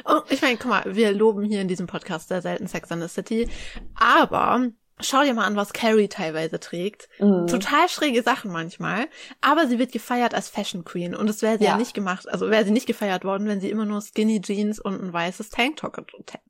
Oh, 0.04 0.20
ich 0.30 0.42
meine, 0.42 0.58
guck 0.58 0.70
mal, 0.70 0.84
wir 0.86 1.14
loben 1.14 1.46
hier 1.46 1.62
in 1.62 1.70
diesem 1.70 1.88
Podcast 1.88 2.28
sehr 2.28 2.42
selten 2.42 2.68
Sex 2.68 2.92
and 2.92 3.02
the 3.02 3.08
City, 3.08 3.48
aber 3.96 4.68
schau 5.02 5.24
dir 5.24 5.34
mal 5.34 5.46
an, 5.46 5.56
was 5.56 5.74
Carrie 5.74 6.08
teilweise 6.08 6.60
trägt. 6.60 7.10
Mhm. 7.20 7.48
Total 7.48 7.90
schräge 7.90 8.24
Sachen 8.24 8.52
manchmal, 8.52 9.08
aber 9.42 9.68
sie 9.68 9.80
wird 9.80 9.92
gefeiert 9.92 10.34
als 10.34 10.50
Fashion 10.50 10.84
Queen 10.84 11.16
und 11.16 11.30
es 11.30 11.42
wäre 11.42 11.58
sie 11.58 11.66
ja. 11.66 11.72
Ja. 11.72 11.78
nicht 11.78 11.94
gemacht, 11.94 12.28
also 12.30 12.50
wäre 12.50 12.66
sie 12.66 12.72
nicht 12.72 12.88
gefeiert 12.88 13.24
worden, 13.24 13.48
wenn 13.48 13.62
sie 13.62 13.70
immer 13.70 13.86
nur 13.86 14.02
Skinny 14.02 14.42
Jeans 14.42 14.80
und 14.80 15.02
ein 15.02 15.14
weißes 15.14 15.50
Tanktop, 15.50 15.98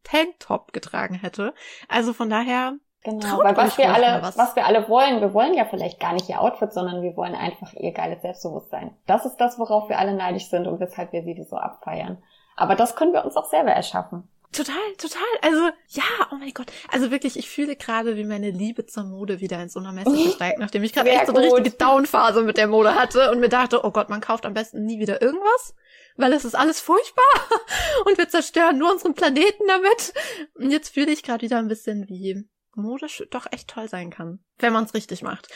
Tanktop 0.03 0.73
getragen 0.73 1.15
hätte. 1.15 1.53
Also 1.87 2.13
von 2.13 2.29
daher, 2.29 2.73
Genau, 3.03 3.39
weil 3.39 3.57
was 3.57 3.79
wir 3.79 3.91
alle, 3.91 4.21
was. 4.21 4.37
was. 4.37 4.55
wir 4.55 4.65
alle 4.67 4.87
wollen, 4.87 5.21
wir 5.21 5.33
wollen 5.33 5.55
ja 5.55 5.65
vielleicht 5.65 5.99
gar 5.99 6.13
nicht 6.13 6.29
ihr 6.29 6.39
Outfit, 6.39 6.71
sondern 6.71 7.01
wir 7.01 7.17
wollen 7.17 7.33
einfach 7.33 7.73
ihr 7.73 7.93
geiles 7.93 8.21
Selbstbewusstsein. 8.21 8.95
Das 9.07 9.25
ist 9.25 9.37
das, 9.37 9.57
worauf 9.57 9.89
wir 9.89 9.97
alle 9.97 10.13
neidisch 10.13 10.49
sind 10.49 10.67
und 10.67 10.79
weshalb 10.79 11.11
wir 11.11 11.23
sie 11.23 11.41
so 11.43 11.55
abfeiern. 11.55 12.21
Aber 12.55 12.75
das 12.75 12.95
können 12.95 13.13
wir 13.13 13.25
uns 13.25 13.35
auch 13.37 13.45
selber 13.45 13.71
erschaffen. 13.71 14.29
Total, 14.51 14.93
total, 14.97 15.21
also 15.41 15.69
ja, 15.89 16.03
oh 16.31 16.35
mein 16.35 16.53
Gott. 16.53 16.71
Also 16.89 17.11
wirklich, 17.11 17.37
ich 17.37 17.49
fühle 17.49 17.75
gerade, 17.75 18.17
wie 18.17 18.23
meine 18.23 18.51
Liebe 18.51 18.85
zur 18.85 19.03
Mode 19.03 19.39
wieder 19.39 19.61
in 19.61 19.69
so 19.69 19.79
einer 19.79 19.91
Messe 19.91 20.31
steigt, 20.31 20.59
nachdem 20.59 20.83
ich 20.83 20.93
gerade 20.93 21.09
echt 21.09 21.27
so 21.27 21.33
eine 21.33 21.47
gut. 21.47 21.57
richtige 21.57 21.77
Downphase 21.77 22.43
mit 22.43 22.57
der 22.57 22.67
Mode 22.67 22.95
hatte 22.95 23.31
und 23.31 23.39
mir 23.39 23.49
dachte, 23.49 23.83
oh 23.83 23.91
Gott, 23.91 24.09
man 24.09 24.21
kauft 24.21 24.45
am 24.45 24.53
besten 24.53 24.85
nie 24.85 24.99
wieder 24.99 25.21
irgendwas. 25.21 25.75
weil 26.17 26.33
es 26.33 26.45
ist 26.45 26.55
alles 26.55 26.79
furchtbar 26.79 27.23
und 28.05 28.17
wir 28.17 28.29
zerstören 28.29 28.77
nur 28.77 28.91
unseren 28.91 29.13
Planeten 29.13 29.63
damit. 29.67 30.13
Und 30.55 30.71
jetzt 30.71 30.93
fühle 30.93 31.11
ich 31.11 31.23
gerade 31.23 31.43
wieder 31.43 31.57
ein 31.57 31.67
bisschen, 31.67 32.07
wie 32.07 32.47
modisch 32.75 33.23
doch 33.31 33.47
echt 33.51 33.69
toll 33.69 33.87
sein 33.87 34.09
kann, 34.09 34.39
wenn 34.59 34.73
man 34.73 34.85
es 34.85 34.93
richtig 34.93 35.23
macht. 35.23 35.47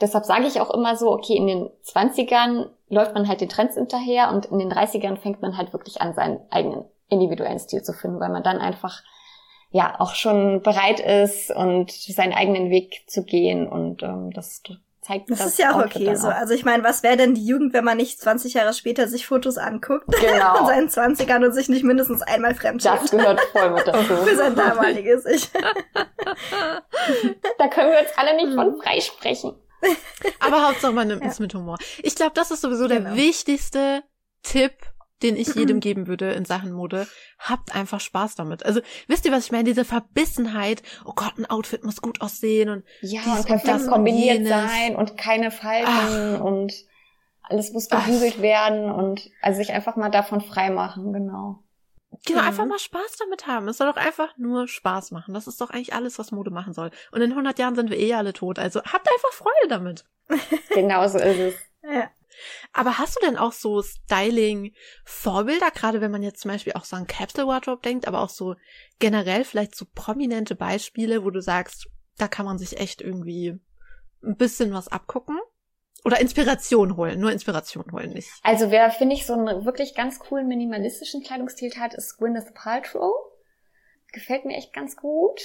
Deshalb 0.00 0.24
sage 0.24 0.46
ich 0.46 0.60
auch 0.60 0.72
immer 0.72 0.96
so, 0.96 1.12
okay, 1.12 1.36
in 1.36 1.46
den 1.46 1.70
20ern 1.84 2.70
läuft 2.88 3.14
man 3.14 3.28
halt 3.28 3.40
den 3.40 3.48
Trends 3.48 3.76
hinterher 3.76 4.30
und 4.32 4.46
in 4.46 4.58
den 4.58 4.72
30ern 4.72 5.16
fängt 5.16 5.40
man 5.40 5.56
halt 5.56 5.72
wirklich 5.72 6.00
an, 6.00 6.14
seinen 6.14 6.40
eigenen 6.50 6.84
individuellen 7.08 7.58
Stil 7.58 7.82
zu 7.82 7.92
finden, 7.92 8.20
weil 8.20 8.30
man 8.30 8.42
dann 8.42 8.58
einfach 8.58 9.02
ja 9.70 9.98
auch 9.98 10.14
schon 10.14 10.62
bereit 10.62 11.00
ist 11.00 11.50
und 11.50 11.90
seinen 11.90 12.32
eigenen 12.32 12.70
Weg 12.70 13.04
zu 13.08 13.24
gehen 13.24 13.68
und 13.68 14.02
ähm, 14.02 14.30
das 14.32 14.62
zeigt 15.04 15.30
das. 15.30 15.38
Das 15.38 15.46
ist 15.48 15.58
ja 15.58 15.74
auch 15.74 15.84
okay 15.84 16.14
so. 16.14 16.28
Also 16.28 16.54
ich 16.54 16.64
meine, 16.64 16.82
was 16.82 17.02
wäre 17.02 17.16
denn 17.16 17.34
die 17.34 17.44
Jugend, 17.44 17.72
wenn 17.72 17.84
man 17.84 17.96
nicht 17.96 18.20
20 18.20 18.54
Jahre 18.54 18.72
später 18.72 19.08
sich 19.08 19.26
Fotos 19.26 19.58
anguckt 19.58 20.06
genau. 20.20 20.60
in 20.60 20.88
seinen 20.88 21.16
20ern 21.16 21.46
und 21.46 21.52
sich 21.52 21.68
nicht 21.68 21.84
mindestens 21.84 22.22
einmal 22.22 22.54
fremd 22.54 22.84
Das 22.84 23.10
gehört 23.10 23.40
voll 23.52 23.70
mit 23.70 23.82
dazu. 23.86 24.16
Für 24.16 24.36
sein 24.36 24.54
damaliges 24.54 25.26
Ich. 25.26 25.50
da 27.58 27.68
können 27.68 27.90
wir 27.90 28.00
uns 28.00 28.10
alle 28.16 28.36
nicht 28.36 28.54
von 28.54 28.80
freisprechen. 28.80 29.54
Aber 30.40 30.66
Hauptsache 30.66 30.92
man 30.92 31.08
nimmt 31.08 31.24
es 31.24 31.40
mit 31.40 31.54
Humor. 31.54 31.76
Ich 32.02 32.14
glaube, 32.14 32.32
das 32.34 32.50
ist 32.50 32.62
sowieso 32.62 32.88
genau. 32.88 33.10
der 33.10 33.16
wichtigste 33.16 34.02
Tipp, 34.42 34.72
den 35.22 35.36
ich 35.36 35.54
jedem 35.54 35.80
geben 35.80 36.06
würde 36.06 36.32
in 36.32 36.44
Sachen 36.44 36.72
Mode. 36.72 37.06
Habt 37.38 37.74
einfach 37.74 38.00
Spaß 38.00 38.34
damit. 38.34 38.64
Also, 38.64 38.80
wisst 39.06 39.24
ihr, 39.24 39.32
was 39.32 39.46
ich 39.46 39.52
meine? 39.52 39.64
Diese 39.64 39.84
Verbissenheit. 39.84 40.82
Oh 41.04 41.12
Gott, 41.14 41.38
ein 41.38 41.46
Outfit 41.46 41.84
muss 41.84 42.02
gut 42.02 42.20
aussehen 42.20 42.68
und 42.68 42.84
ja, 43.00 43.22
und 43.22 43.46
perfekt 43.46 43.88
kombiniert 43.88 44.38
und 44.38 44.46
sein 44.46 44.96
und 44.96 45.16
keine 45.16 45.50
Falten 45.50 46.36
Ach. 46.36 46.40
und 46.40 46.72
alles 47.42 47.72
muss 47.72 47.88
gebügelt 47.88 48.40
werden 48.40 48.90
und 48.90 49.30
also 49.42 49.58
sich 49.58 49.72
einfach 49.72 49.96
mal 49.96 50.10
davon 50.10 50.40
frei 50.40 50.70
machen, 50.70 51.12
genau. 51.12 51.64
Genau, 52.26 52.40
mhm. 52.40 52.48
einfach 52.48 52.66
mal 52.66 52.78
Spaß 52.78 53.16
damit 53.18 53.46
haben. 53.46 53.68
Es 53.68 53.78
soll 53.78 53.92
doch 53.92 53.96
einfach 53.96 54.36
nur 54.38 54.68
Spaß 54.68 55.10
machen. 55.10 55.34
Das 55.34 55.46
ist 55.46 55.60
doch 55.60 55.70
eigentlich 55.70 55.94
alles, 55.94 56.18
was 56.18 56.32
Mode 56.32 56.50
machen 56.50 56.72
soll. 56.72 56.90
Und 57.12 57.20
in 57.20 57.30
100 57.30 57.58
Jahren 57.58 57.74
sind 57.74 57.90
wir 57.90 57.98
eh 57.98 58.14
alle 58.14 58.32
tot. 58.32 58.58
Also 58.58 58.80
habt 58.80 59.08
einfach 59.10 59.32
Freude 59.32 59.68
damit. 59.68 60.04
genau 60.70 61.06
so 61.08 61.18
ist 61.18 61.38
es. 61.38 61.54
Ja. 61.86 62.08
Aber 62.72 62.98
hast 62.98 63.16
du 63.16 63.26
denn 63.26 63.36
auch 63.36 63.52
so 63.52 63.82
Styling-Vorbilder, 63.82 65.70
gerade 65.70 66.00
wenn 66.00 66.10
man 66.10 66.22
jetzt 66.22 66.40
zum 66.40 66.50
Beispiel 66.50 66.74
auch 66.74 66.84
so 66.84 66.96
an 66.96 67.06
Capsule 67.06 67.46
Wardrobe 67.46 67.82
denkt, 67.82 68.08
aber 68.08 68.20
auch 68.20 68.28
so 68.28 68.56
generell 68.98 69.44
vielleicht 69.44 69.74
so 69.74 69.86
prominente 69.94 70.54
Beispiele, 70.54 71.24
wo 71.24 71.30
du 71.30 71.40
sagst, 71.40 71.88
da 72.18 72.28
kann 72.28 72.46
man 72.46 72.58
sich 72.58 72.78
echt 72.78 73.00
irgendwie 73.00 73.58
ein 74.22 74.36
bisschen 74.36 74.72
was 74.72 74.88
abgucken? 74.88 75.38
Oder 76.04 76.20
Inspiration 76.20 76.96
holen, 76.96 77.18
nur 77.18 77.32
Inspiration 77.32 77.90
holen 77.90 78.10
nicht. 78.10 78.28
Also 78.42 78.70
wer, 78.70 78.90
finde 78.90 79.14
ich, 79.14 79.24
so 79.24 79.32
einen 79.32 79.64
wirklich 79.64 79.94
ganz 79.94 80.18
coolen 80.18 80.46
minimalistischen 80.46 81.22
Kleidungsstil 81.22 81.72
hat, 81.78 81.94
ist 81.94 82.18
Gwyneth 82.18 82.52
Paltrow. 82.52 83.14
Gefällt 84.12 84.44
mir 84.44 84.56
echt 84.56 84.74
ganz 84.74 84.96
gut. 84.96 85.40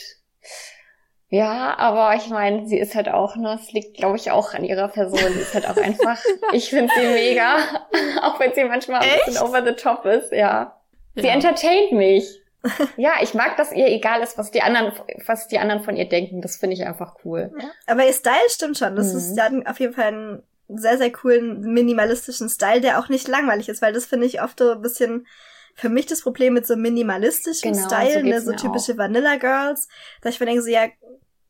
Ja, 1.31 1.77
aber 1.77 2.15
ich 2.15 2.29
meine, 2.29 2.65
sie 2.65 2.79
ist 2.79 2.95
halt 2.95 3.07
auch, 3.07 3.35
ne, 3.35 3.59
es 3.61 3.71
liegt, 3.71 3.97
glaube 3.97 4.17
ich, 4.17 4.31
auch 4.31 4.55
an 4.55 4.63
ihrer 4.63 4.87
Person. 4.87 5.19
Sie 5.19 5.39
ist 5.39 5.53
halt 5.53 5.69
auch 5.69 5.77
einfach, 5.77 6.17
ich 6.53 6.71
finde 6.71 6.91
sie 6.95 7.07
mega, 7.07 7.57
auch 8.23 8.39
wenn 8.39 8.53
sie 8.53 8.63
manchmal 8.63 9.01
ein 9.01 9.09
bisschen 9.25 9.43
over 9.43 9.63
the 9.63 9.73
top 9.73 10.05
ist, 10.05 10.31
ja. 10.31 10.75
Sie 11.15 11.27
ja. 11.27 11.33
entertaint 11.33 11.91
mich. 11.91 12.41
ja, 12.97 13.13
ich 13.21 13.35
mag, 13.35 13.57
dass 13.57 13.71
ihr 13.71 13.87
egal 13.87 14.21
ist, 14.21 14.37
was 14.37 14.51
die 14.51 14.61
anderen, 14.61 14.91
was 15.27 15.47
die 15.47 15.59
anderen 15.59 15.83
von 15.83 15.95
ihr 15.95 16.09
denken. 16.09 16.41
Das 16.41 16.57
finde 16.57 16.75
ich 16.75 16.85
einfach 16.85 17.15
cool. 17.23 17.51
Ja. 17.57 17.69
Aber 17.87 18.05
ihr 18.05 18.13
Style 18.13 18.49
stimmt 18.49 18.77
schon. 18.77 18.95
Das 18.95 19.13
mhm. 19.13 19.17
ist, 19.19 19.37
ja 19.37 19.49
auf 19.65 19.79
jeden 19.79 19.93
Fall 19.93 20.07
einen 20.07 20.43
sehr, 20.67 20.97
sehr 20.97 21.11
coolen 21.11 21.61
minimalistischen 21.61 22.49
Style, 22.49 22.81
der 22.81 22.99
auch 22.99 23.07
nicht 23.07 23.27
langweilig 23.27 23.69
ist, 23.69 23.81
weil 23.81 23.93
das 23.93 24.05
finde 24.05 24.25
ich 24.25 24.41
oft 24.41 24.59
so 24.59 24.71
ein 24.71 24.81
bisschen 24.81 25.27
für 25.75 25.89
mich 25.89 26.05
das 26.05 26.21
Problem 26.21 26.53
mit 26.53 26.67
so 26.67 26.75
minimalistischem 26.75 27.71
genau, 27.71 27.87
Style, 27.87 28.13
so 28.13 28.19
ne, 28.19 28.41
so 28.41 28.51
typische 28.51 28.93
auch. 28.93 28.97
Vanilla 28.97 29.37
Girls, 29.37 29.87
dass 30.21 30.33
ich 30.33 30.39
mir 30.39 30.47
denke 30.47 30.61
so, 30.61 30.69
ja, 30.69 30.87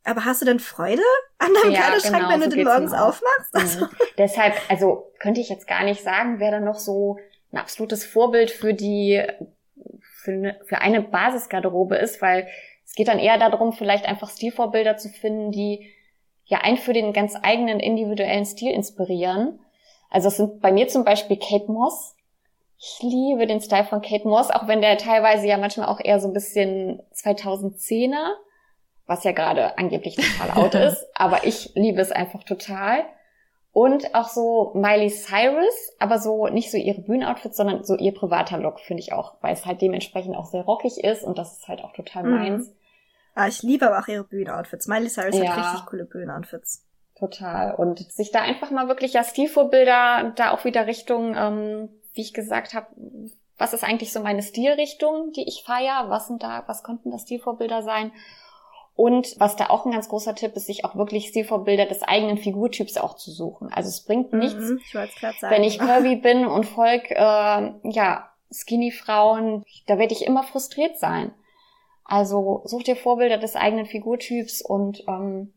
aber 0.03 0.25
hast 0.25 0.41
du 0.41 0.45
denn 0.45 0.59
Freude 0.59 1.01
an 1.37 1.49
deinem 1.53 1.73
ja, 1.73 1.81
Kleiderschrank, 1.81 2.15
genau, 2.15 2.29
wenn 2.29 2.39
du 2.39 2.49
so 2.49 2.55
den 2.55 2.65
morgens 2.65 2.93
aufmachst? 2.93 3.53
Also. 3.53 3.85
Mhm. 3.85 3.89
Deshalb, 4.17 4.55
also 4.69 5.11
könnte 5.19 5.41
ich 5.41 5.49
jetzt 5.49 5.67
gar 5.67 5.83
nicht 5.83 6.03
sagen, 6.03 6.39
wer 6.39 6.51
da 6.51 6.59
noch 6.59 6.79
so 6.79 7.17
ein 7.51 7.57
absolutes 7.57 8.05
Vorbild 8.05 8.51
für 8.51 8.73
die, 8.73 9.21
für 10.01 10.31
eine, 10.31 10.59
für 10.65 10.79
eine 10.79 11.01
Basisgarderobe 11.01 11.95
ist, 11.95 12.21
weil 12.21 12.47
es 12.85 12.95
geht 12.95 13.07
dann 13.07 13.19
eher 13.19 13.37
darum, 13.37 13.73
vielleicht 13.73 14.05
einfach 14.05 14.29
Stilvorbilder 14.29 14.97
zu 14.97 15.09
finden, 15.09 15.51
die 15.51 15.91
ja 16.45 16.59
einen 16.61 16.77
für 16.77 16.93
den 16.93 17.13
ganz 17.13 17.35
eigenen 17.41 17.79
individuellen 17.79 18.45
Stil 18.45 18.73
inspirieren. 18.73 19.59
Also 20.09 20.29
es 20.29 20.37
sind 20.37 20.61
bei 20.61 20.71
mir 20.71 20.87
zum 20.87 21.03
Beispiel 21.03 21.37
Kate 21.37 21.71
Moss. 21.71 22.15
Ich 22.79 22.99
liebe 23.01 23.45
den 23.45 23.61
Style 23.61 23.83
von 23.83 24.01
Kate 24.01 24.27
Moss, 24.27 24.49
auch 24.49 24.67
wenn 24.67 24.81
der 24.81 24.97
teilweise 24.97 25.45
ja 25.45 25.57
manchmal 25.57 25.87
auch 25.87 25.99
eher 25.99 26.19
so 26.19 26.27
ein 26.27 26.33
bisschen 26.33 27.03
2010er 27.13 28.31
was 29.09 29.23
ja 29.23 29.31
gerade 29.31 29.77
angeblich 29.79 30.15
total 30.15 30.51
out 30.63 30.75
ist, 30.75 31.07
aber 31.15 31.43
ich 31.43 31.71
liebe 31.73 31.99
es 31.99 32.11
einfach 32.11 32.43
total. 32.43 33.03
Und 33.71 34.13
auch 34.13 34.29
so 34.29 34.71
Miley 34.75 35.09
Cyrus, 35.09 35.93
aber 35.99 36.19
so 36.19 36.47
nicht 36.47 36.69
so 36.69 36.77
ihre 36.77 37.01
Bühnenoutfits, 37.01 37.57
sondern 37.57 37.83
so 37.83 37.95
ihr 37.95 38.13
privater 38.13 38.59
Look 38.59 38.79
finde 38.79 39.01
ich 39.01 39.11
auch, 39.11 39.35
weil 39.41 39.53
es 39.53 39.65
halt 39.65 39.81
dementsprechend 39.81 40.35
auch 40.35 40.45
sehr 40.45 40.61
rockig 40.61 41.03
ist 41.03 41.23
und 41.23 41.37
das 41.39 41.57
ist 41.57 41.67
halt 41.67 41.83
auch 41.83 41.93
total 41.93 42.23
mhm. 42.23 42.29
meins. 42.31 42.71
Ah, 43.33 43.47
ich 43.47 43.63
liebe 43.63 43.87
aber 43.87 43.99
auch 43.99 44.07
ihre 44.07 44.23
Bühnenoutfits. 44.23 44.87
Miley 44.87 45.09
Cyrus 45.09 45.37
ja, 45.37 45.55
hat 45.55 45.73
richtig 45.73 45.87
coole 45.87 46.05
Bühnenoutfits. 46.05 46.85
Total. 47.17 47.73
Und 47.75 47.99
sich 48.11 48.31
da 48.31 48.41
einfach 48.41 48.69
mal 48.69 48.87
wirklich 48.87 49.13
ja 49.13 49.23
Stilvorbilder 49.23 50.33
da 50.35 50.51
auch 50.51 50.65
wieder 50.65 50.85
Richtung, 50.85 51.35
ähm, 51.35 51.89
wie 52.13 52.21
ich 52.21 52.33
gesagt 52.33 52.75
habe, 52.75 52.87
was 53.57 53.73
ist 53.73 53.83
eigentlich 53.83 54.13
so 54.13 54.21
meine 54.21 54.43
Stilrichtung, 54.43 55.31
die 55.31 55.47
ich 55.47 55.63
feier? 55.65 56.05
Was 56.09 56.27
sind 56.27 56.43
da, 56.43 56.63
was 56.67 56.83
könnten 56.83 57.11
das 57.11 57.23
Stilvorbilder 57.23 57.81
sein? 57.81 58.11
Und 58.99 59.39
was 59.39 59.55
da 59.55 59.69
auch 59.69 59.85
ein 59.85 59.93
ganz 59.93 60.09
großer 60.09 60.35
Tipp 60.35 60.57
ist, 60.57 60.65
sich 60.65 60.83
auch 60.83 60.93
wirklich 60.97 61.29
Stilvorbilder 61.29 61.85
des 61.85 62.03
eigenen 62.03 62.37
Figurtyps 62.37 62.97
auch 62.97 63.15
zu 63.15 63.31
suchen. 63.31 63.71
Also 63.71 63.87
es 63.87 64.03
bringt 64.03 64.33
mhm, 64.33 64.39
nichts, 64.39 64.71
mhm, 64.71 64.81
ich 64.83 64.93
wenn 64.93 65.63
ich 65.63 65.79
curvy 65.79 66.17
bin 66.17 66.45
und 66.45 66.65
folg, 66.65 67.09
äh, 67.09 67.15
ja, 67.15 68.29
Skinny-Frauen, 68.51 69.63
da 69.87 69.97
werde 69.99 70.13
ich 70.13 70.25
immer 70.25 70.43
frustriert 70.43 70.97
sein. 70.97 71.31
Also 72.03 72.61
such 72.65 72.83
dir 72.83 72.97
Vorbilder 72.97 73.37
des 73.37 73.55
eigenen 73.55 73.85
Figurtyps 73.85 74.61
und, 74.61 75.05
ähm, 75.07 75.53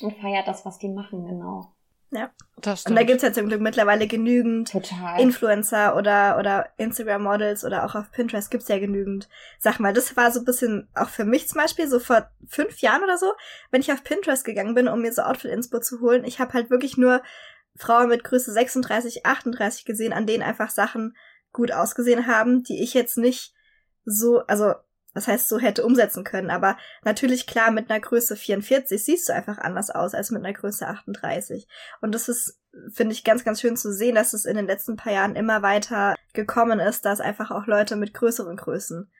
und 0.00 0.16
feiert 0.16 0.48
das, 0.48 0.66
was 0.66 0.78
die 0.80 0.88
machen, 0.88 1.24
genau. 1.24 1.71
Ja. 2.12 2.30
Das 2.58 2.84
und 2.84 2.94
da 2.94 3.02
gibt's 3.02 3.22
ja 3.22 3.32
zum 3.32 3.48
Glück 3.48 3.62
mittlerweile 3.62 4.06
genügend 4.06 4.70
Total. 4.70 5.18
Influencer 5.18 5.96
oder, 5.96 6.38
oder 6.38 6.68
Instagram-Models 6.76 7.64
oder 7.64 7.84
auch 7.84 7.94
auf 7.94 8.12
Pinterest 8.12 8.50
gibt's 8.50 8.68
ja 8.68 8.78
genügend 8.78 9.28
Sachen. 9.58 9.84
Weil 9.84 9.94
das 9.94 10.14
war 10.16 10.30
so 10.30 10.40
ein 10.40 10.44
bisschen, 10.44 10.88
auch 10.94 11.08
für 11.08 11.24
mich 11.24 11.48
zum 11.48 11.60
Beispiel, 11.60 11.88
so 11.88 11.98
vor 11.98 12.30
fünf 12.46 12.80
Jahren 12.80 13.02
oder 13.02 13.16
so, 13.16 13.32
wenn 13.70 13.80
ich 13.80 13.90
auf 13.90 14.04
Pinterest 14.04 14.44
gegangen 14.44 14.74
bin, 14.74 14.88
um 14.88 15.00
mir 15.00 15.12
so 15.12 15.22
Outfit-Inspo 15.22 15.80
zu 15.80 16.00
holen, 16.00 16.24
ich 16.24 16.38
habe 16.38 16.52
halt 16.52 16.70
wirklich 16.70 16.98
nur 16.98 17.22
Frauen 17.76 18.08
mit 18.08 18.24
Größe 18.24 18.52
36, 18.52 19.24
38 19.24 19.86
gesehen, 19.86 20.12
an 20.12 20.26
denen 20.26 20.42
einfach 20.42 20.70
Sachen 20.70 21.16
gut 21.52 21.72
ausgesehen 21.72 22.26
haben, 22.26 22.62
die 22.62 22.82
ich 22.82 22.92
jetzt 22.92 23.16
nicht 23.16 23.54
so, 24.04 24.40
also 24.46 24.74
was 25.14 25.28
heißt 25.28 25.48
so 25.48 25.58
hätte 25.58 25.84
umsetzen 25.84 26.24
können. 26.24 26.50
Aber 26.50 26.76
natürlich 27.04 27.46
klar, 27.46 27.70
mit 27.70 27.90
einer 27.90 28.00
Größe 28.00 28.36
44 28.36 29.04
siehst 29.04 29.28
du 29.28 29.34
einfach 29.34 29.58
anders 29.58 29.90
aus 29.90 30.14
als 30.14 30.30
mit 30.30 30.44
einer 30.44 30.54
Größe 30.54 30.86
38. 30.86 31.68
Und 32.00 32.14
das 32.14 32.28
ist, 32.28 32.60
finde 32.92 33.12
ich, 33.12 33.24
ganz, 33.24 33.44
ganz 33.44 33.60
schön 33.60 33.76
zu 33.76 33.92
sehen, 33.92 34.14
dass 34.14 34.32
es 34.32 34.44
in 34.44 34.56
den 34.56 34.66
letzten 34.66 34.96
paar 34.96 35.12
Jahren 35.12 35.36
immer 35.36 35.62
weiter 35.62 36.14
gekommen 36.32 36.80
ist, 36.80 37.04
dass 37.04 37.20
einfach 37.20 37.50
auch 37.50 37.66
Leute 37.66 37.96
mit 37.96 38.14
größeren 38.14 38.56
Größen 38.56 39.10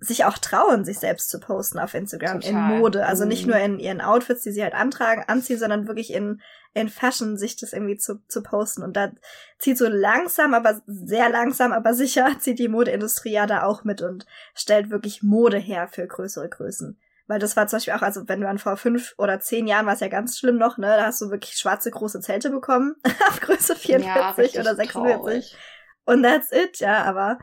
sich 0.00 0.24
auch 0.24 0.38
trauen, 0.38 0.84
sich 0.84 0.98
selbst 0.98 1.28
zu 1.28 1.38
posten 1.38 1.78
auf 1.78 1.94
Instagram 1.94 2.40
Total. 2.40 2.72
in 2.72 2.78
Mode. 2.78 3.06
Also 3.06 3.26
nicht 3.26 3.44
mhm. 3.46 3.52
nur 3.52 3.60
in 3.60 3.78
ihren 3.78 4.00
Outfits, 4.00 4.42
die 4.42 4.50
sie 4.50 4.62
halt 4.62 4.74
antragen, 4.74 5.24
anziehen, 5.26 5.58
sondern 5.58 5.86
wirklich 5.86 6.12
in, 6.12 6.40
in 6.72 6.88
Fashion 6.88 7.36
sich 7.36 7.56
das 7.56 7.74
irgendwie 7.74 7.98
zu, 7.98 8.16
zu 8.26 8.42
posten. 8.42 8.82
Und 8.82 8.96
da 8.96 9.12
zieht 9.58 9.76
so 9.76 9.88
langsam, 9.88 10.54
aber 10.54 10.80
sehr 10.86 11.28
langsam, 11.28 11.72
aber 11.72 11.92
sicher, 11.92 12.34
zieht 12.38 12.58
die 12.58 12.68
Modeindustrie 12.68 13.32
ja 13.32 13.46
da 13.46 13.64
auch 13.64 13.84
mit 13.84 14.00
und 14.00 14.26
stellt 14.54 14.90
wirklich 14.90 15.22
Mode 15.22 15.58
her 15.58 15.86
für 15.86 16.06
größere 16.06 16.48
Größen. 16.48 16.98
Weil 17.26 17.38
das 17.38 17.56
war 17.56 17.68
zum 17.68 17.76
Beispiel 17.76 17.94
auch, 17.94 18.02
also 18.02 18.26
wenn 18.26 18.40
du 18.40 18.48
an 18.48 18.58
vor 18.58 18.76
fünf 18.76 19.14
oder 19.16 19.38
zehn 19.38 19.68
Jahren 19.68 19.86
war 19.86 19.94
es 19.94 20.00
ja 20.00 20.08
ganz 20.08 20.36
schlimm 20.36 20.56
noch, 20.56 20.78
ne? 20.78 20.88
Da 20.88 21.06
hast 21.06 21.20
du 21.20 21.30
wirklich 21.30 21.56
schwarze 21.58 21.90
große 21.90 22.20
Zelte 22.20 22.50
bekommen 22.50 22.96
auf 23.28 23.40
Größe 23.40 23.76
44 23.76 24.54
ja, 24.54 24.60
oder 24.62 24.74
46. 24.74 24.90
Traurig. 24.90 25.56
Und 26.06 26.24
that's 26.24 26.50
it, 26.50 26.80
ja, 26.80 27.04
aber 27.04 27.38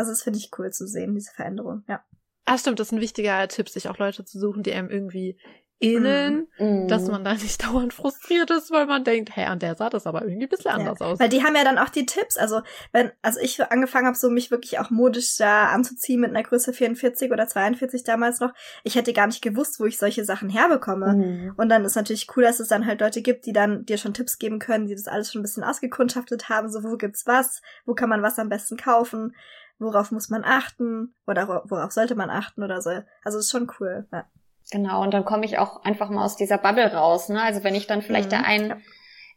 also 0.00 0.12
das 0.12 0.22
finde 0.22 0.38
ich 0.38 0.50
cool 0.58 0.70
zu 0.70 0.86
sehen, 0.86 1.14
diese 1.14 1.32
Veränderung, 1.32 1.84
ja. 1.86 2.02
Ah, 2.46 2.58
stimmt, 2.58 2.80
das 2.80 2.88
ist 2.88 2.92
ein 2.92 3.00
wichtiger 3.00 3.46
Tipp, 3.48 3.68
sich 3.68 3.88
auch 3.88 3.98
Leute 3.98 4.24
zu 4.24 4.40
suchen, 4.40 4.62
die 4.62 4.72
einem 4.72 4.88
irgendwie 4.88 5.38
ähneln, 5.80 6.46
mm. 6.58 6.88
dass 6.88 7.08
man 7.08 7.24
da 7.24 7.34
nicht 7.34 7.64
dauernd 7.66 7.94
frustriert 7.94 8.50
ist, 8.50 8.70
weil 8.70 8.86
man 8.86 9.02
denkt, 9.02 9.34
hey, 9.34 9.46
an 9.46 9.58
der 9.58 9.74
sah 9.74 9.88
das 9.88 10.06
aber 10.06 10.22
irgendwie 10.22 10.44
ein 10.44 10.48
bisschen 10.48 10.70
anders 10.70 10.98
ja, 11.00 11.06
aus. 11.06 11.18
Weil 11.18 11.30
die 11.30 11.42
haben 11.42 11.56
ja 11.56 11.64
dann 11.64 11.78
auch 11.78 11.88
die 11.88 12.06
Tipps. 12.06 12.36
Also, 12.36 12.60
wenn, 12.92 13.10
also 13.22 13.40
ich 13.40 13.62
angefangen 13.62 14.06
habe, 14.06 14.16
so 14.16 14.30
mich 14.30 14.50
wirklich 14.50 14.78
auch 14.78 14.90
modisch 14.90 15.36
da 15.36 15.66
anzuziehen 15.66 16.20
mit 16.20 16.30
einer 16.30 16.42
Größe 16.42 16.72
44 16.72 17.32
oder 17.32 17.46
42 17.46 18.04
damals 18.04 18.40
noch, 18.40 18.52
ich 18.84 18.94
hätte 18.94 19.12
gar 19.12 19.26
nicht 19.26 19.42
gewusst, 19.42 19.80
wo 19.80 19.86
ich 19.86 19.98
solche 19.98 20.24
Sachen 20.24 20.50
herbekomme. 20.50 21.14
Mm. 21.14 21.54
Und 21.56 21.68
dann 21.70 21.84
ist 21.84 21.96
natürlich 21.96 22.26
cool, 22.36 22.42
dass 22.42 22.60
es 22.60 22.68
dann 22.68 22.86
halt 22.86 23.00
Leute 23.00 23.22
gibt, 23.22 23.46
die 23.46 23.52
dann 23.52 23.86
dir 23.86 23.96
schon 23.96 24.14
Tipps 24.14 24.38
geben 24.38 24.58
können, 24.58 24.86
die 24.86 24.94
das 24.94 25.08
alles 25.08 25.32
schon 25.32 25.40
ein 25.40 25.44
bisschen 25.44 25.64
ausgekundschaftet 25.64 26.48
haben, 26.48 26.70
so 26.70 26.82
wo 26.82 26.96
gibt's 26.96 27.26
was, 27.26 27.62
wo 27.86 27.94
kann 27.94 28.10
man 28.10 28.22
was 28.22 28.38
am 28.38 28.50
besten 28.50 28.76
kaufen, 28.76 29.34
worauf 29.80 30.12
muss 30.12 30.28
man 30.28 30.44
achten 30.44 31.14
oder 31.26 31.64
worauf 31.68 31.90
sollte 31.90 32.14
man 32.14 32.30
achten 32.30 32.62
oder 32.62 32.80
so. 32.80 32.90
Also 33.24 33.38
ist 33.38 33.50
schon 33.50 33.70
cool. 33.80 34.06
Ja. 34.12 34.26
Genau, 34.70 35.02
und 35.02 35.12
dann 35.12 35.24
komme 35.24 35.44
ich 35.44 35.58
auch 35.58 35.82
einfach 35.82 36.10
mal 36.10 36.24
aus 36.24 36.36
dieser 36.36 36.58
Bubble 36.58 36.92
raus. 36.92 37.28
Ne? 37.28 37.42
Also 37.42 37.64
wenn 37.64 37.74
ich 37.74 37.86
dann 37.86 38.02
vielleicht 38.02 38.26
mhm. 38.26 38.30
der 38.30 38.44
einen 38.44 38.68
ja. 38.68 38.76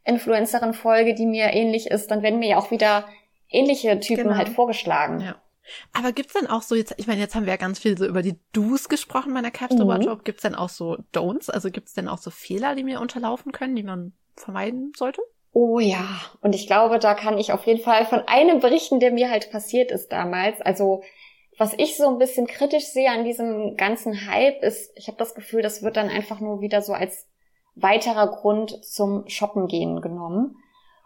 Influencerin 0.04 0.74
folge, 0.74 1.16
die 1.16 1.26
mir 1.26 1.54
ähnlich 1.54 1.88
ist, 1.88 2.12
dann 2.12 2.22
werden 2.22 2.40
mir 2.40 2.50
ja 2.50 2.58
auch 2.58 2.70
wieder 2.70 3.08
ähnliche 3.50 4.00
Typen 4.00 4.26
genau. 4.26 4.36
halt 4.36 4.50
vorgeschlagen. 4.50 5.22
Ja. 5.22 5.36
Aber 5.94 6.12
gibt's 6.12 6.34
denn 6.34 6.48
auch 6.48 6.62
so 6.62 6.76
jetzt, 6.76 6.94
ich 6.98 7.08
meine, 7.08 7.22
jetzt 7.22 7.36
haben 7.36 7.46
wir 7.46 7.54
ja 7.54 7.58
ganz 7.58 7.80
viel 7.80 7.98
so 7.98 8.06
über 8.06 8.22
die 8.22 8.38
Do's 8.52 8.90
gesprochen 8.90 9.34
bei 9.34 9.42
der 9.42 9.50
Capsule 9.50 9.86
mhm. 9.86 9.90
Wardrobe. 9.90 10.24
Gibt's 10.24 10.44
denn 10.44 10.56
auch 10.56 10.70
so 10.70 10.98
Don'ts? 11.14 11.50
Also 11.50 11.72
gibt's 11.72 11.94
denn 11.94 12.10
auch 12.10 12.18
so 12.18 12.30
Fehler, 12.30 12.76
die 12.76 12.84
mir 12.84 13.00
unterlaufen 13.00 13.54
können, 13.54 13.76
die 13.76 13.84
man 13.84 14.14
vermeiden 14.36 14.92
sollte? 14.96 15.22
Oh 15.54 15.80
ja, 15.80 16.08
und 16.42 16.56
ich 16.56 16.66
glaube, 16.66 16.98
da 16.98 17.14
kann 17.14 17.38
ich 17.38 17.54
auf 17.54 17.68
jeden 17.68 17.82
Fall 17.82 18.06
von 18.06 18.22
einem 18.28 18.60
berichten, 18.60 19.00
der 19.00 19.12
mir 19.12 19.30
halt 19.30 19.52
passiert 19.52 19.92
ist 19.92 20.12
damals. 20.12 20.60
Also 20.62 21.04
was 21.60 21.74
ich 21.78 21.96
so 21.96 22.08
ein 22.08 22.18
bisschen 22.18 22.48
kritisch 22.48 22.86
sehe 22.86 23.12
an 23.12 23.24
diesem 23.24 23.78
ganzen 23.78 24.28
Hype 24.28 24.64
ist, 24.64 24.92
ich 24.96 25.08
habe 25.08 25.18
das 25.18 25.36
Gefühl, 25.36 25.62
das 25.62 25.84
wird 25.84 25.96
dann 25.96 26.10
einfach 26.10 26.40
nur 26.40 26.62
wieder 26.62 26.82
so 26.82 26.94
als 26.94 27.28
weiterer 27.76 28.28
Grund 28.28 28.84
zum 28.84 29.28
Shoppen 29.28 29.68
gehen 29.68 30.02
genommen. 30.02 30.56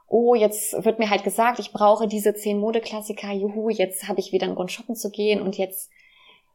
Oh, 0.08 0.36
jetzt 0.36 0.86
wird 0.86 1.00
mir 1.00 1.10
halt 1.10 1.26
gesagt, 1.26 1.60
ich 1.60 1.74
brauche 1.74 2.08
diese 2.08 2.34
zehn 2.34 2.60
Modeklassiker, 2.60 3.32
juhu, 3.34 3.70
jetzt 3.70 4.08
habe 4.08 4.22
ich 4.22 4.32
wieder 4.32 4.46
einen 4.46 4.56
Grund 4.56 4.72
shoppen 4.72 4.96
zu 4.96 5.12
gehen 5.12 5.42
und 5.42 5.58
jetzt 5.58 5.92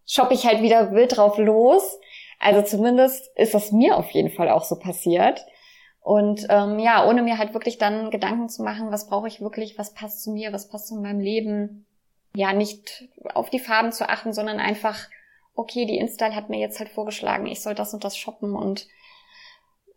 shoppe 0.06 0.32
ich 0.32 0.46
halt 0.46 0.62
wieder 0.62 0.92
wild 0.92 1.16
drauf 1.16 1.36
los. 1.36 1.98
Also 2.38 2.62
zumindest 2.62 3.30
ist 3.36 3.52
das 3.52 3.72
mir 3.72 3.98
auf 3.98 4.10
jeden 4.12 4.30
Fall 4.30 4.48
auch 4.48 4.64
so 4.64 4.78
passiert. 4.78 5.44
Und 6.02 6.46
ähm, 6.50 6.80
ja, 6.80 7.06
ohne 7.08 7.22
mir 7.22 7.38
halt 7.38 7.54
wirklich 7.54 7.78
dann 7.78 8.10
Gedanken 8.10 8.48
zu 8.48 8.64
machen, 8.64 8.90
was 8.90 9.06
brauche 9.06 9.28
ich 9.28 9.40
wirklich, 9.40 9.78
was 9.78 9.94
passt 9.94 10.22
zu 10.22 10.32
mir, 10.32 10.52
was 10.52 10.68
passt 10.68 10.88
zu 10.88 10.96
meinem 10.96 11.20
Leben, 11.20 11.86
ja, 12.34 12.52
nicht 12.52 13.08
auf 13.34 13.50
die 13.50 13.60
Farben 13.60 13.92
zu 13.92 14.08
achten, 14.08 14.32
sondern 14.32 14.58
einfach, 14.58 15.08
okay, 15.54 15.86
die 15.86 15.98
Install 15.98 16.34
hat 16.34 16.48
mir 16.48 16.58
jetzt 16.58 16.80
halt 16.80 16.88
vorgeschlagen, 16.88 17.46
ich 17.46 17.62
soll 17.62 17.76
das 17.76 17.94
und 17.94 18.02
das 18.02 18.16
shoppen 18.16 18.56
und 18.56 18.88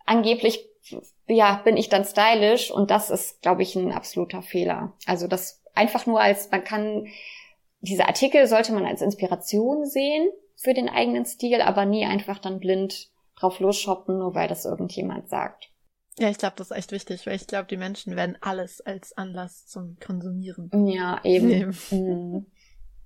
angeblich, 0.06 0.64
ja, 1.28 1.62
bin 1.64 1.76
ich 1.76 1.90
dann 1.90 2.06
stylisch 2.06 2.70
und 2.70 2.92
das 2.92 3.10
ist, 3.10 3.42
glaube 3.42 3.64
ich, 3.64 3.76
ein 3.76 3.92
absoluter 3.92 4.44
Fehler. 4.44 4.94
Also 5.08 5.28
das 5.28 5.64
einfach 5.74 6.06
nur 6.06 6.22
als, 6.22 6.52
man 6.52 6.64
kann, 6.64 7.08
diese 7.82 8.08
Artikel 8.08 8.46
sollte 8.46 8.74
man 8.74 8.86
als 8.86 9.02
Inspiration 9.02 9.88
sehen 9.88 10.30
für 10.56 10.76
den 10.76 10.88
eigenen 10.88 11.26
Stil, 11.26 11.62
aber 11.62 11.86
nie 11.86 12.06
einfach 12.06 12.38
dann 12.38 12.60
blind 12.60 13.10
drauf 13.36 13.60
losshoppen, 13.60 14.20
nur 14.20 14.36
weil 14.36 14.48
das 14.48 14.66
irgendjemand 14.66 15.30
sagt. 15.30 15.70
Ja, 16.18 16.30
ich 16.30 16.38
glaube, 16.38 16.56
das 16.58 16.72
ist 16.72 16.78
echt 16.78 16.92
wichtig, 16.92 17.28
weil 17.28 17.36
ich 17.36 17.48
glaube, 17.48 17.66
die 17.66 17.78
Menschen 17.78 18.16
werden 18.16 18.38
alles 18.40 18.80
als 18.82 19.18
Anlass 19.18 19.68
zum 19.68 19.98
Konsumieren. 20.00 20.72
Ja, 20.88 21.20
eben. 21.24 21.48
Nehmen. 21.48 21.78
Mhm. 21.92 22.46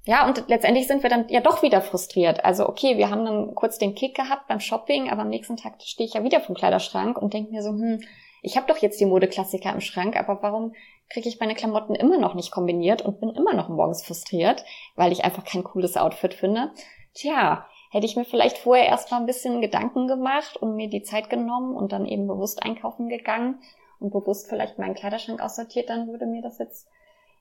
Ja, 0.06 0.28
und 0.28 0.44
letztendlich 0.48 0.88
sind 0.88 1.04
wir 1.04 1.10
dann 1.10 1.28
ja 1.30 1.42
doch 1.42 1.62
wieder 1.62 1.82
frustriert. 1.82 2.46
Also 2.46 2.68
okay, 2.68 2.98
wir 2.98 3.10
haben 3.10 3.26
dann 3.26 3.56
kurz 3.56 3.78
den 3.78 3.96
Kick 3.96 4.16
gehabt 4.16 4.48
beim 4.48 4.60
Shopping, 4.60 5.10
aber 5.10 5.24
am 5.24 5.30
nächsten 5.30 5.58
Tag 5.58 5.82
stehe 5.82 6.08
ich 6.08 6.14
ja 6.14 6.24
wieder 6.24 6.40
vom 6.40 6.56
Kleiderschrank 6.56 7.18
und 7.22 7.34
denke 7.34 7.52
mir 7.52 7.62
so, 7.62 7.70
hm, 7.70 8.00
ich 8.42 8.56
habe 8.56 8.68
doch 8.68 8.78
jetzt 8.78 9.00
die 9.00 9.06
Modeklassiker 9.06 9.74
im 9.74 9.82
Schrank, 9.82 10.16
aber 10.16 10.42
warum 10.42 10.74
kriege 11.10 11.28
ich 11.28 11.40
meine 11.40 11.56
Klamotten 11.56 11.96
immer 11.96 12.18
noch 12.18 12.36
nicht 12.36 12.52
kombiniert 12.52 13.02
und 13.02 13.20
bin 13.20 13.30
immer 13.30 13.54
noch 13.54 13.70
morgens 13.70 14.04
frustriert, 14.04 14.64
weil 14.96 15.12
ich 15.12 15.26
einfach 15.26 15.44
kein 15.44 15.64
cooles 15.64 15.98
Outfit 15.98 16.34
finde? 16.34 16.72
Tja, 17.14 17.68
Hätte 17.90 18.06
ich 18.06 18.16
mir 18.16 18.26
vielleicht 18.26 18.60
vorher 18.60 18.88
erst 18.88 19.12
mal 19.12 19.18
ein 19.18 19.26
bisschen 19.26 19.62
Gedanken 19.62 20.08
gemacht 20.08 20.58
und 20.58 20.76
mir 20.76 20.90
die 20.90 21.04
Zeit 21.04 21.30
genommen 21.30 21.76
und 21.76 21.92
dann 21.92 22.06
eben 22.06 22.28
bewusst 22.28 22.62
einkaufen 22.64 23.10
gegangen 23.10 23.62
und 24.00 24.12
bewusst 24.12 24.48
vielleicht 24.48 24.78
meinen 24.78 24.96
Kleiderschrank 24.96 25.42
aussortiert, 25.42 25.90
dann 25.90 26.08
würde 26.08 26.26
mir 26.26 26.42
das 26.42 26.60
jetzt 26.60 26.88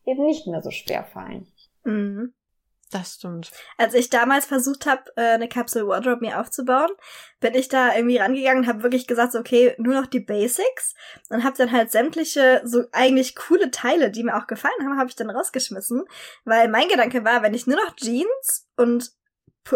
eben 0.06 0.24
nicht 0.24 0.46
mehr 0.46 0.62
so 0.62 0.70
schwer 0.70 1.04
fallen. 1.04 1.46
Mhm. 1.84 2.34
Das 2.90 3.16
stimmt. 3.16 3.50
Als 3.76 3.92
ich 3.92 4.08
damals 4.08 4.46
versucht 4.46 4.86
habe, 4.86 5.02
äh, 5.16 5.34
eine 5.34 5.48
Capsule 5.48 5.86
Wardrobe 5.86 6.24
mir 6.24 6.40
aufzubauen, 6.40 6.88
bin 7.38 7.54
ich 7.54 7.68
da 7.68 7.94
irgendwie 7.94 8.16
rangegangen 8.16 8.62
und 8.62 8.66
habe 8.66 8.82
wirklich 8.82 9.06
gesagt, 9.06 9.34
okay, 9.34 9.74
nur 9.76 9.94
noch 9.94 10.06
die 10.06 10.20
Basics 10.20 10.94
und 11.28 11.44
habe 11.44 11.56
dann 11.58 11.70
halt 11.70 11.90
sämtliche 11.90 12.62
so 12.64 12.84
eigentlich 12.92 13.36
coole 13.36 13.70
Teile, 13.70 14.10
die 14.10 14.24
mir 14.24 14.38
auch 14.38 14.46
gefallen 14.46 14.80
haben, 14.82 14.98
habe 14.98 15.10
ich 15.10 15.16
dann 15.16 15.28
rausgeschmissen, 15.28 16.04
weil 16.44 16.68
mein 16.68 16.88
Gedanke 16.88 17.24
war, 17.24 17.42
wenn 17.42 17.52
ich 17.52 17.66
nur 17.66 17.76
noch 17.76 17.94
Jeans 17.96 18.66
und 18.76 19.12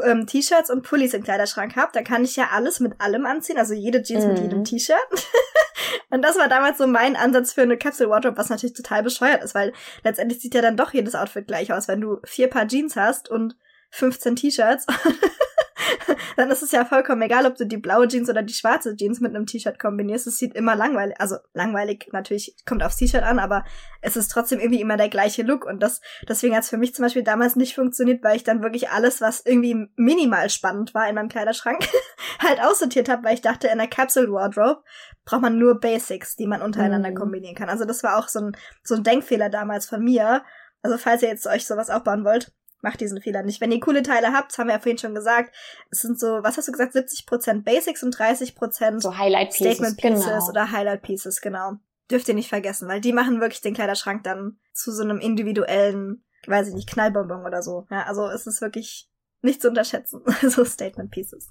ähm, 0.03 0.26
T-Shirts 0.26 0.70
und 0.70 0.82
Pullis 0.82 1.14
im 1.14 1.22
Kleiderschrank 1.22 1.76
habe, 1.76 1.93
dann 1.93 2.05
kann 2.05 2.24
ich 2.24 2.36
ja 2.36 2.49
alles 2.53 2.80
mit 2.80 3.01
allem 3.01 3.26
anziehen, 3.26 3.59
also 3.59 3.74
jede 3.74 4.03
Jeans 4.03 4.24
mhm. 4.24 4.32
mit 4.32 4.43
jedem 4.43 4.64
T-Shirt. 4.64 4.97
und 6.11 6.22
das 6.22 6.38
war 6.38 6.49
damals 6.49 6.78
so 6.78 6.86
mein 6.86 7.16
Ansatz 7.16 7.53
für 7.53 7.62
eine 7.62 7.76
Capsule 7.76 8.11
Wardrobe, 8.11 8.36
was 8.36 8.49
natürlich 8.49 8.76
total 8.76 9.03
bescheuert 9.03 9.43
ist, 9.43 9.55
weil 9.55 9.72
letztendlich 10.05 10.40
sieht 10.40 10.55
ja 10.55 10.62
dann 10.62 10.76
doch 10.76 10.93
jedes 10.93 11.14
Outfit 11.14 11.47
gleich 11.47 11.72
aus, 11.72 11.88
wenn 11.88 12.01
du 12.01 12.18
vier 12.24 12.49
Paar 12.49 12.66
Jeans 12.66 12.97
hast 12.97 13.28
und 13.28 13.57
15 13.90 14.36
T-Shirts. 14.36 14.86
dann 16.36 16.51
ist 16.51 16.62
es 16.62 16.72
ja 16.72 16.84
vollkommen 16.84 17.22
egal, 17.22 17.47
ob 17.47 17.57
du 17.57 17.66
die 17.66 17.76
blaue 17.76 18.09
Jeans 18.09 18.28
oder 18.28 18.43
die 18.43 18.55
schwarze 18.55 18.97
Jeans 18.97 19.20
mit 19.20 19.34
einem 19.34 19.47
T-Shirt 19.47 19.78
kombinierst. 19.78 20.26
Es 20.26 20.38
sieht 20.38 20.55
immer 20.55 20.76
langweilig, 20.76 21.16
also 21.18 21.36
langweilig 21.55 22.09
natürlich 22.12 22.57
kommt 22.66 22.82
aufs 22.82 22.97
T-Shirt 22.97 23.22
an, 23.22 23.38
aber 23.38 23.64
es 24.01 24.16
ist 24.16 24.28
trotzdem 24.28 24.61
irgendwie 24.61 24.80
immer 24.80 24.97
der 24.97 25.09
gleiche 25.09 25.43
Look 25.43 25.64
und 25.64 25.82
das 25.82 26.01
deswegen 26.28 26.55
hat 26.55 26.64
es 26.64 26.70
für 26.70 26.76
mich 26.76 26.95
zum 26.95 27.05
Beispiel 27.05 27.22
damals 27.22 27.57
nicht 27.57 27.74
funktioniert, 27.74 28.22
weil 28.22 28.36
ich 28.36 28.45
dann 28.45 28.62
wirklich 28.62 28.90
alles, 28.90 29.20
was 29.20 29.45
irgendwie 29.45 29.88
minimal 29.97 30.51
spannend 30.51 30.95
war 30.95 31.09
in 31.09 31.14
meinem 31.14 31.28
Kleiderschrank, 31.28 31.86
halt 32.38 32.61
aussortiert 32.61 33.09
habe, 33.09 33.24
weil 33.24 33.34
ich 33.34 33.43
dachte, 33.43 33.68
in 33.68 33.78
der 33.78 33.88
Capsule 33.88 34.32
Wardrobe 34.32 34.82
braucht 35.24 35.43
man 35.43 35.59
nur 35.59 35.78
Basics, 35.80 36.36
die 36.36 36.47
man 36.47 36.62
untereinander 36.62 37.11
mhm. 37.11 37.16
kombinieren 37.16 37.55
kann. 37.55 37.68
Also 37.68 37.84
das 37.84 38.03
war 38.03 38.18
auch 38.18 38.28
so 38.28 38.40
ein 38.40 38.57
so 38.82 38.95
ein 38.95 39.05
Denkfehler 39.05 39.49
damals 39.49 39.86
von 39.86 40.03
mir. 40.03 40.43
Also 40.82 40.99
falls 40.99 41.22
ihr 41.22 41.28
jetzt 41.28 41.47
euch 41.47 41.66
sowas 41.66 41.90
aufbauen 41.90 42.24
wollt, 42.24 42.53
macht 42.83 43.01
diesen 43.01 43.20
Fehler 43.20 43.43
nicht. 43.43 43.61
Wenn 43.61 43.72
ihr 43.72 43.80
coole 43.80 44.03
Teile 44.03 44.33
habt, 44.33 44.57
haben 44.59 44.66
wir 44.66 44.74
ja 44.74 44.80
vorhin 44.80 44.99
schon 44.99 45.14
gesagt, 45.14 45.55
es 45.91 46.01
sind 46.01 46.18
so, 46.18 46.43
was 46.43 46.57
hast 46.57 46.68
du 46.68 46.72
gesagt, 46.72 46.95
70% 46.95 47.62
Basics 47.62 48.03
und 48.03 48.16
30% 48.16 49.01
so 49.01 49.16
Highlight 49.16 49.51
Pieces, 49.51 49.76
Statement 49.76 49.97
Pieces 49.99 50.26
genau. 50.26 50.49
oder 50.49 50.70
Highlight 50.70 51.03
Pieces, 51.03 51.41
genau. 51.41 51.74
Dürft 52.11 52.28
ihr 52.28 52.35
nicht 52.35 52.49
vergessen, 52.49 52.89
weil 52.89 53.01
die 53.01 53.12
machen 53.12 53.41
wirklich 53.41 53.61
den 53.61 53.74
Kleiderschrank 53.74 54.24
dann 54.24 54.59
zu 54.72 54.93
so 54.93 55.03
einem 55.03 55.18
individuellen, 55.18 56.24
weiß 56.47 56.68
ich 56.68 56.74
nicht, 56.74 56.91
Knallbonbon 56.91 57.47
oder 57.47 57.62
so. 57.62 57.87
Ja, 57.91 58.03
also 58.03 58.26
es 58.26 58.47
ist 58.47 58.61
wirklich 58.61 59.09
nicht 59.41 59.62
zu 59.62 59.68
unterschätzen, 59.68 60.22
so 60.43 60.64
Statement 60.64 61.11
Pieces. 61.11 61.49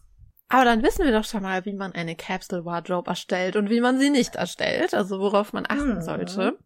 Aber 0.49 0.65
dann 0.65 0.83
wissen 0.83 1.05
wir 1.05 1.13
doch 1.13 1.23
schon 1.23 1.43
mal, 1.43 1.63
wie 1.65 1.73
man 1.73 1.93
eine 1.93 2.17
Capsule 2.17 2.65
Wardrobe 2.65 3.09
erstellt 3.09 3.55
und 3.55 3.69
wie 3.69 3.79
man 3.79 3.99
sie 3.99 4.09
nicht 4.09 4.35
erstellt, 4.35 4.93
also 4.93 5.19
worauf 5.19 5.53
man 5.53 5.65
achten 5.65 5.95
hm. 5.95 6.01
sollte. 6.01 6.59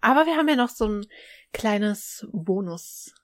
Aber 0.00 0.24
wir 0.24 0.36
haben 0.36 0.48
ja 0.48 0.56
noch 0.56 0.70
so 0.70 0.86
ein 0.86 1.06
kleines 1.52 2.26
Bonus 2.32 3.14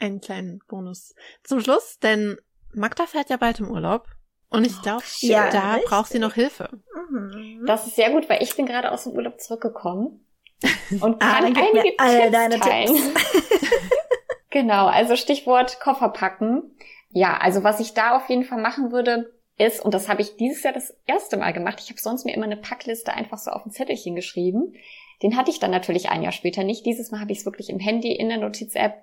einen 0.00 0.20
kleinen 0.20 0.60
Bonus 0.68 1.14
zum 1.42 1.60
Schluss, 1.60 1.98
denn 1.98 2.38
Magda 2.72 3.06
fährt 3.06 3.30
ja 3.30 3.36
bald 3.36 3.60
im 3.60 3.70
Urlaub. 3.70 4.06
Und 4.50 4.64
ich 4.64 4.80
glaube, 4.82 5.02
oh, 5.04 5.26
ja, 5.26 5.50
da 5.50 5.72
richtig. 5.72 5.90
braucht 5.90 6.10
sie 6.10 6.20
noch 6.20 6.34
Hilfe. 6.34 6.68
Mhm. 7.10 7.64
Das 7.66 7.86
ist 7.86 7.96
sehr 7.96 8.10
gut, 8.10 8.28
weil 8.28 8.42
ich 8.42 8.54
bin 8.54 8.66
gerade 8.66 8.92
aus 8.92 9.04
dem 9.04 9.12
Urlaub 9.12 9.40
zurückgekommen 9.40 10.24
und 11.00 11.22
ah, 11.22 11.40
kann 11.40 11.56
ah, 11.56 11.60
einige 11.60 11.94
all 11.98 12.30
deine 12.30 12.60
teilen. 12.60 12.94
Tipps. 12.94 13.50
genau, 14.50 14.86
also 14.86 15.16
Stichwort 15.16 15.80
Koffer 15.80 16.08
packen. 16.10 16.76
Ja, 17.10 17.36
also 17.38 17.64
was 17.64 17.80
ich 17.80 17.94
da 17.94 18.16
auf 18.16 18.28
jeden 18.28 18.44
Fall 18.44 18.60
machen 18.60 18.92
würde, 18.92 19.32
ist, 19.56 19.84
und 19.84 19.94
das 19.94 20.08
habe 20.08 20.22
ich 20.22 20.36
dieses 20.36 20.62
Jahr 20.62 20.72
das 20.72 20.96
erste 21.06 21.36
Mal 21.36 21.52
gemacht, 21.52 21.80
ich 21.82 21.90
habe 21.90 22.00
sonst 22.00 22.24
mir 22.24 22.34
immer 22.34 22.46
eine 22.46 22.56
Packliste 22.56 23.12
einfach 23.12 23.38
so 23.38 23.50
auf 23.50 23.64
ein 23.64 23.70
Zettelchen 23.70 24.14
geschrieben. 24.14 24.74
Den 25.22 25.36
hatte 25.36 25.50
ich 25.50 25.60
dann 25.60 25.70
natürlich 25.70 26.10
ein 26.10 26.22
Jahr 26.22 26.32
später 26.32 26.64
nicht. 26.64 26.84
Dieses 26.86 27.10
Mal 27.10 27.20
habe 27.20 27.32
ich 27.32 27.38
es 27.38 27.44
wirklich 27.44 27.70
im 27.70 27.78
Handy 27.78 28.12
in 28.12 28.28
der 28.28 28.38
Notiz-App 28.38 29.02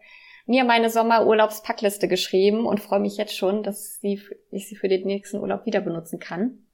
mir 0.51 0.65
meine 0.65 0.89
Sommerurlaubspackliste 0.89 2.09
geschrieben 2.09 2.65
und 2.65 2.81
freue 2.81 2.99
mich 2.99 3.15
jetzt 3.15 3.37
schon, 3.37 3.63
dass 3.63 3.99
ich 4.01 4.27
sie 4.51 4.75
für 4.75 4.89
den 4.89 5.07
nächsten 5.07 5.39
Urlaub 5.39 5.65
wieder 5.65 5.79
benutzen 5.79 6.19
kann. 6.19 6.65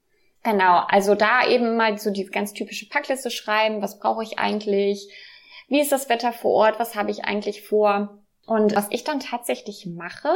Genau, 0.42 0.82
also 0.88 1.14
da 1.14 1.46
eben 1.46 1.76
mal 1.76 1.96
so 1.96 2.10
die 2.10 2.26
ganz 2.26 2.52
typische 2.52 2.88
Packliste 2.88 3.30
schreiben, 3.30 3.80
was 3.80 4.00
brauche 4.00 4.24
ich 4.24 4.36
eigentlich, 4.36 5.08
wie 5.68 5.80
ist 5.80 5.92
das 5.92 6.08
Wetter 6.08 6.32
vor 6.32 6.54
Ort, 6.54 6.80
was 6.80 6.96
habe 6.96 7.12
ich 7.12 7.24
eigentlich 7.24 7.62
vor. 7.62 8.18
Und 8.48 8.74
was 8.74 8.88
ich 8.90 9.04
dann 9.04 9.20
tatsächlich 9.20 9.86
mache, 9.86 10.30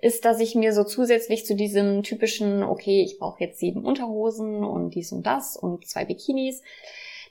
ist, 0.00 0.24
dass 0.24 0.38
ich 0.38 0.54
mir 0.54 0.72
so 0.72 0.84
zusätzlich 0.84 1.46
zu 1.46 1.56
diesem 1.56 2.04
typischen, 2.04 2.62
okay, 2.62 3.02
ich 3.02 3.18
brauche 3.18 3.42
jetzt 3.42 3.58
sieben 3.58 3.84
Unterhosen 3.84 4.62
und 4.62 4.90
dies 4.90 5.10
und 5.10 5.26
das 5.26 5.56
und 5.56 5.84
zwei 5.84 6.04
Bikinis, 6.04 6.62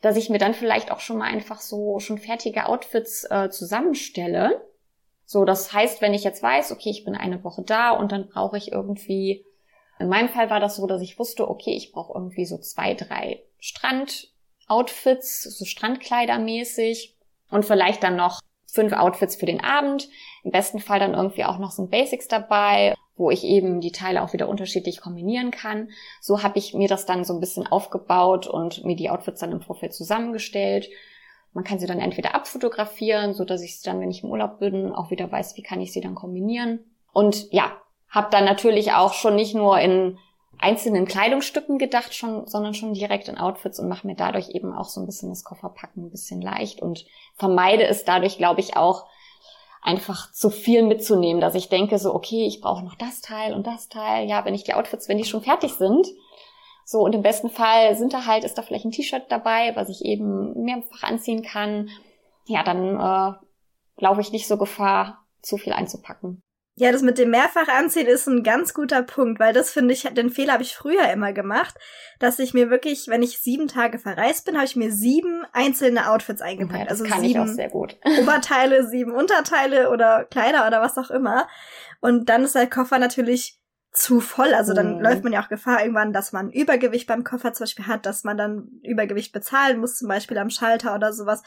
dass 0.01 0.17
ich 0.17 0.29
mir 0.29 0.39
dann 0.39 0.53
vielleicht 0.53 0.91
auch 0.91 0.99
schon 0.99 1.19
mal 1.19 1.31
einfach 1.31 1.61
so 1.61 1.99
schon 1.99 2.17
fertige 2.17 2.65
Outfits 2.65 3.23
äh, 3.29 3.49
zusammenstelle 3.49 4.61
so, 5.29 5.43
das 5.43 5.73
heißt, 5.73 6.01
wenn 6.01 6.13
ich 6.13 6.23
jetzt 6.23 6.41
weiß, 6.41 6.71
okay, 6.71 6.89
ich 6.89 7.03
bin 7.03 7.13
eine 7.13 7.43
Woche 7.43 7.61
da 7.61 7.91
und 7.91 8.13
dann 8.13 8.29
brauche 8.29 8.57
ich 8.57 8.71
irgendwie 8.71 9.45
In 9.99 10.09
meinem 10.09 10.29
Fall 10.29 10.49
war 10.49 10.59
das 10.59 10.75
so, 10.75 10.87
dass 10.87 11.01
ich 11.01 11.17
wusste, 11.19 11.49
okay, 11.49 11.75
ich 11.75 11.91
brauche 11.91 12.13
irgendwie 12.13 12.45
so 12.45 12.57
zwei, 12.57 12.93
drei 12.93 13.43
Strandoutfits, 13.59 15.43
so 15.43 15.65
Strandkleidermäßig 15.65 17.15
und 17.49 17.65
vielleicht 17.65 18.03
dann 18.03 18.15
noch 18.15 18.39
fünf 18.67 18.93
Outfits 18.93 19.35
für 19.35 19.45
den 19.45 19.63
Abend. 19.63 20.07
Im 20.43 20.51
besten 20.51 20.79
Fall 20.79 20.99
dann 20.99 21.13
irgendwie 21.13 21.45
auch 21.45 21.57
noch 21.57 21.71
so 21.71 21.83
ein 21.83 21.89
Basics 21.89 22.27
dabei, 22.27 22.93
wo 23.15 23.31
ich 23.31 23.43
eben 23.43 23.81
die 23.81 23.91
Teile 23.91 24.21
auch 24.21 24.33
wieder 24.33 24.47
unterschiedlich 24.47 25.01
kombinieren 25.01 25.49
kann. 25.49 25.89
So 26.21 26.43
habe 26.43 26.59
ich 26.59 26.73
mir 26.73 26.87
das 26.87 27.05
dann 27.05 27.23
so 27.23 27.33
ein 27.33 27.39
bisschen 27.39 27.65
aufgebaut 27.65 28.45
und 28.45 28.85
mir 28.85 28.95
die 28.95 29.09
Outfits 29.09 29.39
dann 29.39 29.51
im 29.51 29.61
Vorfeld 29.61 29.93
zusammengestellt. 29.93 30.89
Man 31.53 31.63
kann 31.63 31.79
sie 31.79 31.87
dann 31.87 31.99
entweder 31.99 32.35
abfotografieren, 32.35 33.33
so 33.33 33.45
dass 33.45 33.61
ich 33.61 33.79
sie 33.79 33.85
dann, 33.85 33.99
wenn 33.99 34.11
ich 34.11 34.23
im 34.23 34.29
Urlaub 34.29 34.59
bin, 34.59 34.93
auch 34.93 35.11
wieder 35.11 35.31
weiß, 35.31 35.57
wie 35.57 35.63
kann 35.63 35.81
ich 35.81 35.91
sie 35.91 36.01
dann 36.01 36.15
kombinieren. 36.15 36.79
Und 37.13 37.51
ja, 37.51 37.71
habe 38.09 38.27
dann 38.31 38.45
natürlich 38.45 38.93
auch 38.93 39.13
schon 39.13 39.35
nicht 39.35 39.55
nur 39.55 39.79
in 39.79 40.17
einzelnen 40.59 41.05
Kleidungsstücken 41.05 41.77
gedacht, 41.77 42.13
schon, 42.13 42.47
sondern 42.47 42.73
schon 42.73 42.93
direkt 42.93 43.27
in 43.27 43.37
Outfits 43.37 43.79
und 43.79 43.89
mache 43.89 44.07
mir 44.07 44.15
dadurch 44.15 44.49
eben 44.49 44.73
auch 44.73 44.89
so 44.89 44.99
ein 44.99 45.05
bisschen 45.05 45.29
das 45.29 45.43
Kofferpacken 45.43 46.05
ein 46.05 46.11
bisschen 46.11 46.41
leicht 46.41 46.81
und 46.81 47.05
vermeide 47.35 47.85
es 47.85 48.05
dadurch, 48.05 48.37
glaube 48.37 48.59
ich, 48.59 48.75
auch 48.75 49.05
einfach 49.81 50.31
zu 50.31 50.49
viel 50.49 50.83
mitzunehmen, 50.83 51.39
dass 51.39 51.55
ich 51.55 51.69
denke 51.69 51.99
so, 51.99 52.13
okay, 52.13 52.45
ich 52.45 52.59
brauche 52.61 52.83
noch 52.83 52.95
das 52.95 53.21
Teil 53.21 53.53
und 53.53 53.67
das 53.67 53.87
Teil. 53.89 54.27
Ja, 54.27 54.43
wenn 54.45 54.55
ich 54.55 54.63
die 54.63 54.73
Outfits, 54.73 55.07
wenn 55.07 55.17
die 55.17 55.25
schon 55.25 55.41
fertig 55.41 55.73
sind, 55.73 56.07
so 56.89 57.01
und 57.01 57.13
im 57.13 57.21
besten 57.21 57.49
Fall 57.49 57.97
sind 57.97 58.13
da 58.13 58.25
halt, 58.25 58.45
ist 58.45 58.57
da 58.57 58.61
vielleicht 58.61 58.85
ein 58.85 58.91
T-Shirt 58.91 59.25
dabei, 59.27 59.75
was 59.75 59.89
ich 59.89 60.05
eben 60.05 60.53
mehrfach 60.63 61.03
anziehen 61.03 61.43
kann. 61.43 61.89
Ja, 62.45 62.63
dann 62.63 62.95
äh, 62.95 64.01
laufe 64.01 64.21
ich 64.21 64.31
nicht 64.31 64.47
so 64.47 64.57
Gefahr, 64.57 65.25
zu 65.41 65.57
viel 65.57 65.73
einzupacken. 65.73 66.41
Ja, 66.79 66.93
das 66.93 67.01
mit 67.01 67.17
dem 67.17 67.31
mehrfach 67.31 67.67
anziehen 67.67 68.07
ist 68.07 68.27
ein 68.27 68.41
ganz 68.41 68.73
guter 68.73 69.03
Punkt, 69.03 69.37
weil 69.37 69.51
das 69.51 69.71
finde 69.71 69.93
ich, 69.93 70.03
den 70.03 70.29
Fehler 70.29 70.53
habe 70.53 70.63
ich 70.63 70.75
früher 70.75 71.11
immer 71.11 71.33
gemacht, 71.33 71.75
dass 72.19 72.39
ich 72.39 72.53
mir 72.53 72.69
wirklich, 72.69 73.09
wenn 73.09 73.21
ich 73.21 73.39
sieben 73.39 73.67
Tage 73.67 73.99
verreist 73.99 74.45
bin, 74.45 74.55
habe 74.55 74.67
ich 74.67 74.77
mir 74.77 74.93
sieben 74.93 75.43
einzelne 75.51 76.09
Outfits 76.09 76.41
eingepackt. 76.41 76.79
Ja, 76.79 76.85
das 76.85 77.01
also 77.01 77.11
kann 77.11 77.21
sieben 77.21 77.43
ich 77.43 77.49
auch 77.49 77.53
sehr 77.53 77.69
gut. 77.69 77.97
Oberteile, 78.21 78.87
sieben 78.87 79.11
Unterteile 79.11 79.89
oder 79.89 80.23
Kleider 80.23 80.67
oder 80.67 80.79
was 80.79 80.97
auch 80.97 81.09
immer. 81.09 81.49
Und 81.99 82.29
dann 82.29 82.45
ist 82.45 82.55
der 82.55 82.69
Koffer 82.69 82.97
natürlich 82.97 83.59
zu 83.97 84.19
voll. 84.19 84.53
Also 84.53 84.73
dann 84.73 84.97
mhm. 84.97 85.01
läuft 85.01 85.23
man 85.23 85.33
ja 85.33 85.43
auch 85.43 85.49
Gefahr 85.49 85.81
irgendwann, 85.81 86.13
dass 86.13 86.31
man 86.31 86.51
Übergewicht 86.51 87.07
beim 87.07 87.23
Koffer 87.23 87.53
zum 87.53 87.63
Beispiel 87.63 87.87
hat, 87.87 88.05
dass 88.05 88.23
man 88.23 88.37
dann 88.37 88.69
Übergewicht 88.83 89.33
bezahlen 89.33 89.79
muss, 89.79 89.97
zum 89.97 90.07
Beispiel 90.07 90.37
am 90.37 90.49
Schalter 90.49 90.93
oder 90.93 91.13
sowas. 91.13 91.41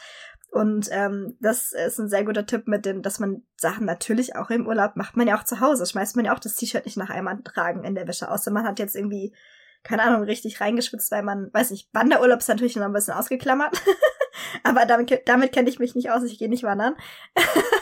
Und 0.50 0.88
ähm, 0.90 1.36
das 1.40 1.72
ist 1.72 2.00
ein 2.00 2.08
sehr 2.08 2.24
guter 2.24 2.44
Tipp 2.44 2.66
mit 2.66 2.84
dem, 2.84 3.02
dass 3.02 3.20
man 3.20 3.42
Sachen 3.56 3.86
natürlich 3.86 4.34
auch 4.34 4.50
im 4.50 4.66
Urlaub 4.66 4.96
macht 4.96 5.16
man 5.16 5.28
ja 5.28 5.38
auch 5.38 5.44
zu 5.44 5.60
Hause. 5.60 5.86
Schmeißt 5.86 6.16
man 6.16 6.24
ja 6.24 6.34
auch 6.34 6.40
das 6.40 6.56
T-Shirt 6.56 6.86
nicht 6.86 6.96
nach 6.96 7.10
einmal 7.10 7.40
tragen 7.44 7.84
in 7.84 7.94
der 7.94 8.08
Wäsche, 8.08 8.28
außer 8.28 8.50
man 8.50 8.66
hat 8.66 8.80
jetzt 8.80 8.96
irgendwie, 8.96 9.32
keine 9.84 10.02
Ahnung, 10.02 10.24
richtig 10.24 10.60
reingeschwitzt, 10.60 11.12
weil 11.12 11.22
man, 11.22 11.50
weiß 11.52 11.70
nicht, 11.70 11.88
Wanderurlaub 11.92 12.40
ist 12.40 12.48
natürlich 12.48 12.74
noch 12.74 12.86
ein 12.86 12.92
bisschen 12.92 13.14
ausgeklammert. 13.14 13.80
Aber 14.64 14.86
damit, 14.86 15.22
damit 15.26 15.52
kenne 15.52 15.68
ich 15.68 15.78
mich 15.78 15.94
nicht 15.94 16.10
aus, 16.10 16.24
ich 16.24 16.38
gehe 16.38 16.48
nicht 16.48 16.64
wandern. 16.64 16.96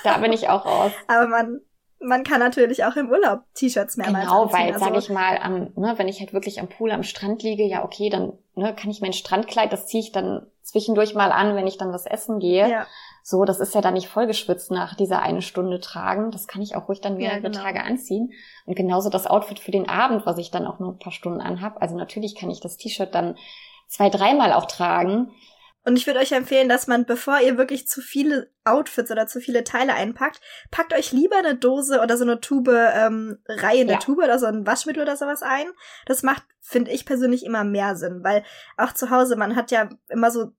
da 0.04 0.18
bin 0.18 0.32
ich 0.32 0.50
auch 0.50 0.66
aus. 0.66 0.92
Aber 1.06 1.26
man, 1.26 1.60
man 2.00 2.22
kann 2.22 2.40
natürlich 2.40 2.84
auch 2.84 2.96
im 2.96 3.10
Urlaub 3.10 3.40
T-Shirts 3.54 3.96
mehrmals 3.96 4.26
Genau, 4.26 4.42
anziehen. 4.44 4.58
weil, 4.58 4.72
also, 4.72 4.84
sage 4.84 4.98
ich 4.98 5.08
mal, 5.10 5.38
am, 5.38 5.72
ne, 5.74 5.94
wenn 5.96 6.08
ich 6.08 6.20
halt 6.20 6.32
wirklich 6.32 6.60
am 6.60 6.68
Pool, 6.68 6.92
am 6.92 7.02
Strand 7.02 7.42
liege, 7.42 7.64
ja 7.64 7.84
okay, 7.84 8.08
dann 8.08 8.32
ne, 8.54 8.74
kann 8.74 8.90
ich 8.90 9.00
mein 9.00 9.12
Strandkleid, 9.12 9.72
das 9.72 9.86
ziehe 9.86 10.02
ich 10.02 10.12
dann 10.12 10.46
zwischendurch 10.62 11.14
mal 11.14 11.32
an, 11.32 11.56
wenn 11.56 11.66
ich 11.66 11.78
dann 11.78 11.92
was 11.92 12.06
essen 12.06 12.38
gehe. 12.38 12.68
Ja. 12.68 12.86
So, 13.22 13.44
das 13.44 13.60
ist 13.60 13.74
ja 13.74 13.80
dann 13.80 13.94
nicht 13.94 14.08
vollgeschwitzt 14.08 14.70
nach 14.70 14.94
dieser 14.94 15.20
eine 15.20 15.42
Stunde 15.42 15.80
tragen. 15.80 16.30
Das 16.30 16.46
kann 16.46 16.62
ich 16.62 16.76
auch 16.76 16.88
ruhig 16.88 17.00
dann 17.00 17.16
mehrere 17.16 17.42
ja, 17.42 17.48
genau. 17.48 17.60
Tage 17.60 17.82
anziehen. 17.82 18.32
Und 18.64 18.74
genauso 18.74 19.10
das 19.10 19.26
Outfit 19.26 19.58
für 19.58 19.70
den 19.70 19.88
Abend, 19.88 20.24
was 20.24 20.38
ich 20.38 20.50
dann 20.50 20.66
auch 20.66 20.78
nur 20.78 20.92
ein 20.92 20.98
paar 20.98 21.12
Stunden 21.12 21.40
anhab. 21.40 21.82
Also 21.82 21.96
natürlich 21.96 22.36
kann 22.36 22.50
ich 22.50 22.60
das 22.60 22.76
T-Shirt 22.76 23.14
dann 23.14 23.36
zwei, 23.86 24.08
dreimal 24.08 24.52
auch 24.52 24.66
tragen. 24.66 25.30
Und 25.88 25.96
ich 25.96 26.06
würde 26.06 26.20
euch 26.20 26.32
empfehlen, 26.32 26.68
dass 26.68 26.86
man, 26.86 27.06
bevor 27.06 27.40
ihr 27.40 27.56
wirklich 27.56 27.88
zu 27.88 28.02
viele 28.02 28.50
Outfits 28.64 29.10
oder 29.10 29.26
zu 29.26 29.40
viele 29.40 29.64
Teile 29.64 29.94
einpackt, 29.94 30.38
packt 30.70 30.92
euch 30.92 31.12
lieber 31.12 31.38
eine 31.38 31.56
Dose 31.56 32.02
oder 32.02 32.18
so 32.18 32.24
eine 32.24 32.40
Tube, 32.40 32.68
ähm, 32.68 33.38
reihende 33.48 33.94
ja. 33.94 33.98
Tube 33.98 34.18
oder 34.18 34.38
so 34.38 34.44
ein 34.44 34.66
Waschmittel 34.66 35.00
oder 35.02 35.16
sowas 35.16 35.42
ein. 35.42 35.66
Das 36.04 36.22
macht, 36.22 36.42
finde 36.60 36.90
ich 36.90 37.06
persönlich, 37.06 37.42
immer 37.42 37.64
mehr 37.64 37.96
Sinn, 37.96 38.22
weil 38.22 38.44
auch 38.76 38.92
zu 38.92 39.08
Hause, 39.08 39.36
man 39.36 39.56
hat 39.56 39.70
ja 39.70 39.88
immer 40.08 40.30
so, 40.30 40.52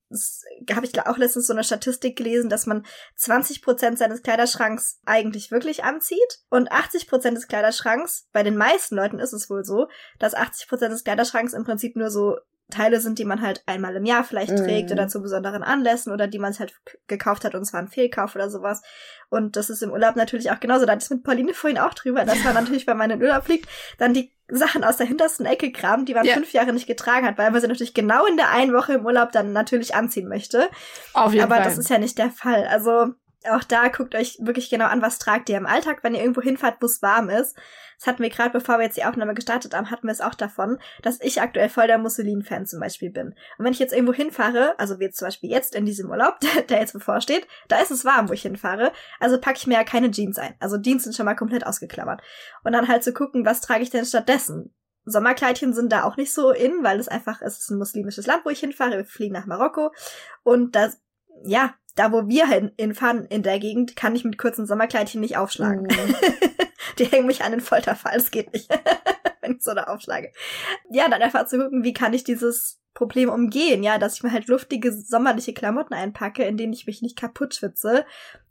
habe 0.74 0.88
ich 0.88 1.00
auch 1.06 1.18
letztens 1.20 1.46
so 1.46 1.54
eine 1.54 1.64
Statistik 1.64 2.18
gelesen, 2.18 2.50
dass 2.50 2.66
man 2.66 2.84
20 3.16 3.62
Prozent 3.62 4.00
seines 4.00 4.24
Kleiderschranks 4.24 5.00
eigentlich 5.06 5.52
wirklich 5.52 5.84
anzieht 5.84 6.40
und 6.50 6.72
80 6.72 7.08
Prozent 7.08 7.38
des 7.38 7.48
Kleiderschranks, 7.48 8.28
bei 8.32 8.42
den 8.42 8.58
meisten 8.58 8.96
Leuten 8.96 9.20
ist 9.20 9.34
es 9.34 9.48
wohl 9.48 9.64
so, 9.64 9.90
dass 10.18 10.34
80 10.34 10.68
Prozent 10.68 10.92
des 10.92 11.04
Kleiderschranks 11.04 11.54
im 11.54 11.66
Prinzip 11.66 11.96
nur 11.96 12.10
so 12.10 12.40
Teile 12.70 13.00
sind, 13.02 13.20
die 13.20 13.26
man 13.26 13.42
halt 13.42 13.64
einmal 13.66 13.96
im 13.96 14.06
Jahr 14.06 14.24
vielleicht 14.24 14.52
mm. 14.52 14.58
trägt 14.58 14.92
oder 14.92 15.08
zu 15.08 15.22
besonderen 15.22 15.64
Anlässen 15.64 16.14
oder 16.14 16.28
die 16.28 16.40
man 16.40 16.58
halt 16.58 16.74
gekauft 17.08 17.44
hat 17.44 17.56
und 17.56 17.66
zwar 17.66 17.82
ein 17.82 17.88
Fehlkauf 17.88 18.36
oder 18.36 18.50
sowas. 18.50 18.82
Und 19.30 19.56
das 19.56 19.70
ist 19.70 19.82
im 19.82 19.92
Urlaub 19.92 20.16
natürlich 20.16 20.52
auch 20.52 20.60
genauso. 20.60 20.86
Da 20.86 20.94
hatte 20.94 21.04
ich 21.04 21.10
mit 21.10 21.24
Pauline 21.24 21.54
vorhin 21.54 21.80
auch 21.80 21.94
drüber, 21.94 22.26
dass 22.26 22.44
man 22.44 22.54
natürlich, 22.54 22.88
wenn 22.88 22.98
man 22.98 23.12
in 23.12 23.22
Urlaub 23.22 23.46
fliegt, 23.46 23.68
dann 23.98 24.14
die 24.14 24.32
Sachen 24.48 24.84
aus 24.84 24.98
der 24.98 25.08
hintersten 25.08 25.46
Ecke 25.46 25.72
kramt, 25.72 26.10
die 26.10 26.14
man 26.14 26.26
ja. 26.26 26.34
fünf 26.34 26.54
Jahre 26.54 26.74
nicht 26.74 26.88
getragen 26.88 27.28
hat, 27.28 27.38
weil 27.38 27.52
man 27.52 27.62
sie 27.62 27.68
natürlich 27.68 27.94
genau 27.94 28.26
in 28.26 28.38
der 28.38 28.50
einen 28.50 28.74
Woche 28.74 28.94
im 28.94 29.06
Urlaub 29.06 29.32
dann 29.32 29.54
natürlich 29.54 29.96
anziehen 29.96 30.28
möchte. 30.28 30.70
Auf 31.14 31.34
jeden 31.34 31.44
Aber 31.44 31.56
Fall. 31.56 31.64
das 31.64 31.78
ist 31.78 31.90
ja 31.90 31.98
nicht 31.98 32.18
der 32.18 32.32
Fall. 32.32 32.66
Also 32.66 33.14
auch 33.50 33.64
da 33.64 33.88
guckt 33.88 34.16
euch 34.16 34.38
wirklich 34.42 34.70
genau 34.70 34.86
an, 34.86 35.02
was 35.02 35.20
tragt 35.20 35.50
ihr 35.50 35.58
im 35.58 35.66
Alltag, 35.66 36.00
wenn 36.04 36.14
ihr 36.14 36.22
irgendwo 36.22 36.42
hinfahrt, 36.42 36.78
wo 36.82 36.86
es 36.86 37.02
warm 37.02 37.30
ist. 37.30 37.56
Das 38.00 38.08
hatten 38.08 38.24
wir 38.24 38.30
gerade, 38.30 38.52
bevor 38.52 38.78
wir 38.78 38.86
jetzt 38.86 38.95
die 38.95 39.04
Aufnahme 39.04 39.34
gestartet 39.34 39.74
haben, 39.74 39.91
hatten 39.91 40.08
wir 40.08 40.14
es 40.14 40.22
auch 40.22 40.34
davon, 40.34 40.80
dass 41.02 41.20
ich 41.20 41.41
aktuell 41.41 41.68
voll 41.68 41.88
der 41.88 41.97
Musselin-Fan 41.97 42.66
zum 42.66 42.80
Beispiel 42.80 43.10
bin. 43.10 43.36
Und 43.58 43.66
wenn 43.66 43.74
ich 43.74 43.80
jetzt 43.80 43.93
irgendwo 43.93 44.14
hinfahre, 44.14 44.80
also 44.80 45.00
wie 45.00 45.04
jetzt 45.04 45.18
zum 45.18 45.28
Beispiel 45.28 45.50
jetzt 45.50 45.76
in 45.76 45.86
diesem 45.86 46.10
Urlaub, 46.10 46.39
der 46.70 46.80
jetzt 46.80 46.93
bevorsteht, 46.93 47.45
da 47.68 47.80
ist 47.80 47.91
es 47.91 48.06
warm, 48.06 48.30
wo 48.30 48.34
ich 48.34 48.43
hinfahre, 48.43 48.93
also 49.20 49.39
packe 49.39 49.58
ich 49.58 49.68
mir 49.68 49.74
ja 49.74 49.84
keine 49.84 50.12
Jeans 50.12 50.39
ein. 50.39 50.56
Also 50.60 50.78
Jeans 50.80 51.04
sind 51.04 51.16
schon 51.16 51.26
mal 51.26 51.36
komplett 51.36 51.68
ausgeklammert. 51.68 52.22
Und 52.64 52.72
dann 52.72 52.88
halt 52.88 53.04
zu 53.04 53.12
gucken, 53.12 53.45
was 53.45 53.60
trage 53.60 53.84
ich 53.84 53.89
denn 53.89 54.06
stattdessen? 54.06 54.74
Sommerkleidchen 55.04 55.74
sind 55.74 55.91
da 55.91 56.04
auch 56.04 56.16
nicht 56.16 56.34
so 56.34 56.52
in, 56.52 56.84
weil 56.84 57.00
es 57.00 57.10
einfach, 57.10 57.41
es 57.41 57.60
ist 57.60 57.70
ein 57.70 57.80
muslimisches 57.80 58.28
Land, 58.28 58.45
wo 58.45 58.50
ich 58.50 58.60
hinfahre. 58.60 58.97
Wir 58.97 59.06
fliegen 59.06 59.34
nach 59.34 59.45
Marokko. 59.45 59.91
Und 60.43 60.76
das, 60.76 61.02
ja, 61.43 61.74
da 62.00 62.14
wo 62.14 62.30
wir 62.30 62.47
hinfahren 62.78 63.26
in 63.26 63.43
der 63.43 63.60
Gegend, 63.60 63.97
kann 63.97 64.16
ich 64.16 64.24
mit 64.24 64.38
kurzen 64.38 64.66
Sommerkleidchen 64.66 65.20
nicht 65.20 65.36
aufschlagen. 65.36 65.82
Mhm. 65.84 66.16
Die 66.97 67.04
hängen 67.04 67.28
mich 67.28 67.43
an 67.43 67.52
den 67.52 67.60
Folterfall, 67.60 68.16
es 68.16 68.32
geht 68.32 68.54
nicht, 68.54 68.70
wenn 69.41 69.58
ich 69.58 69.62
so 69.62 69.74
da 69.74 69.84
aufschlage. 69.84 70.32
Ja, 70.89 71.10
dann 71.10 71.22
einfach 71.22 71.45
zu 71.47 71.58
gucken, 71.58 71.84
wie 71.84 71.91
kann 71.91 72.14
ich 72.14 72.24
dieses 72.24 72.80
Problem 72.93 73.28
umgehen, 73.28 73.84
ja, 73.84 73.97
dass 73.97 74.16
ich 74.16 74.24
mir 74.24 74.32
halt 74.32 74.47
luftige 74.47 74.93
sommerliche 74.93 75.54
Klamotten 75.54 75.93
einpacke, 75.93 76.43
in 76.43 76.56
denen 76.56 76.72
ich 76.72 76.88
mich 76.88 77.02
nicht 77.02 77.18
kaputt 77.18 77.56
schwitze 77.56 78.06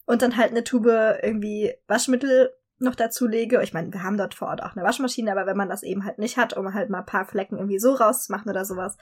und 0.05 0.21
dann 0.21 0.37
halt 0.37 0.51
eine 0.51 0.63
Tube 0.63 1.19
irgendwie 1.23 1.73
Waschmittel 1.87 2.53
noch 2.81 2.97
dazu 2.97 3.27
lege. 3.27 3.63
Ich 3.63 3.73
meine, 3.73 3.91
wir 3.95 4.03
haben 4.03 4.19
dort 4.19 4.35
vor 4.35 4.49
Ort 4.49 4.63
auch 4.63 4.77
eine 4.77 4.85
Waschmaschine, 4.85 5.33
aber 5.33 5.47
wenn 5.47 5.57
man 5.57 5.71
das 5.71 5.83
eben 5.83 6.05
halt 6.05 6.19
nicht 6.19 6.37
hat, 6.37 6.55
um 6.55 6.75
halt 6.75 6.91
mal 6.91 6.99
ein 6.99 7.07
paar 7.07 7.25
Flecken 7.25 7.57
irgendwie 7.57 7.79
so 7.79 7.95
rauszumachen 7.95 8.51
oder 8.51 8.67
sowas. 8.67 8.99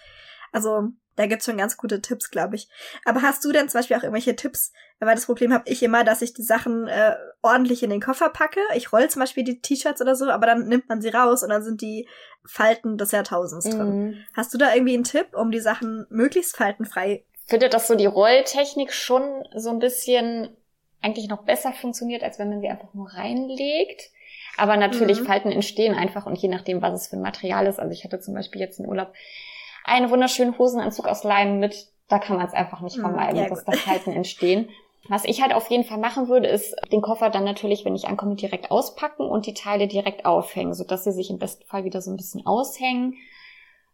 Also 0.53 0.90
da 1.16 1.26
gibt's 1.26 1.47
schon 1.47 1.57
ganz 1.57 1.76
gute 1.76 2.03
Tipps, 2.03 2.30
glaube 2.30 2.57
ich. 2.57 2.68
Aber 3.05 3.22
hast 3.22 3.44
du 3.44 3.51
denn 3.51 3.68
zum 3.68 3.78
Beispiel 3.78 3.97
auch 3.97 4.03
irgendwelche 4.03 4.36
Tipps? 4.36 4.72
Weil 5.01 5.14
das 5.14 5.26
Problem 5.26 5.53
habe 5.53 5.64
ich 5.66 5.82
immer, 5.82 6.05
dass 6.05 6.22
ich 6.22 6.34
die 6.34 6.42
Sachen 6.42 6.86
äh, 6.86 7.16
ordentlich 7.42 7.82
in 7.82 7.90
den 7.90 8.03
Koffer 8.03 8.28
packe. 8.28 8.61
Ich 8.74 8.92
roll 8.92 9.09
zum 9.09 9.20
Beispiel 9.20 9.42
die 9.42 9.61
T-Shirts 9.61 10.01
oder 10.01 10.14
so, 10.14 10.30
aber 10.30 10.47
dann 10.47 10.68
nimmt 10.68 10.88
man 10.88 11.01
sie 11.01 11.09
raus 11.09 11.42
und 11.42 11.49
dann 11.49 11.62
sind 11.62 11.80
die 11.80 12.07
Falten 12.44 12.99
des 12.99 13.12
Jahrtausends 13.12 13.68
drin. 13.68 13.88
Mhm. 13.88 14.16
Hast 14.34 14.53
du 14.53 14.59
da 14.59 14.74
irgendwie 14.74 14.94
einen 14.94 15.05
Tipp, 15.05 15.28
um 15.34 15.51
die 15.51 15.61
Sachen 15.61 16.07
möglichst 16.11 16.57
faltenfrei? 16.57 17.24
Ich 17.44 17.51
finde, 17.51 17.68
dass 17.68 17.88
so 17.88 17.94
die 17.94 18.07
Rolltechnik 18.07 18.92
schon 18.92 19.44
so 19.55 19.70
ein 19.70 19.78
bisschen 19.78 20.55
eigentlich 21.01 21.28
noch 21.28 21.44
besser 21.44 21.72
funktioniert, 21.72 22.22
als 22.22 22.38
wenn 22.38 22.51
man 22.51 22.61
sie 22.61 22.68
einfach 22.68 22.92
nur 22.92 23.11
reinlegt. 23.12 24.11
Aber 24.59 24.76
natürlich 24.76 25.20
mhm. 25.20 25.26
Falten 25.26 25.53
entstehen 25.53 25.94
einfach 25.94 26.26
und 26.26 26.36
je 26.38 26.49
nachdem, 26.49 26.82
was 26.82 27.03
es 27.03 27.09
für 27.09 27.16
ein 27.16 27.22
Material 27.22 27.66
ist. 27.66 27.78
Also 27.78 27.92
ich 27.92 28.05
hatte 28.05 28.20
zum 28.20 28.34
Beispiel 28.34 28.61
jetzt 28.61 28.80
einen 28.80 28.88
Urlaub 28.88 29.12
einen 29.87 30.11
wunderschönen 30.11 30.59
Hosenanzug 30.59 31.07
aus 31.07 31.24
Leim 31.24 31.59
mit. 31.59 31.89
Da 32.09 32.18
kann 32.18 32.37
man 32.37 32.47
es 32.47 32.53
einfach 32.53 32.80
nicht 32.80 32.97
hm, 32.97 33.03
vermeiden, 33.03 33.41
ja, 33.41 33.49
dass 33.49 33.64
da 33.64 33.72
Falten 33.72 34.12
entstehen. 34.12 34.68
Was 35.09 35.24
ich 35.24 35.41
halt 35.41 35.55
auf 35.55 35.70
jeden 35.70 35.84
Fall 35.84 35.99
machen 35.99 36.28
würde, 36.28 36.49
ist 36.49 36.74
den 36.93 37.01
Koffer 37.01 37.30
dann 37.30 37.45
natürlich, 37.45 37.84
wenn 37.84 37.95
ich 37.95 38.09
ankomme, 38.09 38.34
direkt 38.34 38.70
auspacken 38.70 39.24
und 39.24 39.47
die 39.47 39.55
Teile 39.55 39.87
direkt 39.87 40.24
aufhängen, 40.24 40.74
sodass 40.74 41.05
sie 41.05 41.12
sich 41.12 41.30
im 41.30 41.39
besten 41.39 41.64
Fall 41.64 41.84
wieder 41.84 42.01
so 42.01 42.11
ein 42.11 42.16
bisschen 42.16 42.45
aushängen. 42.45 43.14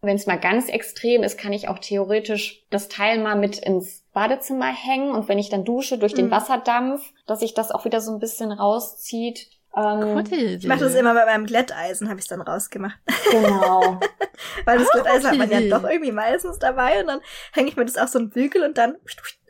Wenn 0.00 0.16
es 0.16 0.26
mal 0.26 0.38
ganz 0.38 0.68
extrem 0.68 1.22
ist, 1.22 1.38
kann 1.38 1.52
ich 1.52 1.68
auch 1.68 1.78
theoretisch 1.78 2.64
das 2.70 2.88
Teil 2.88 3.22
mal 3.22 3.36
mit 3.36 3.58
ins 3.58 4.04
Badezimmer 4.12 4.72
hängen 4.72 5.12
und 5.12 5.28
wenn 5.28 5.38
ich 5.38 5.48
dann 5.48 5.64
dusche 5.64 5.98
durch 5.98 6.14
den 6.14 6.26
mhm. 6.26 6.32
Wasserdampf, 6.32 7.12
dass 7.26 7.40
sich 7.40 7.54
das 7.54 7.70
auch 7.70 7.84
wieder 7.84 8.00
so 8.00 8.12
ein 8.12 8.18
bisschen 8.18 8.50
rauszieht. 8.50 9.48
Ähm, 9.74 10.22
ich 10.30 10.66
mache 10.66 10.80
das 10.80 10.94
immer 10.94 11.14
bei 11.14 11.24
meinem 11.24 11.46
Glätteisen, 11.46 12.08
habe 12.08 12.20
ich 12.20 12.28
dann 12.28 12.40
rausgemacht. 12.42 12.98
Genau. 13.30 13.98
Weil 14.64 14.78
das 14.78 14.90
Glätteisen 14.90 15.30
hat 15.30 15.38
man 15.38 15.50
ja 15.50 15.60
doch 15.60 15.88
irgendwie 15.88 16.12
meistens 16.12 16.58
dabei 16.58 17.00
und 17.00 17.06
dann 17.06 17.20
hänge 17.52 17.68
ich 17.68 17.76
mir 17.76 17.84
das 17.84 17.96
auf 17.96 18.08
so 18.08 18.18
einen 18.18 18.30
Bügel 18.30 18.64
und 18.64 18.76
dann 18.76 18.96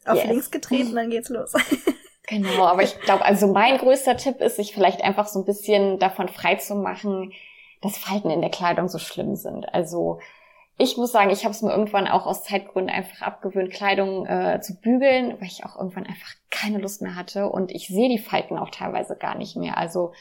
auf 0.05 0.16
yes. 0.16 0.27
links 0.27 0.51
getreten 0.51 0.91
und 0.91 0.97
dann 0.97 1.11
geht's 1.11 1.29
los. 1.29 1.53
genau, 2.29 2.66
aber 2.66 2.83
ich 2.83 3.01
glaube, 3.01 3.25
also 3.25 3.49
mein 3.49 3.79
größter 3.79 4.16
Tipp 4.16 4.41
ist, 4.41 4.57
sich 4.57 4.75
vielleicht 4.75 5.03
einfach 5.03 5.27
so 5.27 5.41
ein 5.41 5.45
bisschen 5.45 5.99
davon 5.99 6.29
frei 6.29 6.57
zu 6.57 6.75
machen, 6.75 7.33
dass 7.81 7.99
Falten 7.99 8.31
in 8.31 8.41
der 8.41 8.51
Kleidung 8.51 8.89
so 8.89 8.99
schlimm 8.99 9.35
sind. 9.35 9.75
Also 9.75 10.20
ich 10.79 10.97
muss 10.97 11.12
sagen, 11.12 11.31
ich 11.31 11.45
habe 11.45 11.55
es 11.55 11.62
mir 11.62 11.70
irgendwann 11.70 12.09
auch 12.09 12.27
aus 12.27 12.45
Zeitgründen 12.45 12.95
einfach 12.95 13.23
abgewöhnt, 13.23 13.73
Kleidung 13.73 14.27
äh, 14.27 14.61
zu 14.61 14.81
bügeln, 14.81 15.37
weil 15.41 15.49
ich 15.49 15.64
auch 15.64 15.77
irgendwann 15.77 16.07
einfach 16.07 16.33
keine 16.51 16.79
Lust 16.79 17.03
mehr 17.03 17.14
hatte 17.14 17.49
und 17.49 17.70
ich 17.70 17.89
sehe 17.89 18.09
die 18.09 18.18
Falten 18.18 18.59
auch 18.59 18.70
teilweise 18.70 19.16
gar 19.16 19.37
nicht 19.37 19.57
mehr. 19.57 19.77
Also 19.77 20.12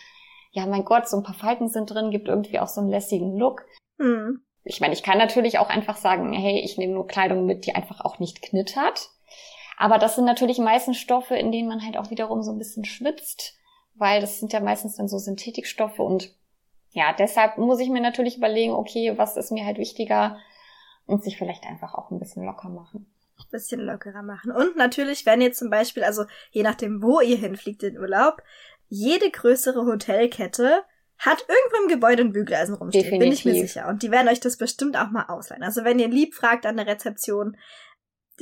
ja, 0.51 0.65
mein 0.65 0.85
Gott, 0.85 1.07
so 1.07 1.17
ein 1.17 1.23
paar 1.23 1.35
Falten 1.35 1.69
sind 1.69 1.89
drin, 1.89 2.11
gibt 2.11 2.27
irgendwie 2.27 2.59
auch 2.59 2.67
so 2.67 2.81
einen 2.81 2.89
lässigen 2.89 3.37
Look. 3.37 3.65
Hm. 3.99 4.41
Ich 4.63 4.81
meine, 4.81 4.93
ich 4.93 5.01
kann 5.01 5.17
natürlich 5.17 5.57
auch 5.57 5.69
einfach 5.69 5.97
sagen, 5.97 6.33
hey, 6.33 6.59
ich 6.59 6.77
nehme 6.77 6.93
nur 6.93 7.07
Kleidung 7.07 7.45
mit, 7.45 7.65
die 7.65 7.73
einfach 7.73 8.01
auch 8.01 8.19
nicht 8.19 8.41
knittert. 8.41 9.09
Aber 9.77 9.97
das 9.97 10.15
sind 10.15 10.25
natürlich 10.25 10.59
meistens 10.59 10.97
Stoffe, 10.97 11.35
in 11.35 11.51
denen 11.51 11.67
man 11.67 11.83
halt 11.83 11.97
auch 11.97 12.11
wiederum 12.11 12.43
so 12.43 12.51
ein 12.51 12.59
bisschen 12.59 12.85
schwitzt, 12.85 13.57
weil 13.95 14.21
das 14.21 14.39
sind 14.39 14.53
ja 14.53 14.59
meistens 14.59 14.97
dann 14.97 15.07
so 15.07 15.17
Synthetikstoffe 15.17 15.99
und 15.99 16.35
ja, 16.91 17.13
deshalb 17.17 17.57
muss 17.57 17.79
ich 17.79 17.89
mir 17.89 18.01
natürlich 18.01 18.37
überlegen, 18.37 18.73
okay, 18.73 19.17
was 19.17 19.37
ist 19.37 19.51
mir 19.51 19.65
halt 19.65 19.77
wichtiger 19.77 20.37
und 21.05 21.23
sich 21.23 21.37
vielleicht 21.37 21.65
einfach 21.65 21.93
auch 21.93 22.11
ein 22.11 22.19
bisschen 22.19 22.45
locker 22.45 22.69
machen. 22.69 23.11
Ein 23.37 23.49
bisschen 23.51 23.81
lockerer 23.81 24.23
machen. 24.23 24.51
Und 24.51 24.75
natürlich, 24.75 25.25
wenn 25.25 25.41
ihr 25.41 25.53
zum 25.53 25.69
Beispiel, 25.69 26.03
also 26.03 26.25
je 26.51 26.63
nachdem, 26.63 27.01
wo 27.01 27.21
ihr 27.21 27.37
hinfliegt 27.37 27.83
in 27.83 27.97
Urlaub, 27.97 28.43
jede 28.87 29.31
größere 29.31 29.85
Hotelkette 29.85 30.83
hat 31.17 31.45
irgendwo 31.47 31.83
im 31.83 31.89
Gebäude 31.89 32.23
ein 32.23 32.33
Bügeleisen 32.33 32.75
rumstehen, 32.75 33.03
Definitiv. 33.03 33.43
bin 33.43 33.53
ich 33.53 33.61
mir 33.61 33.67
sicher. 33.67 33.87
Und 33.87 34.03
die 34.03 34.11
werden 34.11 34.27
euch 34.27 34.39
das 34.39 34.57
bestimmt 34.57 34.97
auch 34.97 35.11
mal 35.11 35.25
ausleihen. 35.27 35.63
Also 35.63 35.83
wenn 35.83 35.99
ihr 35.99 36.07
lieb 36.07 36.33
fragt 36.33 36.65
an 36.65 36.77
der 36.77 36.87
Rezeption, 36.87 37.57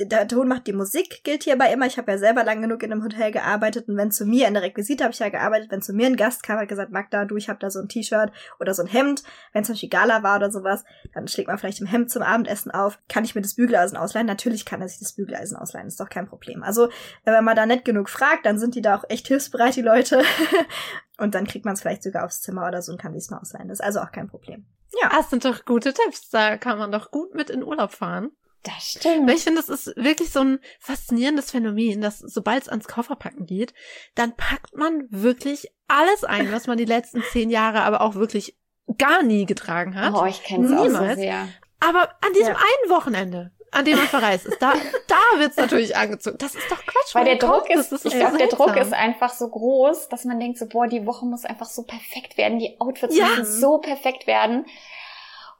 der 0.06 0.28
Ton 0.28 0.48
macht 0.48 0.66
die 0.66 0.72
Musik, 0.72 1.22
gilt 1.24 1.44
hierbei 1.44 1.72
immer. 1.72 1.86
Ich 1.86 1.98
habe 1.98 2.12
ja 2.12 2.18
selber 2.18 2.44
lang 2.44 2.62
genug 2.62 2.82
in 2.82 2.92
einem 2.92 3.02
Hotel 3.02 3.30
gearbeitet 3.30 3.88
und 3.88 3.96
wenn 3.96 4.10
zu 4.10 4.24
mir 4.24 4.48
in 4.48 4.54
der 4.54 4.62
Requisite 4.62 5.04
habe 5.04 5.12
ich 5.12 5.18
ja 5.18 5.28
gearbeitet, 5.28 5.70
wenn 5.70 5.82
zu 5.82 5.92
mir 5.92 6.06
ein 6.06 6.16
Gast 6.16 6.42
kam, 6.42 6.58
hat 6.58 6.68
gesagt, 6.68 6.92
Magda, 6.92 7.24
du, 7.24 7.36
ich 7.36 7.48
habe 7.48 7.58
da 7.58 7.70
so 7.70 7.80
ein 7.80 7.88
T-Shirt 7.88 8.30
oder 8.58 8.74
so 8.74 8.82
ein 8.82 8.88
Hemd. 8.88 9.22
Wenn 9.52 9.64
zum 9.64 9.74
Beispiel 9.74 9.88
Gala 9.88 10.22
war 10.22 10.36
oder 10.36 10.50
sowas, 10.50 10.84
dann 11.14 11.28
schlägt 11.28 11.48
man 11.48 11.58
vielleicht 11.58 11.80
im 11.80 11.86
Hemd 11.86 12.10
zum 12.10 12.22
Abendessen 12.22 12.70
auf. 12.70 12.98
Kann 13.08 13.24
ich 13.24 13.34
mir 13.34 13.42
das 13.42 13.54
Bügeleisen 13.54 13.96
ausleihen? 13.96 14.26
Natürlich 14.26 14.64
kann 14.64 14.80
er 14.80 14.88
sich 14.88 14.98
das 14.98 15.12
Bügeleisen 15.12 15.56
ausleihen, 15.56 15.88
ist 15.88 16.00
doch 16.00 16.08
kein 16.08 16.26
Problem. 16.26 16.62
Also, 16.62 16.88
wenn 17.24 17.44
man 17.44 17.56
da 17.56 17.66
nett 17.66 17.84
genug 17.84 18.08
fragt, 18.08 18.46
dann 18.46 18.58
sind 18.58 18.74
die 18.74 18.82
da 18.82 18.96
auch 18.96 19.04
echt 19.08 19.28
hilfsbereit, 19.28 19.76
die 19.76 19.82
Leute. 19.82 20.22
und 21.18 21.34
dann 21.34 21.46
kriegt 21.46 21.64
man 21.64 21.74
es 21.74 21.80
vielleicht 21.80 22.02
sogar 22.02 22.24
aufs 22.24 22.40
Zimmer 22.40 22.66
oder 22.66 22.82
so 22.82 22.92
und 22.92 23.00
kann 23.00 23.18
sich 23.18 23.30
mal 23.30 23.38
ausleihen. 23.38 23.68
Das 23.68 23.80
ist 23.80 23.84
also 23.84 24.00
auch 24.00 24.12
kein 24.12 24.28
Problem. 24.28 24.66
Ja. 25.00 25.10
Das 25.10 25.30
sind 25.30 25.44
doch 25.44 25.64
gute 25.64 25.92
Tipps. 25.92 26.30
Da 26.30 26.56
kann 26.56 26.78
man 26.78 26.90
doch 26.90 27.10
gut 27.10 27.34
mit 27.34 27.50
in 27.50 27.62
Urlaub 27.62 27.92
fahren. 27.92 28.30
Das 28.62 28.90
stimmt. 28.90 29.26
Weil 29.26 29.36
ich 29.36 29.44
finde, 29.44 29.62
das 29.64 29.68
ist 29.68 29.96
wirklich 29.96 30.30
so 30.30 30.40
ein 30.40 30.58
faszinierendes 30.80 31.50
Phänomen, 31.50 32.00
dass 32.00 32.18
sobald 32.18 32.62
es 32.62 32.68
ans 32.68 32.88
Kofferpacken 32.88 33.46
geht, 33.46 33.72
dann 34.14 34.36
packt 34.36 34.76
man 34.76 35.06
wirklich 35.10 35.68
alles 35.88 36.24
ein, 36.24 36.52
was 36.52 36.66
man 36.66 36.76
die 36.76 36.84
letzten 36.84 37.22
zehn 37.32 37.50
Jahre 37.50 37.82
aber 37.82 38.02
auch 38.02 38.14
wirklich 38.14 38.58
gar 38.98 39.22
nie 39.22 39.46
getragen 39.46 39.94
hat. 39.94 40.14
Oh, 40.14 40.26
ich 40.26 40.42
kenne 40.42 40.66
es 40.66 40.72
auch 40.72 40.88
so 40.88 41.14
sehr. 41.14 41.48
Aber 41.80 42.10
an 42.20 42.32
diesem 42.34 42.52
ja. 42.52 42.58
einen 42.58 42.90
Wochenende, 42.90 43.52
an 43.70 43.84
dem 43.84 43.96
man 43.96 44.06
verreist 44.06 44.46
ist, 44.46 44.60
da, 44.60 44.74
da 45.06 45.38
wird's 45.38 45.56
natürlich 45.56 45.96
angezogen. 45.96 46.36
Das 46.38 46.54
ist 46.54 46.70
doch 46.70 46.84
Quatsch. 46.84 47.14
Weil 47.14 47.24
der 47.24 47.36
Druck 47.36 47.70
ist, 47.70 47.92
ist 47.92 48.04
ich 48.04 48.12
glaube, 48.12 48.36
der 48.36 48.48
Druck 48.48 48.76
ist 48.76 48.92
einfach 48.92 49.32
so 49.32 49.48
groß, 49.48 50.08
dass 50.08 50.24
man 50.24 50.38
denkt 50.38 50.58
so, 50.58 50.66
boah, 50.66 50.86
die 50.86 51.06
Woche 51.06 51.24
muss 51.24 51.44
einfach 51.44 51.66
so 51.66 51.84
perfekt 51.84 52.36
werden, 52.36 52.58
die 52.58 52.78
Outfits 52.78 53.16
ja. 53.16 53.28
müssen 53.28 53.60
so 53.60 53.78
perfekt 53.78 54.26
werden. 54.26 54.66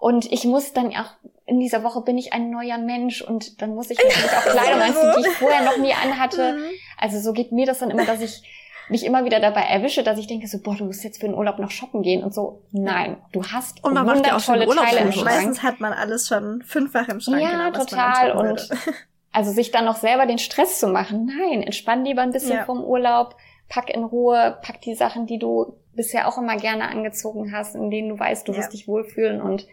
Und 0.00 0.32
ich 0.32 0.44
muss 0.44 0.72
dann 0.72 0.88
auch, 0.96 1.12
in 1.44 1.60
dieser 1.60 1.84
Woche 1.84 2.00
bin 2.00 2.16
ich 2.16 2.32
ein 2.32 2.50
neuer 2.50 2.78
Mensch 2.78 3.20
und 3.20 3.60
dann 3.60 3.74
muss 3.74 3.90
ich 3.90 3.98
natürlich 3.98 4.32
auch 4.32 4.50
Kleidung 4.50 4.80
anziehen, 4.80 5.12
die 5.18 5.28
ich 5.28 5.36
vorher 5.36 5.62
noch 5.62 5.76
nie 5.76 5.92
anhatte. 5.92 6.54
Mhm. 6.60 6.70
Also 6.98 7.20
so 7.20 7.32
geht 7.32 7.52
mir 7.52 7.66
das 7.66 7.80
dann 7.80 7.90
immer, 7.90 8.06
dass 8.06 8.20
ich 8.20 8.42
mich 8.88 9.04
immer 9.04 9.24
wieder 9.24 9.40
dabei 9.40 9.62
erwische, 9.62 10.02
dass 10.02 10.18
ich 10.18 10.26
denke 10.26 10.46
so, 10.46 10.58
boah, 10.58 10.74
du 10.74 10.84
musst 10.84 11.04
jetzt 11.04 11.20
für 11.20 11.26
den 11.26 11.34
Urlaub 11.34 11.58
noch 11.58 11.70
shoppen 11.70 12.02
gehen 12.02 12.24
und 12.24 12.34
so. 12.34 12.62
Nein, 12.72 13.18
du 13.32 13.44
hast 13.44 13.84
und 13.84 13.94
man 13.94 14.06
macht 14.06 14.26
ja 14.26 14.36
auch 14.36 14.42
tolle 14.42 14.66
Teile 14.66 15.00
im 15.00 15.12
Schrank. 15.12 15.26
Meistens 15.26 15.62
hat 15.62 15.80
man 15.80 15.92
alles 15.92 16.28
schon 16.28 16.62
fünffach 16.62 17.08
im 17.08 17.20
Schrank. 17.20 17.42
Ja, 17.42 17.68
genau, 17.68 17.84
total. 17.84 18.32
Und 18.32 18.68
also 19.32 19.52
sich 19.52 19.70
dann 19.70 19.84
noch 19.84 19.96
selber 19.96 20.26
den 20.26 20.38
Stress 20.38 20.80
zu 20.80 20.88
machen. 20.88 21.26
Nein, 21.26 21.62
entspann 21.62 22.04
lieber 22.04 22.22
ein 22.22 22.32
bisschen 22.32 22.56
ja. 22.56 22.64
vom 22.64 22.82
Urlaub, 22.82 23.36
pack 23.68 23.90
in 23.90 24.04
Ruhe, 24.04 24.58
pack 24.62 24.80
die 24.80 24.94
Sachen, 24.94 25.26
die 25.26 25.38
du 25.38 25.76
bisher 25.94 26.26
auch 26.26 26.38
immer 26.38 26.56
gerne 26.56 26.88
angezogen 26.88 27.52
hast, 27.52 27.74
in 27.74 27.90
denen 27.90 28.08
du 28.08 28.18
weißt, 28.18 28.48
du 28.48 28.52
ja. 28.52 28.58
wirst 28.58 28.72
dich 28.72 28.88
wohlfühlen 28.88 29.40
und 29.40 29.66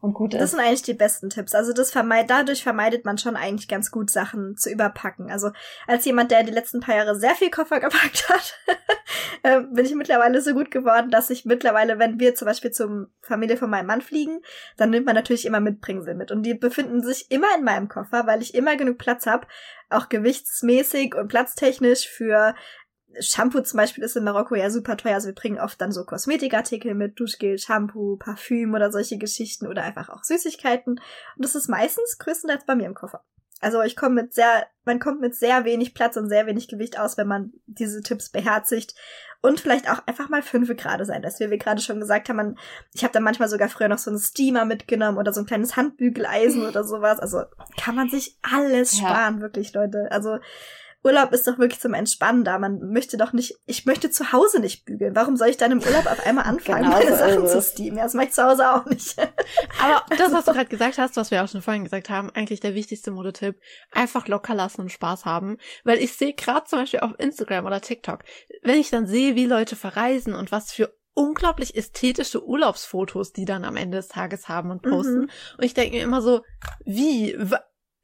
und 0.00 0.14
gut 0.14 0.34
ist. 0.34 0.40
Das 0.40 0.50
sind 0.52 0.60
eigentlich 0.60 0.82
die 0.82 0.94
besten 0.94 1.30
Tipps. 1.30 1.54
Also 1.54 1.72
das 1.72 1.90
vermeid 1.90 2.30
dadurch 2.30 2.62
vermeidet 2.62 3.04
man 3.04 3.18
schon 3.18 3.36
eigentlich 3.36 3.68
ganz 3.68 3.90
gut 3.90 4.10
Sachen 4.10 4.56
zu 4.56 4.70
überpacken. 4.70 5.30
Also 5.30 5.50
als 5.86 6.04
jemand, 6.04 6.30
der 6.30 6.42
die 6.42 6.52
letzten 6.52 6.80
paar 6.80 6.96
Jahre 6.96 7.18
sehr 7.18 7.34
viel 7.34 7.50
Koffer 7.50 7.80
gepackt 7.80 8.28
hat, 8.28 8.58
äh, 9.42 9.60
bin 9.60 9.84
ich 9.84 9.94
mittlerweile 9.94 10.40
so 10.40 10.54
gut 10.54 10.70
geworden, 10.70 11.10
dass 11.10 11.30
ich 11.30 11.44
mittlerweile, 11.44 11.98
wenn 11.98 12.18
wir 12.18 12.34
zum 12.34 12.46
Beispiel 12.46 12.70
zum 12.70 13.08
Familie 13.20 13.56
von 13.56 13.70
meinem 13.70 13.86
Mann 13.86 14.00
fliegen, 14.00 14.40
dann 14.76 14.90
nimmt 14.90 15.06
man 15.06 15.14
natürlich 15.14 15.46
immer 15.46 15.60
Mitbringsel 15.60 16.14
mit. 16.14 16.30
Und 16.30 16.42
die 16.42 16.54
befinden 16.54 17.02
sich 17.02 17.30
immer 17.30 17.48
in 17.56 17.64
meinem 17.64 17.88
Koffer, 17.88 18.26
weil 18.26 18.42
ich 18.42 18.54
immer 18.54 18.76
genug 18.76 18.98
Platz 18.98 19.26
habe, 19.26 19.46
auch 19.90 20.08
gewichtsmäßig 20.08 21.14
und 21.14 21.28
platztechnisch 21.28 22.08
für 22.08 22.54
Shampoo 23.18 23.60
zum 23.60 23.78
Beispiel 23.78 24.04
ist 24.04 24.16
in 24.16 24.24
Marokko 24.24 24.54
ja 24.54 24.70
super 24.70 24.96
teuer. 24.96 25.14
Also 25.14 25.28
wir 25.28 25.34
bringen 25.34 25.58
oft 25.58 25.80
dann 25.80 25.92
so 25.92 26.04
Kosmetikartikel 26.04 26.94
mit, 26.94 27.18
Duschgel, 27.18 27.58
Shampoo, 27.58 28.16
Parfüm 28.16 28.74
oder 28.74 28.92
solche 28.92 29.18
Geschichten 29.18 29.66
oder 29.66 29.82
einfach 29.82 30.08
auch 30.08 30.22
Süßigkeiten. 30.22 30.92
Und 30.92 31.44
das 31.44 31.54
ist 31.54 31.68
meistens 31.68 32.18
größtenteils 32.18 32.64
bei 32.66 32.76
mir 32.76 32.86
im 32.86 32.94
Koffer. 32.94 33.24
Also 33.60 33.82
ich 33.82 33.94
komme 33.94 34.22
mit 34.22 34.32
sehr, 34.32 34.66
man 34.84 34.98
kommt 34.98 35.20
mit 35.20 35.34
sehr 35.34 35.64
wenig 35.64 35.92
Platz 35.92 36.16
und 36.16 36.28
sehr 36.28 36.46
wenig 36.46 36.68
Gewicht 36.68 36.98
aus, 36.98 37.18
wenn 37.18 37.28
man 37.28 37.52
diese 37.66 38.00
Tipps 38.00 38.30
beherzigt 38.30 38.94
und 39.42 39.60
vielleicht 39.60 39.90
auch 39.90 40.06
einfach 40.06 40.30
mal 40.30 40.42
fünfe 40.42 40.74
gerade 40.74 41.04
sein 41.04 41.22
lässt. 41.22 41.40
Wie 41.40 41.50
wir 41.50 41.58
gerade 41.58 41.82
schon 41.82 42.00
gesagt 42.00 42.28
haben, 42.28 42.36
man, 42.36 42.58
ich 42.94 43.04
habe 43.04 43.12
da 43.12 43.20
manchmal 43.20 43.50
sogar 43.50 43.68
früher 43.68 43.88
noch 43.88 43.98
so 43.98 44.10
einen 44.10 44.18
Steamer 44.18 44.64
mitgenommen 44.64 45.18
oder 45.18 45.34
so 45.34 45.40
ein 45.40 45.46
kleines 45.46 45.76
Handbügeleisen 45.76 46.66
oder 46.66 46.84
sowas. 46.84 47.20
Also 47.20 47.42
kann 47.78 47.94
man 47.94 48.08
sich 48.08 48.38
alles 48.42 48.96
sparen, 48.96 49.36
ja. 49.36 49.40
wirklich, 49.42 49.74
Leute. 49.74 50.08
Also 50.10 50.38
Urlaub 51.02 51.32
ist 51.32 51.46
doch 51.46 51.58
wirklich 51.58 51.80
zum 51.80 51.94
Entspannen 51.94 52.44
da. 52.44 52.58
Man 52.58 52.90
möchte 52.90 53.16
doch 53.16 53.32
nicht, 53.32 53.54
ich 53.66 53.86
möchte 53.86 54.10
zu 54.10 54.32
Hause 54.32 54.60
nicht 54.60 54.84
bügeln. 54.84 55.16
Warum 55.16 55.36
soll 55.36 55.48
ich 55.48 55.56
dann 55.56 55.72
im 55.72 55.80
Urlaub 55.80 56.06
auf 56.06 56.26
einmal 56.26 56.44
anfangen, 56.44 56.84
genau 56.84 56.96
meine 56.96 57.16
Sachen 57.16 57.46
zu 57.46 57.62
steamen? 57.62 57.96
Ja, 57.96 58.04
das 58.04 58.14
mache 58.14 58.26
ich 58.26 58.32
zu 58.32 58.42
Hause 58.44 58.70
auch 58.70 58.84
nicht. 58.84 59.18
Aber 59.82 60.04
das, 60.16 60.32
was 60.32 60.44
du 60.44 60.52
gerade 60.52 60.66
gesagt 60.66 60.98
hast, 60.98 61.16
was 61.16 61.30
wir 61.30 61.42
auch 61.42 61.48
schon 61.48 61.62
vorhin 61.62 61.84
gesagt 61.84 62.10
haben, 62.10 62.30
eigentlich 62.30 62.60
der 62.60 62.74
wichtigste 62.74 63.10
Modetipp, 63.10 63.58
einfach 63.92 64.28
locker 64.28 64.54
lassen 64.54 64.82
und 64.82 64.92
Spaß 64.92 65.24
haben. 65.24 65.56
Weil 65.84 65.98
ich 65.98 66.12
sehe 66.12 66.34
gerade 66.34 66.66
zum 66.66 66.80
Beispiel 66.80 67.00
auf 67.00 67.12
Instagram 67.18 67.64
oder 67.64 67.80
TikTok, 67.80 68.24
wenn 68.62 68.78
ich 68.78 68.90
dann 68.90 69.06
sehe, 69.06 69.34
wie 69.36 69.46
Leute 69.46 69.76
verreisen 69.76 70.34
und 70.34 70.52
was 70.52 70.72
für 70.72 70.94
unglaublich 71.14 71.76
ästhetische 71.76 72.44
Urlaubsfotos, 72.44 73.32
die 73.32 73.44
dann 73.44 73.64
am 73.64 73.76
Ende 73.76 73.98
des 73.98 74.08
Tages 74.08 74.48
haben 74.48 74.70
und 74.70 74.82
posten. 74.82 75.22
Mhm. 75.22 75.30
Und 75.58 75.64
ich 75.64 75.74
denke 75.74 75.96
mir 75.96 76.02
immer 76.02 76.22
so, 76.22 76.42
wie, 76.84 77.36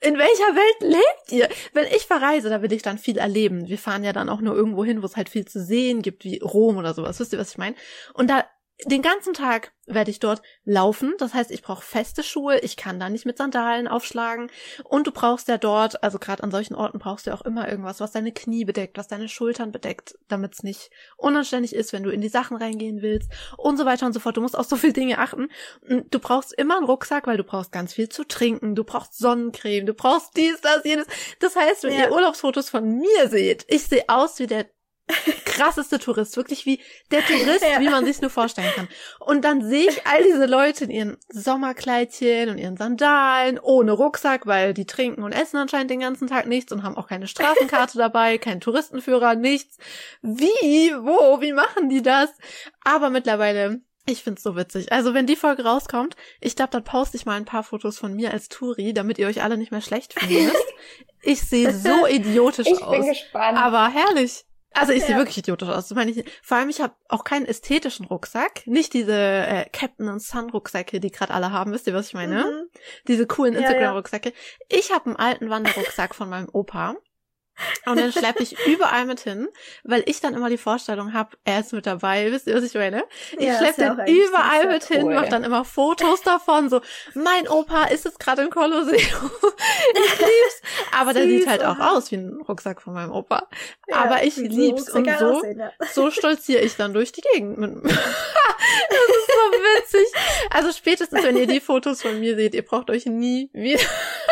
in 0.01 0.19
welcher 0.19 0.55
Welt 0.55 0.93
lebt 0.93 1.33
ihr? 1.33 1.49
Wenn 1.73 1.87
ich 1.87 2.07
verreise, 2.07 2.51
da 2.51 2.63
will 2.63 2.73
ich 2.73 2.83
dann 2.83 2.99
viel 2.99 3.19
erleben. 3.19 3.69
Wir 3.69 3.79
fahren 3.79 4.05
ja 4.05 4.13
dann 4.13 4.29
auch 4.29 4.41
nur 4.41 4.55
irgendwo 4.55 4.85
hin, 4.85 5.03
wo 5.03 5.07
es 5.07 5.17
halt 5.17 5.29
viel 5.29 5.47
zu 5.47 5.63
sehen 5.63 6.03
gibt, 6.03 6.25
wie 6.25 6.39
Rom 6.39 6.77
oder 6.77 6.95
sowas. 6.95 7.19
Wisst 7.19 7.33
ihr, 7.33 7.39
was 7.39 7.51
ich 7.51 7.59
meine? 7.59 7.77
Und 8.13 8.29
da 8.29 8.45
den 8.85 9.01
ganzen 9.01 9.33
Tag 9.33 9.73
werde 9.87 10.11
ich 10.11 10.19
dort 10.19 10.43
laufen. 10.65 11.15
Das 11.19 11.33
heißt, 11.33 11.51
ich 11.51 11.63
brauche 11.63 11.83
feste 11.83 12.23
Schuhe. 12.23 12.59
Ich 12.59 12.77
kann 12.77 13.01
da 13.01 13.09
nicht 13.09 13.25
mit 13.25 13.39
Sandalen 13.39 13.89
aufschlagen. 13.89 14.51
Und 14.85 15.07
du 15.07 15.13
brauchst 15.13 15.49
ja 15.49 15.57
dort, 15.57 16.03
also 16.03 16.19
gerade 16.19 16.43
an 16.43 16.51
solchen 16.51 16.75
Orten 16.75 16.99
brauchst 16.99 17.27
du 17.27 17.33
auch 17.33 17.43
immer 17.43 17.69
irgendwas, 17.71 18.01
was 18.01 18.13
deine 18.13 18.33
Knie 18.33 18.65
bedeckt, 18.65 18.99
was 18.99 19.09
deine 19.09 19.29
Schultern 19.29 19.73
bedeckt, 19.73 20.19
damit 20.29 20.55
es 20.55 20.63
nicht 20.63 20.91
unanständig 21.17 21.75
ist, 21.75 21.93
wenn 21.93 22.03
du 22.03 22.11
in 22.11 22.21
die 22.21 22.29
Sachen 22.29 22.57
reingehen 22.57 23.01
willst 23.01 23.31
und 23.57 23.79
so 23.79 23.87
weiter 23.87 24.05
und 24.05 24.13
so 24.13 24.21
fort. 24.21 24.37
Du 24.37 24.43
musst 24.43 24.59
auf 24.59 24.67
so 24.67 24.77
viele 24.77 24.93
Dinge 24.93 25.19
achten. 25.19 25.49
Du 26.11 26.19
brauchst 26.19 26.53
immer 26.53 26.77
einen 26.77 26.87
Rucksack, 26.87 27.27
weil 27.27 27.39
du 27.39 27.45
brauchst 27.45 27.73
ganz 27.73 27.95
viel 27.95 28.11
zu 28.11 28.25
trinken. 28.25 28.75
Du 28.75 28.85
brauchst 28.85 29.17
Sonnencreme. 29.17 29.87
Du 29.87 29.95
brauchst 29.95 30.37
dies, 30.37 30.61
das, 30.61 30.85
jenes. 30.85 31.07
Das 31.41 31.57
heißt, 31.57 31.85
wenn 31.85 31.95
ja. 31.95 32.07
ihr 32.07 32.13
Urlaubsfotos 32.13 32.69
von 32.69 32.99
mir 32.99 33.29
seht, 33.29 33.65
ich 33.69 33.85
sehe 33.85 34.05
aus 34.09 34.39
wie 34.39 34.47
der 34.47 34.67
krasseste 35.45 35.99
Tourist, 35.99 36.37
wirklich 36.37 36.67
wie 36.67 36.81
der 37.11 37.25
Tourist, 37.25 37.63
ja. 37.63 37.81
wie 37.81 37.89
man 37.89 38.05
sich 38.05 38.21
nur 38.21 38.31
vorstellen 38.31 38.71
kann. 38.75 38.89
Und 39.21 39.45
dann 39.45 39.63
sehe 39.65 39.89
ich 39.89 40.07
all 40.07 40.23
diese 40.23 40.47
Leute 40.47 40.85
in 40.85 40.91
ihren 40.91 41.17
Sommerkleidchen 41.29 42.51
und 42.51 42.59
ihren 42.59 42.77
Sandalen, 42.77 43.59
ohne 43.59 43.93
Rucksack, 43.93 44.47
weil 44.47 44.75
die 44.75 44.87
trinken 44.87 45.23
und 45.23 45.33
essen 45.33 45.57
anscheinend 45.57 45.91
den 45.91 46.01
ganzen 46.01 46.29
Tag 46.29 46.47
nichts 46.47 46.73
und 46.73 46.83
haben 46.83 46.97
auch 46.97 47.09
keine 47.09 47.29
Straßenkarte 47.29 47.99
dabei, 47.99 48.39
keinen 48.39 48.61
Touristenführer, 48.61 49.35
nichts. 49.35 49.79
Wie, 50.23 50.93
wo, 51.01 51.41
wie 51.41 51.53
machen 51.53 51.89
die 51.89 52.03
das? 52.03 52.31
Aber 52.85 53.11
mittlerweile 53.11 53.81
ich 54.09 54.23
find's 54.23 54.45
so 54.45 54.55
witzig. 54.55 54.93
Also 54.93 55.15
wenn 55.15 55.27
die 55.27 55.35
Folge 55.35 55.65
rauskommt, 55.65 56.15
ich 56.41 56.55
glaube, 56.55 56.71
dann 56.71 56.85
poste 56.85 57.17
ich 57.17 57.27
mal 57.27 57.35
ein 57.35 57.45
paar 57.45 57.65
Fotos 57.65 57.99
von 57.99 58.15
mir 58.15 58.31
als 58.31 58.49
Touri, 58.49 58.95
damit 58.95 59.19
ihr 59.19 59.27
euch 59.27 59.43
alle 59.43 59.57
nicht 59.57 59.73
mehr 59.73 59.81
schlecht 59.81 60.15
fühlt. 60.15 60.55
ich 61.23 61.41
sehe 61.41 61.73
so 61.73 62.07
idiotisch 62.07 62.69
ich 62.69 62.81
aus. 62.81 62.95
Ich 62.95 63.01
bin 63.01 63.09
gespannt. 63.09 63.59
Aber 63.59 63.89
herrlich. 63.89 64.45
Also 64.73 64.93
ich 64.93 65.01
ja. 65.01 65.07
sehe 65.07 65.17
wirklich 65.17 65.39
idiotisch 65.39 65.69
aus. 65.69 65.89
Das 65.89 65.97
meine 65.97 66.11
ich, 66.11 66.25
vor 66.43 66.59
allem, 66.59 66.69
ich 66.69 66.81
habe 66.81 66.95
auch 67.09 67.25
keinen 67.25 67.47
ästhetischen 67.47 68.07
Rucksack. 68.07 68.67
Nicht 68.67 68.93
diese 68.93 69.15
äh, 69.15 69.69
Captain 69.73 70.09
und 70.09 70.21
Sun 70.21 70.51
Rucksäcke, 70.51 71.01
die 71.01 71.11
gerade 71.11 71.33
alle 71.33 71.51
haben. 71.51 71.73
Wisst 71.73 71.87
ihr, 71.87 71.95
was 71.95 72.09
ich 72.09 72.15
meine? 72.15 72.45
Mhm. 72.45 72.79
Diese 73.09 73.27
coolen 73.27 73.55
Instagram-Rucksäcke. 73.55 74.33
Ich 74.69 74.93
habe 74.93 75.07
einen 75.07 75.17
alten 75.17 75.49
Wanderrucksack 75.49 76.15
von 76.15 76.29
meinem 76.29 76.49
Opa. 76.53 76.97
Und 77.87 77.99
dann 77.99 78.13
schleppe 78.13 78.43
ich 78.43 78.57
überall 78.67 79.07
mit 79.07 79.21
hin, 79.21 79.49
weil 79.85 80.03
ich 80.07 80.21
dann 80.21 80.35
immer 80.35 80.49
die 80.51 80.59
Vorstellung 80.59 81.13
habe, 81.13 81.37
er 81.45 81.61
ist 81.61 81.73
mit 81.73 81.87
dabei. 81.87 82.31
Wisst 82.33 82.47
ihr, 82.47 82.55
was 82.55 82.65
ich 82.65 82.75
meine? 82.75 83.05
Ich 83.39 83.47
Ja, 83.47 83.59
schleppe 83.59 83.97
den 84.05 84.07
überall 84.17 84.67
mit 84.67 84.85
hin, 84.85 85.05
cool. 85.07 85.15
mache 85.15 85.29
dann 85.29 85.45
immer 85.45 85.65
Fotos 85.65 86.23
davon, 86.23 86.69
so, 86.69 86.81
mein 87.15 87.49
Opa 87.49 87.85
ist 87.85 88.05
jetzt 88.05 88.19
gerade 88.21 88.43
im 88.43 88.51
Kolosseum. 88.51 88.97
ich 89.95 90.19
lieb's. 90.19 90.63
Aber 90.99 91.15
der 91.15 91.25
sieht 91.27 91.47
halt 91.47 91.65
auch 91.65 91.79
aus 91.79 92.11
wie 92.11 92.17
ein 92.17 92.41
Rucksack 92.49 92.83
von 92.83 92.95
meinem 92.95 93.13
Opa. 93.13 93.49
Ja, 93.89 93.97
Aber 93.97 94.23
ich 94.25 94.37
lieb's. 94.37 94.87
so 94.87 94.99
Und 94.99 95.09
so, 95.19 95.27
aussehen, 95.27 95.59
ja. 95.61 95.73
so 95.93 96.11
stolziere 96.17 96.61
ich 96.63 96.77
dann 96.77 96.93
durch 96.93 97.13
die 97.13 97.23
Gegend. 97.33 97.59
das 97.85 97.93
ist 97.93 99.27
so 99.27 99.53
witzig. 100.03 100.07
Also 100.51 100.73
spätestens, 100.73 101.23
wenn 101.23 101.37
ihr 101.37 101.47
die 101.47 101.61
Fotos 101.61 102.03
von 102.03 102.19
mir 102.21 102.37
seht, 102.37 102.55
ihr 102.55 102.65
braucht 102.65 102.91
euch 102.91 103.07
nie 103.07 103.51
wieder, 103.53 103.83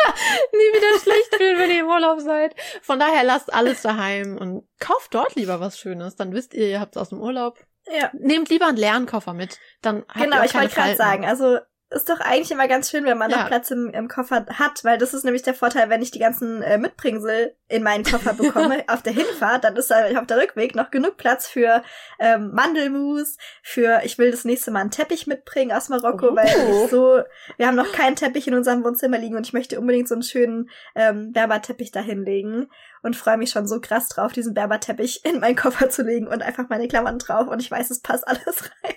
nie 0.51 0.77
wieder 0.77 0.99
schlecht 0.99 1.35
fühlen, 1.35 1.59
wenn 1.59 1.71
ihr 1.71 1.81
im 1.81 1.87
Urlaub 1.87 2.19
seid. 2.19 2.55
Von 2.81 2.99
daher 2.99 3.23
lasst 3.23 3.53
alles 3.53 3.81
daheim 3.81 4.37
und 4.37 4.67
kauft 4.79 5.13
dort 5.13 5.35
lieber 5.35 5.59
was 5.59 5.79
Schönes. 5.79 6.15
Dann 6.15 6.33
wisst 6.33 6.53
ihr, 6.53 6.67
ihr 6.67 6.79
habt 6.79 6.95
es 6.95 7.01
aus 7.01 7.09
dem 7.09 7.21
Urlaub. 7.21 7.59
Ja, 7.87 8.09
Nehmt 8.13 8.49
lieber 8.49 8.67
einen 8.67 8.77
leeren 8.77 9.05
Koffer 9.05 9.33
mit. 9.33 9.59
Dann 9.81 10.03
habt 10.07 10.15
genau, 10.15 10.37
ihr 10.37 10.41
auch 10.41 10.45
ich 10.45 10.51
keine 10.51 10.63
wollte 10.65 10.75
gerade 10.75 10.95
sagen, 10.95 11.25
also 11.25 11.59
ist 11.91 12.09
doch 12.09 12.19
eigentlich 12.19 12.51
immer 12.51 12.67
ganz 12.67 12.89
schön, 12.89 13.05
wenn 13.05 13.17
man 13.17 13.29
Ja. 13.29 13.37
noch 13.41 13.47
Platz 13.47 13.69
im, 13.71 13.89
im 13.91 14.07
Koffer 14.07 14.45
hat, 14.53 14.83
weil 14.83 14.97
das 14.97 15.13
ist 15.13 15.23
nämlich 15.23 15.43
der 15.43 15.53
Vorteil, 15.53 15.89
wenn 15.89 16.01
ich 16.01 16.11
die 16.11 16.19
ganzen 16.19 16.61
äh, 16.63 16.77
Mitbringsel 16.77 17.55
in 17.67 17.83
meinen 17.83 18.03
Koffer 18.03 18.33
bekomme 18.37 18.83
auf 18.87 19.01
der 19.03 19.13
Hinfahrt, 19.13 19.63
dann 19.63 19.75
ist 19.75 19.91
da 19.91 20.05
auf 20.19 20.25
der 20.27 20.37
Rückweg 20.41 20.75
noch 20.75 20.89
genug 20.91 21.17
Platz 21.17 21.47
für 21.47 21.83
ähm, 22.19 22.51
Mandelmus, 22.53 23.37
für 23.61 24.01
ich 24.03 24.17
will 24.17 24.31
das 24.31 24.45
nächste 24.45 24.71
Mal 24.71 24.81
einen 24.81 24.91
Teppich 24.91 25.27
mitbringen 25.27 25.71
aus 25.71 25.89
Marokko, 25.89 26.29
Oh. 26.31 26.35
weil 26.35 26.47
ich 26.47 26.89
so, 26.89 27.21
wir 27.57 27.67
haben 27.67 27.75
noch 27.75 27.91
keinen 27.91 28.15
Teppich 28.15 28.47
in 28.47 28.55
unserem 28.55 28.83
Wohnzimmer 28.83 29.17
liegen 29.19 29.35
und 29.37 29.45
ich 29.47 29.53
möchte 29.53 29.79
unbedingt 29.79 30.07
so 30.07 30.15
einen 30.15 30.23
schönen 30.23 30.69
ähm, 30.95 31.31
Berberteppich 31.33 31.91
da 31.91 31.99
hinlegen 32.01 32.67
und 33.05 33.15
freue 33.15 33.37
mich 33.37 33.51
schon 33.51 33.67
so 33.67 33.79
krass 33.79 34.09
drauf, 34.09 34.33
diesen 34.33 34.53
Berberteppich 34.53 35.23
in 35.23 35.39
meinen 35.39 35.55
Koffer 35.55 35.89
zu 35.89 36.01
legen 36.03 36.27
und 36.27 36.41
einfach 36.41 36.65
meine 36.69 36.87
Klammern 36.87 37.19
drauf 37.19 37.47
und 37.47 37.61
ich 37.61 37.71
weiß, 37.71 37.89
es 37.91 38.01
passt 38.01 38.27
alles 38.27 38.63
rein. 38.83 38.95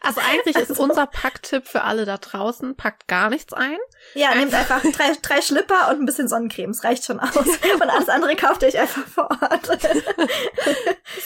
Also 0.00 0.20
eigentlich 0.20 0.56
ist 0.56 0.70
Also- 0.70 0.82
unser 0.82 1.06
Packtipp 1.06 1.66
für 1.66 1.82
alle 1.82 2.04
da 2.04 2.16
draußen, 2.18 2.76
packt 2.76 3.08
gar 3.08 3.30
nichts 3.30 3.52
ein. 3.52 3.78
Ja, 4.14 4.34
nehmt 4.34 4.54
einfach 4.54 4.80
drei, 4.82 5.12
drei 5.20 5.40
Schlipper 5.42 5.90
und 5.90 6.00
ein 6.00 6.06
bisschen 6.06 6.28
Sonnencreme. 6.28 6.70
Es 6.70 6.84
reicht 6.84 7.04
schon 7.04 7.20
aus. 7.20 7.34
Und 7.36 7.82
alles 7.82 8.08
andere 8.08 8.34
kauft 8.36 8.62
ihr 8.62 8.68
euch 8.68 8.78
einfach 8.80 9.06
vor 9.06 9.28
Ort. 9.30 9.68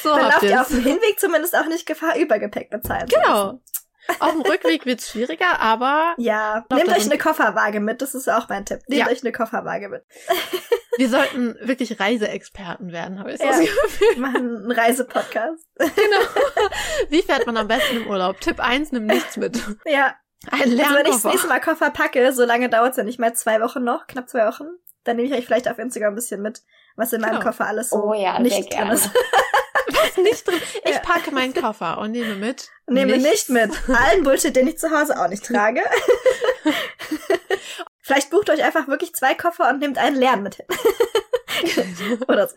So 0.03 0.11
Dann 0.11 0.25
habt 0.33 0.33
lauft 0.33 0.43
ihr 0.45 0.61
auf 0.61 0.69
dem 0.69 0.83
Hinweg 0.83 1.19
zumindest 1.19 1.57
auch 1.57 1.67
nicht 1.67 1.87
Gefahr, 1.87 2.17
Übergepäck 2.17 2.71
bezahlen 2.71 3.09
Genau. 3.09 3.53
müssen. 3.53 3.63
Auf 4.21 4.31
dem 4.33 4.43
Rückweg 4.43 4.87
wird's 4.87 5.11
schwieriger, 5.11 5.59
aber 5.61 6.15
Ja, 6.17 6.65
nehmt 6.73 6.89
euch 6.91 7.07
eine 7.07 7.19
Kofferwaage 7.19 7.81
mit. 7.81 8.03
Das 8.03 8.15
ist 8.15 8.29
auch 8.29 8.49
mein 8.49 8.65
Tipp. 8.65 8.81
Nehmt 8.87 9.01
Ja. 9.07 9.09
euch 9.13 9.23
eine 9.23 9.33
Kofferwaage 9.33 9.89
mit. 9.89 10.05
Wir 10.97 11.09
sollten 11.09 11.57
wirklich 11.61 11.99
Reiseexperten 12.01 12.93
werden, 12.93 13.19
habe 13.19 13.33
ich 13.33 13.39
so 13.39 13.45
Ja. 13.45 13.51
das 13.51 13.61
Gefühl. 13.61 14.09
Wir 14.15 14.21
machen 14.21 14.37
einen 14.57 14.73
Reisepodcast. 14.73 15.65
Genau. 15.79 15.91
Wie 17.09 17.23
fährt 17.23 17.47
man 17.47 17.57
am 17.57 17.69
besten 17.69 17.99
im 17.99 18.07
Urlaub? 18.07 18.41
Tipp 18.41 18.61
1, 18.61 18.93
nimm 18.93 19.07
nichts 19.07 19.37
mit. 19.37 19.57
Ja, 19.85 20.15
Ein 20.51 20.61
also 20.63 20.65
wenn 20.65 20.73
ich 20.73 20.79
das 20.79 20.93
Lernkoffer. 20.93 21.29
nächste 21.31 21.49
Mal 21.49 21.61
Koffer 21.61 21.91
packe, 21.91 22.33
so 22.33 22.45
lange 22.45 22.69
dauert's 22.69 22.97
ja 22.97 23.03
nicht 23.05 23.19
mehr, 23.19 23.35
zwei 23.35 23.61
Wochen 23.61 23.83
noch, 23.85 24.07
knapp 24.07 24.29
zwei 24.29 24.47
Wochen, 24.47 24.65
dann 25.05 25.17
nehme 25.17 25.29
ich 25.29 25.35
euch 25.35 25.47
vielleicht 25.47 25.69
auf 25.69 25.79
Instagram 25.79 26.13
ein 26.13 26.17
bisschen 26.17 26.41
mit, 26.43 26.63
was 26.97 27.13
in 27.13 27.21
meinem 27.21 27.33
Genau. 27.35 27.45
Koffer 27.45 27.67
alles 27.67 27.91
so 27.91 28.03
Oh 28.03 28.15
ja, 28.15 28.39
nicht 28.39 28.57
drin 28.57 28.69
gerne. 28.69 28.95
ist. 28.95 29.11
Was 29.89 30.17
nicht 30.17 30.47
drin. 30.47 30.61
Ich 30.85 30.95
Ja. 30.95 30.99
packe 30.99 31.31
meinen 31.31 31.55
Koffer 31.55 31.99
und 31.99 32.11
nehme 32.11 32.35
mit. 32.35 32.71
Nehme 32.89 33.13
nichts. 33.19 33.49
nicht 33.49 33.51
mit. 33.51 33.71
Allen 33.89 34.25
Bullshit, 34.25 34.55
den 34.55 34.67
ich 34.67 34.79
zu 34.79 34.91
Hause 34.91 35.17
auch 35.19 35.29
nicht 35.29 35.45
trage. 35.47 35.81
Vielleicht 38.07 38.31
bucht 38.31 38.49
euch 38.51 38.63
einfach 38.63 38.87
wirklich 38.87 39.17
zwei 39.17 39.35
Koffer 39.35 39.69
und 39.69 39.81
nehmt 39.81 39.99
einen 39.99 40.15
leeren 40.15 40.45
mit 40.45 40.55
hin. 40.55 40.67
Oder 42.29 42.47
so. 42.47 42.55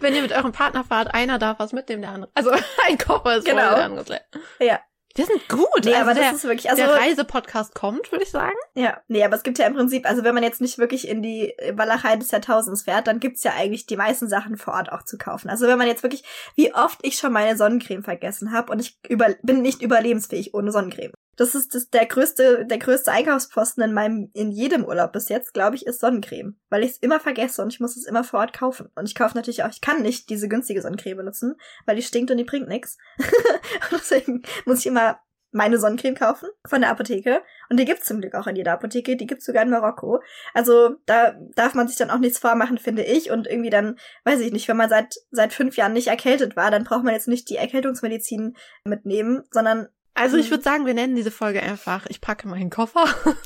Wenn 0.00 0.14
ihr 0.14 0.22
mit 0.22 0.30
eurem 0.30 0.52
Partner 0.52 0.84
fahrt, 0.84 1.12
einer 1.12 1.40
darf 1.40 1.58
was 1.58 1.72
mitnehmen, 1.72 2.02
der 2.02 2.12
andere. 2.12 2.30
Also 2.34 2.52
ein 2.86 2.96
Koffer 2.96 3.38
ist 3.38 3.48
voll, 3.48 3.56
Genau. 3.56 3.74
der 3.74 3.84
andere 3.86 4.00
ist 4.02 4.08
leer. 4.08 4.20
Ja. 4.60 4.80
Wir 5.16 5.26
sind 5.26 5.48
gut. 5.48 5.66
Nee, 5.84 5.94
also 5.94 6.00
aber 6.02 6.14
der, 6.14 6.24
das 6.30 6.34
ist 6.34 6.44
wirklich, 6.44 6.70
also, 6.70 6.82
der 6.84 6.92
Reisepodcast 6.94 7.74
kommt, 7.74 8.12
würde 8.12 8.22
ich 8.22 8.30
sagen. 8.30 8.54
ja, 8.74 9.00
nee, 9.08 9.24
aber 9.24 9.34
es 9.36 9.42
gibt 9.42 9.58
ja 9.58 9.66
im 9.66 9.74
Prinzip, 9.74 10.06
also 10.08 10.22
wenn 10.22 10.34
man 10.34 10.42
jetzt 10.44 10.60
nicht 10.60 10.78
wirklich 10.78 11.08
in 11.08 11.22
die 11.22 11.54
Walachei 11.72 12.14
des 12.16 12.30
Jahrtausends 12.30 12.82
fährt, 12.82 13.08
dann 13.08 13.18
gibt's 13.20 13.42
ja 13.42 13.52
eigentlich 13.56 13.86
die 13.86 13.96
meisten 13.96 14.28
Sachen 14.28 14.56
vor 14.56 14.74
Ort 14.74 14.92
auch 14.92 15.04
zu 15.04 15.16
kaufen. 15.18 15.50
Also 15.50 15.66
wenn 15.66 15.78
man 15.78 15.86
jetzt 15.88 16.02
wirklich, 16.04 16.24
wie 16.54 16.72
oft 16.74 16.98
ich 17.02 17.16
schon 17.16 17.32
meine 17.32 17.56
Sonnencreme 17.56 18.02
vergessen 18.04 18.52
habe 18.52 18.70
und 18.72 18.80
ich 18.80 18.98
über, 19.08 19.34
bin 19.42 19.62
nicht 19.62 19.82
überlebensfähig 19.82 20.54
ohne 20.54 20.70
Sonnencreme. 20.72 21.12
Das 21.36 21.54
ist 21.54 21.74
das, 21.74 21.90
der 21.90 22.06
größte, 22.06 22.66
der 22.66 22.78
größte 22.78 23.10
Einkaufsposten 23.12 23.82
in 23.82 23.92
meinem, 23.92 24.30
in 24.32 24.50
jedem 24.50 24.84
Urlaub 24.84 25.12
bis 25.12 25.28
jetzt, 25.28 25.54
glaube 25.54 25.76
ich, 25.76 25.86
ist 25.86 26.00
Sonnencreme. 26.00 26.56
Weil 26.70 26.84
ich 26.84 26.92
es 26.92 26.98
immer 26.98 27.20
vergesse 27.20 27.62
und 27.62 27.72
ich 27.72 27.80
muss 27.80 27.96
es 27.96 28.06
immer 28.06 28.24
vor 28.24 28.40
Ort 28.40 28.52
kaufen. 28.52 28.90
Und 28.94 29.08
ich 29.08 29.14
kaufe 29.14 29.36
natürlich 29.36 29.62
auch, 29.64 29.70
ich 29.70 29.80
kann 29.80 30.02
nicht 30.02 30.30
diese 30.30 30.48
günstige 30.48 30.82
Sonnencreme 30.82 31.16
benutzen, 31.16 31.56
weil 31.86 31.96
die 31.96 32.02
stinkt 32.02 32.30
und 32.30 32.38
die 32.38 32.44
bringt 32.44 32.68
nix. 32.68 32.98
Deswegen 33.90 34.42
muss 34.64 34.80
ich 34.80 34.86
immer 34.86 35.18
meine 35.54 35.78
Sonnencreme 35.78 36.16
kaufen 36.16 36.48
von 36.66 36.80
der 36.80 36.90
Apotheke. 36.90 37.42
Und 37.70 37.78
die 37.78 37.84
gibt's 37.84 38.06
zum 38.06 38.20
Glück 38.20 38.34
auch 38.34 38.48
in 38.48 38.56
jeder 38.56 38.72
Apotheke. 38.72 39.16
Die 39.16 39.26
gibt's 39.26 39.46
sogar 39.46 39.62
in 39.62 39.70
Marokko. 39.70 40.20
Also 40.52 40.96
da 41.06 41.36
darf 41.54 41.74
man 41.74 41.86
sich 41.86 41.96
dann 41.96 42.10
auch 42.10 42.18
nichts 42.18 42.38
vormachen, 42.38 42.76
finde 42.76 43.04
ich. 43.04 43.30
Und 43.30 43.46
irgendwie 43.46 43.70
dann, 43.70 43.96
weiß 44.24 44.40
ich 44.40 44.52
nicht, 44.52 44.66
wenn 44.66 44.76
man 44.76 44.90
seit, 44.90 45.14
seit 45.30 45.52
fünf 45.52 45.76
Jahren 45.76 45.92
nicht 45.92 46.08
erkältet 46.08 46.56
war, 46.56 46.72
dann 46.72 46.84
braucht 46.84 47.04
man 47.04 47.14
jetzt 47.14 47.28
nicht 47.28 47.48
die 47.48 47.56
Erkältungsmedizin 47.56 48.56
mitnehmen, 48.84 49.44
sondern 49.52 49.88
Also 50.14 50.36
ich 50.36 50.46
Mhm. 50.46 50.50
würde 50.52 50.62
sagen, 50.64 50.86
wir 50.86 50.94
nennen 50.94 51.16
diese 51.16 51.30
Folge 51.30 51.62
einfach, 51.62 52.06
ich 52.08 52.20
packe 52.20 52.48
meinen 52.48 52.70
Koffer. 52.70 53.04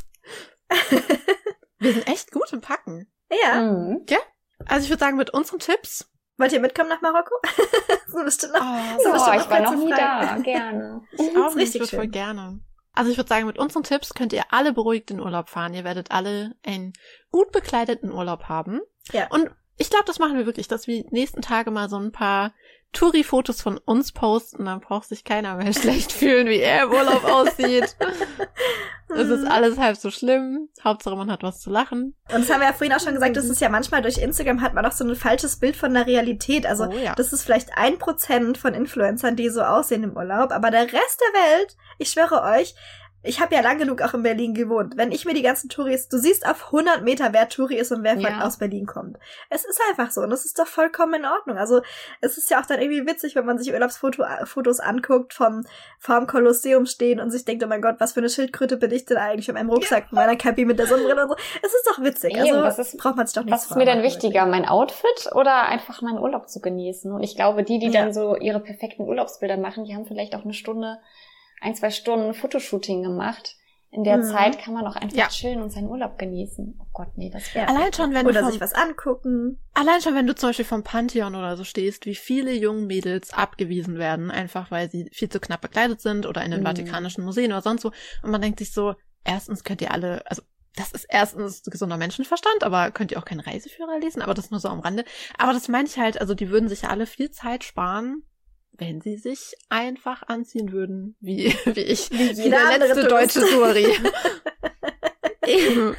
wir 1.78 1.92
sind 1.92 2.08
echt 2.08 2.30
gut 2.32 2.52
im 2.52 2.60
Packen. 2.60 3.10
ja. 3.44 3.60
Mhm. 3.62 4.04
Also 4.66 4.84
ich 4.84 4.90
würde 4.90 5.00
sagen, 5.00 5.16
mit 5.16 5.30
unseren 5.30 5.60
Tipps. 5.60 6.10
Wollt 6.36 6.52
ihr 6.52 6.60
mitkommen 6.60 6.88
nach 6.88 7.00
Marokko? 7.00 7.34
so 8.08 8.24
bestimmt 8.24 8.54
noch. 8.54 8.60
Oh, 8.60 9.00
So 9.02 9.08
Oh, 9.08 9.12
bist 9.12 9.26
du 9.26 9.32
ich 9.32 9.38
noch 9.38 9.50
war 9.50 9.60
noch 9.60 9.74
nie 9.76 9.92
frei. 9.92 10.00
da. 10.00 10.36
Gerne. 10.42 11.02
Ich 11.12 11.36
auch 11.36 11.54
nicht, 11.54 11.56
richtig 11.56 11.74
ich 11.76 11.80
würde 11.80 11.96
voll 11.96 12.04
schön. 12.04 12.10
gerne. 12.12 12.60
Also 12.92 13.10
ich 13.10 13.16
würde 13.16 13.28
sagen, 13.28 13.46
mit 13.46 13.58
unseren 13.58 13.84
Tipps 13.84 14.14
könnt 14.14 14.32
ihr 14.32 14.42
alle 14.50 14.72
beruhigt 14.72 15.10
in 15.12 15.20
Urlaub 15.20 15.48
fahren. 15.48 15.74
Ihr 15.74 15.84
werdet 15.84 16.10
alle 16.10 16.56
einen 16.64 16.92
gut 17.30 17.52
bekleideten 17.52 18.12
Urlaub 18.12 18.44
haben. 18.44 18.80
Ja. 19.12 19.28
Und 19.30 19.50
ich 19.76 19.90
glaube, 19.90 20.04
das 20.06 20.18
machen 20.18 20.36
wir 20.36 20.46
wirklich, 20.46 20.66
dass 20.66 20.88
wir 20.88 21.04
die 21.04 21.08
nächsten 21.14 21.40
Tage 21.40 21.70
mal 21.70 21.88
so 21.88 21.96
ein 21.98 22.10
paar 22.12 22.52
Touri-Fotos 22.93 23.62
von 23.62 23.78
uns 23.78 24.12
posten. 24.12 24.64
Dann 24.64 24.80
braucht 24.80 25.09
sich 25.09 25.24
keiner 25.24 25.57
mehr 25.57 25.72
schlecht 25.78 26.12
fühlen, 26.12 26.47
wie 26.49 26.61
er 26.61 26.84
im 26.84 26.91
Urlaub 26.91 27.24
aussieht. 27.24 27.97
Es 29.11 29.28
ist 29.28 29.47
alles 29.47 29.78
halb 29.78 29.97
so 29.97 30.11
schlimm. 30.11 30.68
Hauptsache, 30.84 31.16
man 31.16 31.30
hat 31.30 31.43
was 31.43 31.61
zu 31.61 31.70
lachen. 31.70 32.14
Und 32.32 32.41
das 32.43 32.51
haben 32.51 32.61
wir 32.61 32.66
ja 32.66 32.72
vorhin 32.74 32.95
auch 32.95 33.01
schon 33.01 33.14
gesagt, 33.14 33.36
das 33.36 33.47
ist 33.47 33.61
ja 33.61 33.70
manchmal 33.70 34.03
durch 34.03 34.18
Instagram 34.18 34.61
hat 34.61 34.74
man 34.74 34.84
auch 34.84 34.93
so 34.93 35.05
ein 35.05 35.16
falsches 35.16 35.59
Bild 35.59 35.76
von 35.76 35.95
der 35.95 36.07
Realität. 36.07 36.66
Also 36.66 36.84
oh 36.84 36.93
ja. 36.93 37.14
das 37.14 37.32
ist 37.32 37.43
vielleicht 37.43 37.70
ein 37.76 37.99
Prozent 37.99 38.59
von 38.59 38.74
Influencern, 38.74 39.34
die 39.34 39.49
so 39.49 39.62
aussehen 39.62 40.03
im 40.03 40.16
Urlaub, 40.16 40.51
aber 40.53 40.70
der 40.70 40.82
Rest 40.82 40.93
der 41.20 41.41
Welt, 41.41 41.76
ich 41.97 42.11
schwöre 42.11 42.43
euch, 42.43 42.74
ich 43.29 43.41
habe 43.41 43.55
ja 43.55 43.61
lang 43.61 43.79
genug 43.79 44.03
auch 44.03 44.14
in 44.14 44.22
Berlin 44.22 44.55
gewohnt. 44.55 44.97
Wenn 44.97 45.12
ich 45.12 45.24
mir 45.24 45.35
die 45.35 45.43
ganzen 45.43 45.68
Touris, 45.68 46.09
du 46.09 46.16
siehst 46.18 46.47
auf 46.47 46.66
100 46.72 47.03
Meter, 47.03 47.29
wer 47.33 47.49
Touri 47.49 47.76
ist 47.76 47.93
und 47.93 48.03
wer 48.03 48.14
von 48.14 48.22
Ja. 48.22 48.41
aus 48.45 48.57
Berlin 48.59 48.87
kommt. 48.87 49.18
Es 49.51 49.64
ist 49.64 49.81
einfach 49.91 50.11
so 50.11 50.22
und 50.22 50.31
das 50.31 50.45
ist 50.45 50.59
doch 50.59 50.66
vollkommen 50.66 51.14
in 51.14 51.24
Ordnung. 51.26 51.59
Also 51.59 51.83
es 52.20 52.39
ist 52.39 52.51
ja 52.51 52.61
auch 52.61 52.66
dann 52.66 52.81
irgendwie 52.81 53.07
witzig, 53.07 53.37
wenn 53.37 53.45
man 53.47 53.59
sich 53.59 53.72
Urlaubsfotos 53.72 54.81
anguckt, 54.81 55.35
vom 55.35 55.64
vorm 55.99 56.26
Kolosseum 56.26 56.87
stehen 56.87 57.20
und 57.20 57.31
sich 57.31 57.45
denkt, 57.45 57.62
oh 57.64 57.66
mein 57.68 57.83
Gott, 57.83 57.97
was 57.99 58.12
für 58.12 58.20
eine 58.20 58.29
Schildkröte 58.31 58.76
bin 58.76 58.91
ich 58.91 59.05
denn 59.05 59.16
eigentlich 59.18 59.49
mit 59.49 59.57
meinem 59.57 59.70
Rucksack, 59.70 60.05
mit 60.05 60.12
meiner 60.12 60.37
Cappy, 60.37 60.64
mit 60.64 60.79
der 60.79 60.87
Sonnenbrille 60.87 61.22
und 61.22 61.29
so. 61.31 61.37
Es 61.62 61.74
ist 61.74 61.87
doch 61.87 62.03
witzig. 62.03 62.33
Eben, 62.35 62.41
Also 62.57 62.62
was 62.62 62.79
ist- 62.79 62.97
braucht 62.99 63.16
man 63.16 63.26
sich 63.26 63.35
doch 63.35 63.45
nicht 63.45 63.53
Was 63.53 63.66
ist 63.66 63.76
mir 63.76 63.85
denn 63.85 64.03
wichtiger, 64.03 64.47
mein 64.47 64.66
Outfit 64.66 65.31
oder 65.35 65.62
einfach 65.68 66.03
meinen 66.03 66.18
Urlaub 66.18 66.49
zu 66.49 66.61
genießen? 66.61 67.12
Und 67.12 67.22
ich 67.22 67.37
glaube, 67.37 67.62
die, 67.62 67.79
die 67.79 67.89
Ja. 67.91 68.03
dann 68.03 68.12
so 68.12 68.37
ihre 68.37 68.61
perfekten 68.61 69.03
Urlaubsbilder 69.03 69.57
machen, 69.57 69.85
die 69.85 69.95
haben 69.95 70.07
vielleicht 70.07 70.35
auch 70.35 70.45
eine 70.45 70.55
Stunde, 70.55 70.99
ein, 71.61 71.74
zwei 71.74 71.90
Stunden 71.90 72.34
Fotoshooting 72.34 73.02
gemacht. 73.02 73.56
In 73.90 74.04
der 74.04 74.18
Mhm. 74.18 74.24
Zeit 74.24 74.59
kann 74.59 74.74
man 74.74 74.86
auch 74.86 74.96
einfach 74.96 75.16
Ja. 75.16 75.28
chillen 75.28 75.62
und 75.62 75.70
seinen 75.70 75.88
Urlaub 75.88 76.18
genießen. 76.18 76.78
Oh 76.78 76.86
Gott, 76.92 77.09
nee, 77.16 77.30
das 77.30 77.54
wäre. 77.54 77.66
Ja. 77.66 77.74
Allein 77.74 77.90
schon, 77.94 78.12
wenn 78.12 78.24
du 78.24 78.30
Oder 78.30 78.40
vom, 78.42 78.52
sich 78.52 78.61
was 78.61 78.74
angucken. 78.74 79.59
Allein 79.72 80.02
schon, 80.02 80.14
wenn 80.14 80.26
du 80.26 80.34
zum 80.34 80.50
Beispiel 80.50 80.66
vom 80.66 80.82
Pantheon 80.84 81.34
oder 81.34 81.56
so 81.56 81.64
stehst, 81.64 82.04
wie 82.04 82.14
viele 82.14 82.52
jungen 82.52 82.86
Mädels 82.86 83.32
abgewiesen 83.32 83.96
werden, 83.96 84.30
einfach 84.30 84.70
weil 84.70 84.90
sie 84.90 85.09
viel 85.12 85.30
zu 85.30 85.40
knapp 85.40 85.62
bekleidet 85.62 86.02
sind 86.02 86.26
oder 86.26 86.44
in 86.44 86.50
den 86.50 86.61
Mhm. 86.61 86.66
Vatikanischen 86.66 87.24
Museen 87.24 87.50
oder 87.50 87.62
sonst 87.62 87.82
wo. 87.84 87.92
Und 88.22 88.30
man 88.30 88.42
denkt 88.42 88.59
sich 88.59 88.72
so, 88.74 88.94
erstens 89.24 89.64
könnt 89.64 89.80
ihr 89.80 89.90
alle, 89.90 90.22
also 90.26 90.42
das 90.76 90.92
ist 90.92 91.06
erstens 91.09 91.62
gesunder 91.62 91.96
Menschenverstand, 91.96 92.62
aber 92.64 92.90
könnt 92.90 93.11
ihr 93.11 93.18
auch 93.18 93.24
keinen 93.24 93.40
Reiseführer 93.40 93.98
lesen, 94.00 94.20
aber 94.20 94.34
das 94.34 94.50
nur 94.50 94.61
so 94.61 94.68
am 94.68 94.80
Rande. 94.80 95.04
Aber 95.38 95.54
das 95.54 95.66
meine 95.68 95.88
ich 95.88 95.98
halt, 95.98 96.20
also 96.20 96.34
die 96.34 96.50
würden 96.50 96.68
sich 96.68 96.82
ja 96.82 96.90
alle 96.90 97.06
viel 97.06 97.30
Zeit 97.30 97.64
sparen, 97.64 98.22
wenn 98.79 99.01
sie 99.01 99.16
sich 99.16 99.55
einfach 99.68 100.22
anziehen 100.29 100.72
würden, 100.72 101.16
wie, 101.20 101.47
wie 101.66 101.81
ich. 101.81 102.11
Wie 102.11 102.37
Wie 102.37 102.51
der 102.51 102.79
letzte 102.79 103.05
deutsche 103.09 103.41
Suri. 103.47 103.87
Eben. 105.47 105.97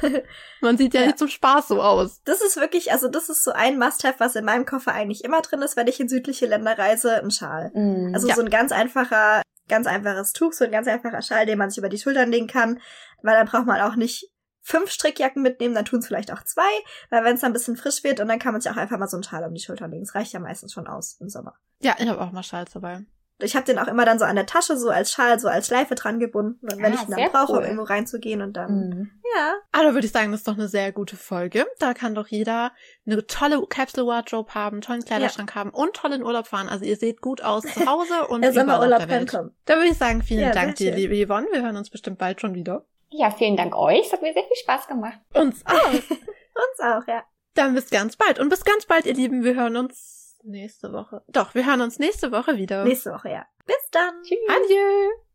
Man 0.60 0.76
sieht 0.78 0.94
ja, 0.94 1.00
Ja. 1.00 1.06
nicht 1.08 1.18
zum 1.18 1.28
Spaß 1.28 1.68
so 1.68 1.82
aus. 1.82 2.20
Das 2.24 2.40
ist 2.40 2.56
wirklich, 2.56 2.92
also 2.92 3.08
das 3.08 3.28
ist 3.28 3.42
so 3.42 3.50
ein 3.52 3.78
Must-Have, 3.78 4.20
was 4.20 4.36
in 4.36 4.44
meinem 4.44 4.64
Koffer 4.64 4.92
eigentlich 4.92 5.24
immer 5.24 5.40
drin 5.40 5.62
ist, 5.62 5.76
wenn 5.76 5.88
ich 5.88 5.98
in 5.98 6.08
südliche 6.08 6.46
Länder 6.46 6.78
reise, 6.78 7.20
ein 7.22 7.30
Schal. 7.30 7.70
Mhm. 7.74 8.12
Also 8.14 8.28
Ja. 8.28 8.36
so 8.36 8.42
ein 8.42 8.50
ganz 8.50 8.70
einfacher, 8.70 9.42
ganz 9.68 9.86
einfaches 9.88 10.32
Tuch, 10.32 10.52
so 10.52 10.64
ein 10.64 10.70
ganz 10.70 10.86
einfacher 10.86 11.22
Schal, 11.22 11.46
den 11.46 11.58
man 11.58 11.70
sich 11.70 11.78
über 11.78 11.88
die 11.88 11.98
Schultern 11.98 12.30
legen 12.30 12.46
kann, 12.46 12.80
weil 13.22 13.34
dann 13.34 13.46
braucht 13.48 13.66
man 13.66 13.80
auch 13.80 13.96
nicht 13.96 14.30
fünf 14.62 14.90
Strickjacken 14.90 15.42
mitnehmen, 15.42 15.74
dann 15.74 15.84
tun 15.84 16.00
es 16.00 16.06
vielleicht 16.06 16.32
auch 16.32 16.42
zwei, 16.44 16.62
weil 17.10 17.24
wenn 17.24 17.34
es 17.34 17.40
dann 17.40 17.50
ein 17.50 17.54
bisschen 17.54 17.76
frisch 17.76 18.04
wird 18.04 18.20
und 18.20 18.28
dann 18.28 18.38
kann 18.38 18.52
man 18.52 18.60
sich 18.60 18.70
auch 18.70 18.76
einfach 18.76 18.98
mal 18.98 19.08
so 19.08 19.16
einen 19.16 19.24
Schal 19.24 19.44
um 19.44 19.54
die 19.54 19.60
Schulter 19.62 19.88
legen. 19.88 20.04
Das 20.04 20.14
reicht 20.14 20.32
ja 20.32 20.40
meistens 20.40 20.72
schon 20.72 20.86
aus 20.86 21.16
im 21.20 21.28
Sommer. 21.28 21.54
Ja, 21.80 21.96
ich 21.98 22.08
habe 22.08 22.20
auch 22.20 22.32
mal 22.32 22.42
Schals 22.42 22.72
dabei. 22.72 23.04
Ich 23.42 23.56
habe 23.56 23.64
den 23.64 23.78
auch 23.78 23.88
immer 23.88 24.04
dann 24.04 24.18
so 24.18 24.26
an 24.26 24.36
der 24.36 24.44
Tasche, 24.44 24.76
so 24.76 24.90
als 24.90 25.10
Schal, 25.10 25.40
so 25.40 25.48
als 25.48 25.66
Schleife 25.68 25.94
dran 25.94 26.18
gebunden. 26.18 26.58
Und 26.70 26.76
wenn 26.82 26.92
Ah, 26.92 26.94
ich 26.96 27.08
ihn 27.08 27.10
dann 27.16 27.30
brauche, 27.32 27.52
cool. 27.52 27.58
um 27.60 27.64
irgendwo 27.64 27.84
reinzugehen 27.84 28.42
und 28.42 28.52
dann, 28.54 28.88
Mhm. 28.90 29.10
ja. 29.34 29.54
Aber 29.72 29.84
da 29.84 29.94
würde 29.94 30.04
ich 30.06 30.12
sagen, 30.12 30.30
das 30.30 30.40
ist 30.40 30.46
doch 30.48 30.58
eine 30.58 30.68
sehr 30.68 30.92
gute 30.92 31.16
Folge. 31.16 31.64
Da 31.78 31.94
kann 31.94 32.14
doch 32.14 32.26
jeder 32.28 32.72
eine 33.06 33.26
tolle 33.26 33.66
Capsule 33.66 34.06
Wardrobe 34.06 34.52
haben, 34.54 34.74
einen 34.74 34.82
tollen 34.82 35.02
Kleiderschrank 35.06 35.54
haben 35.54 35.70
und 35.70 35.94
toll 35.94 36.12
in 36.12 36.22
Urlaub 36.22 36.48
fahren. 36.48 36.68
Also 36.68 36.84
ihr 36.84 36.96
seht 36.96 37.22
gut 37.22 37.40
aus 37.42 37.62
zu 37.62 37.86
Hause 37.86 38.12
und 38.28 38.42
Der 38.42 38.52
Sommerurlaub 38.52 38.98
der 38.98 39.08
Welt. 39.08 39.30
kommen. 39.30 39.56
Da 39.64 39.76
würde 39.76 39.88
ich 39.88 39.96
sagen, 39.96 40.20
vielen 40.22 40.40
Ja, 40.42 40.50
Dank 40.52 40.74
dir, 40.76 40.94
liebe 40.94 41.14
Yvonne. 41.26 41.46
Wir 41.50 41.62
hören 41.62 41.78
uns 41.78 41.88
bestimmt 41.88 42.18
bald 42.18 42.42
schon 42.42 42.54
wieder. 42.54 42.84
Ja, 43.10 43.30
vielen 43.30 43.56
Dank 43.56 43.76
euch. 43.76 44.06
Es 44.06 44.12
hat 44.12 44.22
mir 44.22 44.32
sehr 44.32 44.44
viel 44.44 44.56
Spaß 44.56 44.86
gemacht. 44.86 45.18
Uns 45.34 45.62
auch. 45.66 45.92
Uns 45.92 46.80
auch, 46.80 47.06
ja. 47.06 47.24
Dann 47.54 47.74
bis 47.74 47.90
ganz 47.90 48.16
bald. 48.16 48.38
Und 48.38 48.48
bis 48.48 48.64
ganz 48.64 48.86
bald, 48.86 49.06
ihr 49.06 49.14
Lieben. 49.14 49.42
Wir 49.44 49.54
hören 49.54 49.76
uns 49.76 50.38
nächste 50.44 50.92
Woche. 50.92 51.22
Doch, 51.28 51.54
wir 51.54 51.66
hören 51.66 51.80
uns 51.80 51.98
nächste 51.98 52.32
Woche 52.32 52.56
wieder. 52.56 52.84
Nächste 52.84 53.12
Woche, 53.12 53.30
ja. 53.30 53.46
Bis 53.66 53.90
dann. 53.90 54.22
Tschüss. 54.22 54.38
Adieu. 54.48 55.29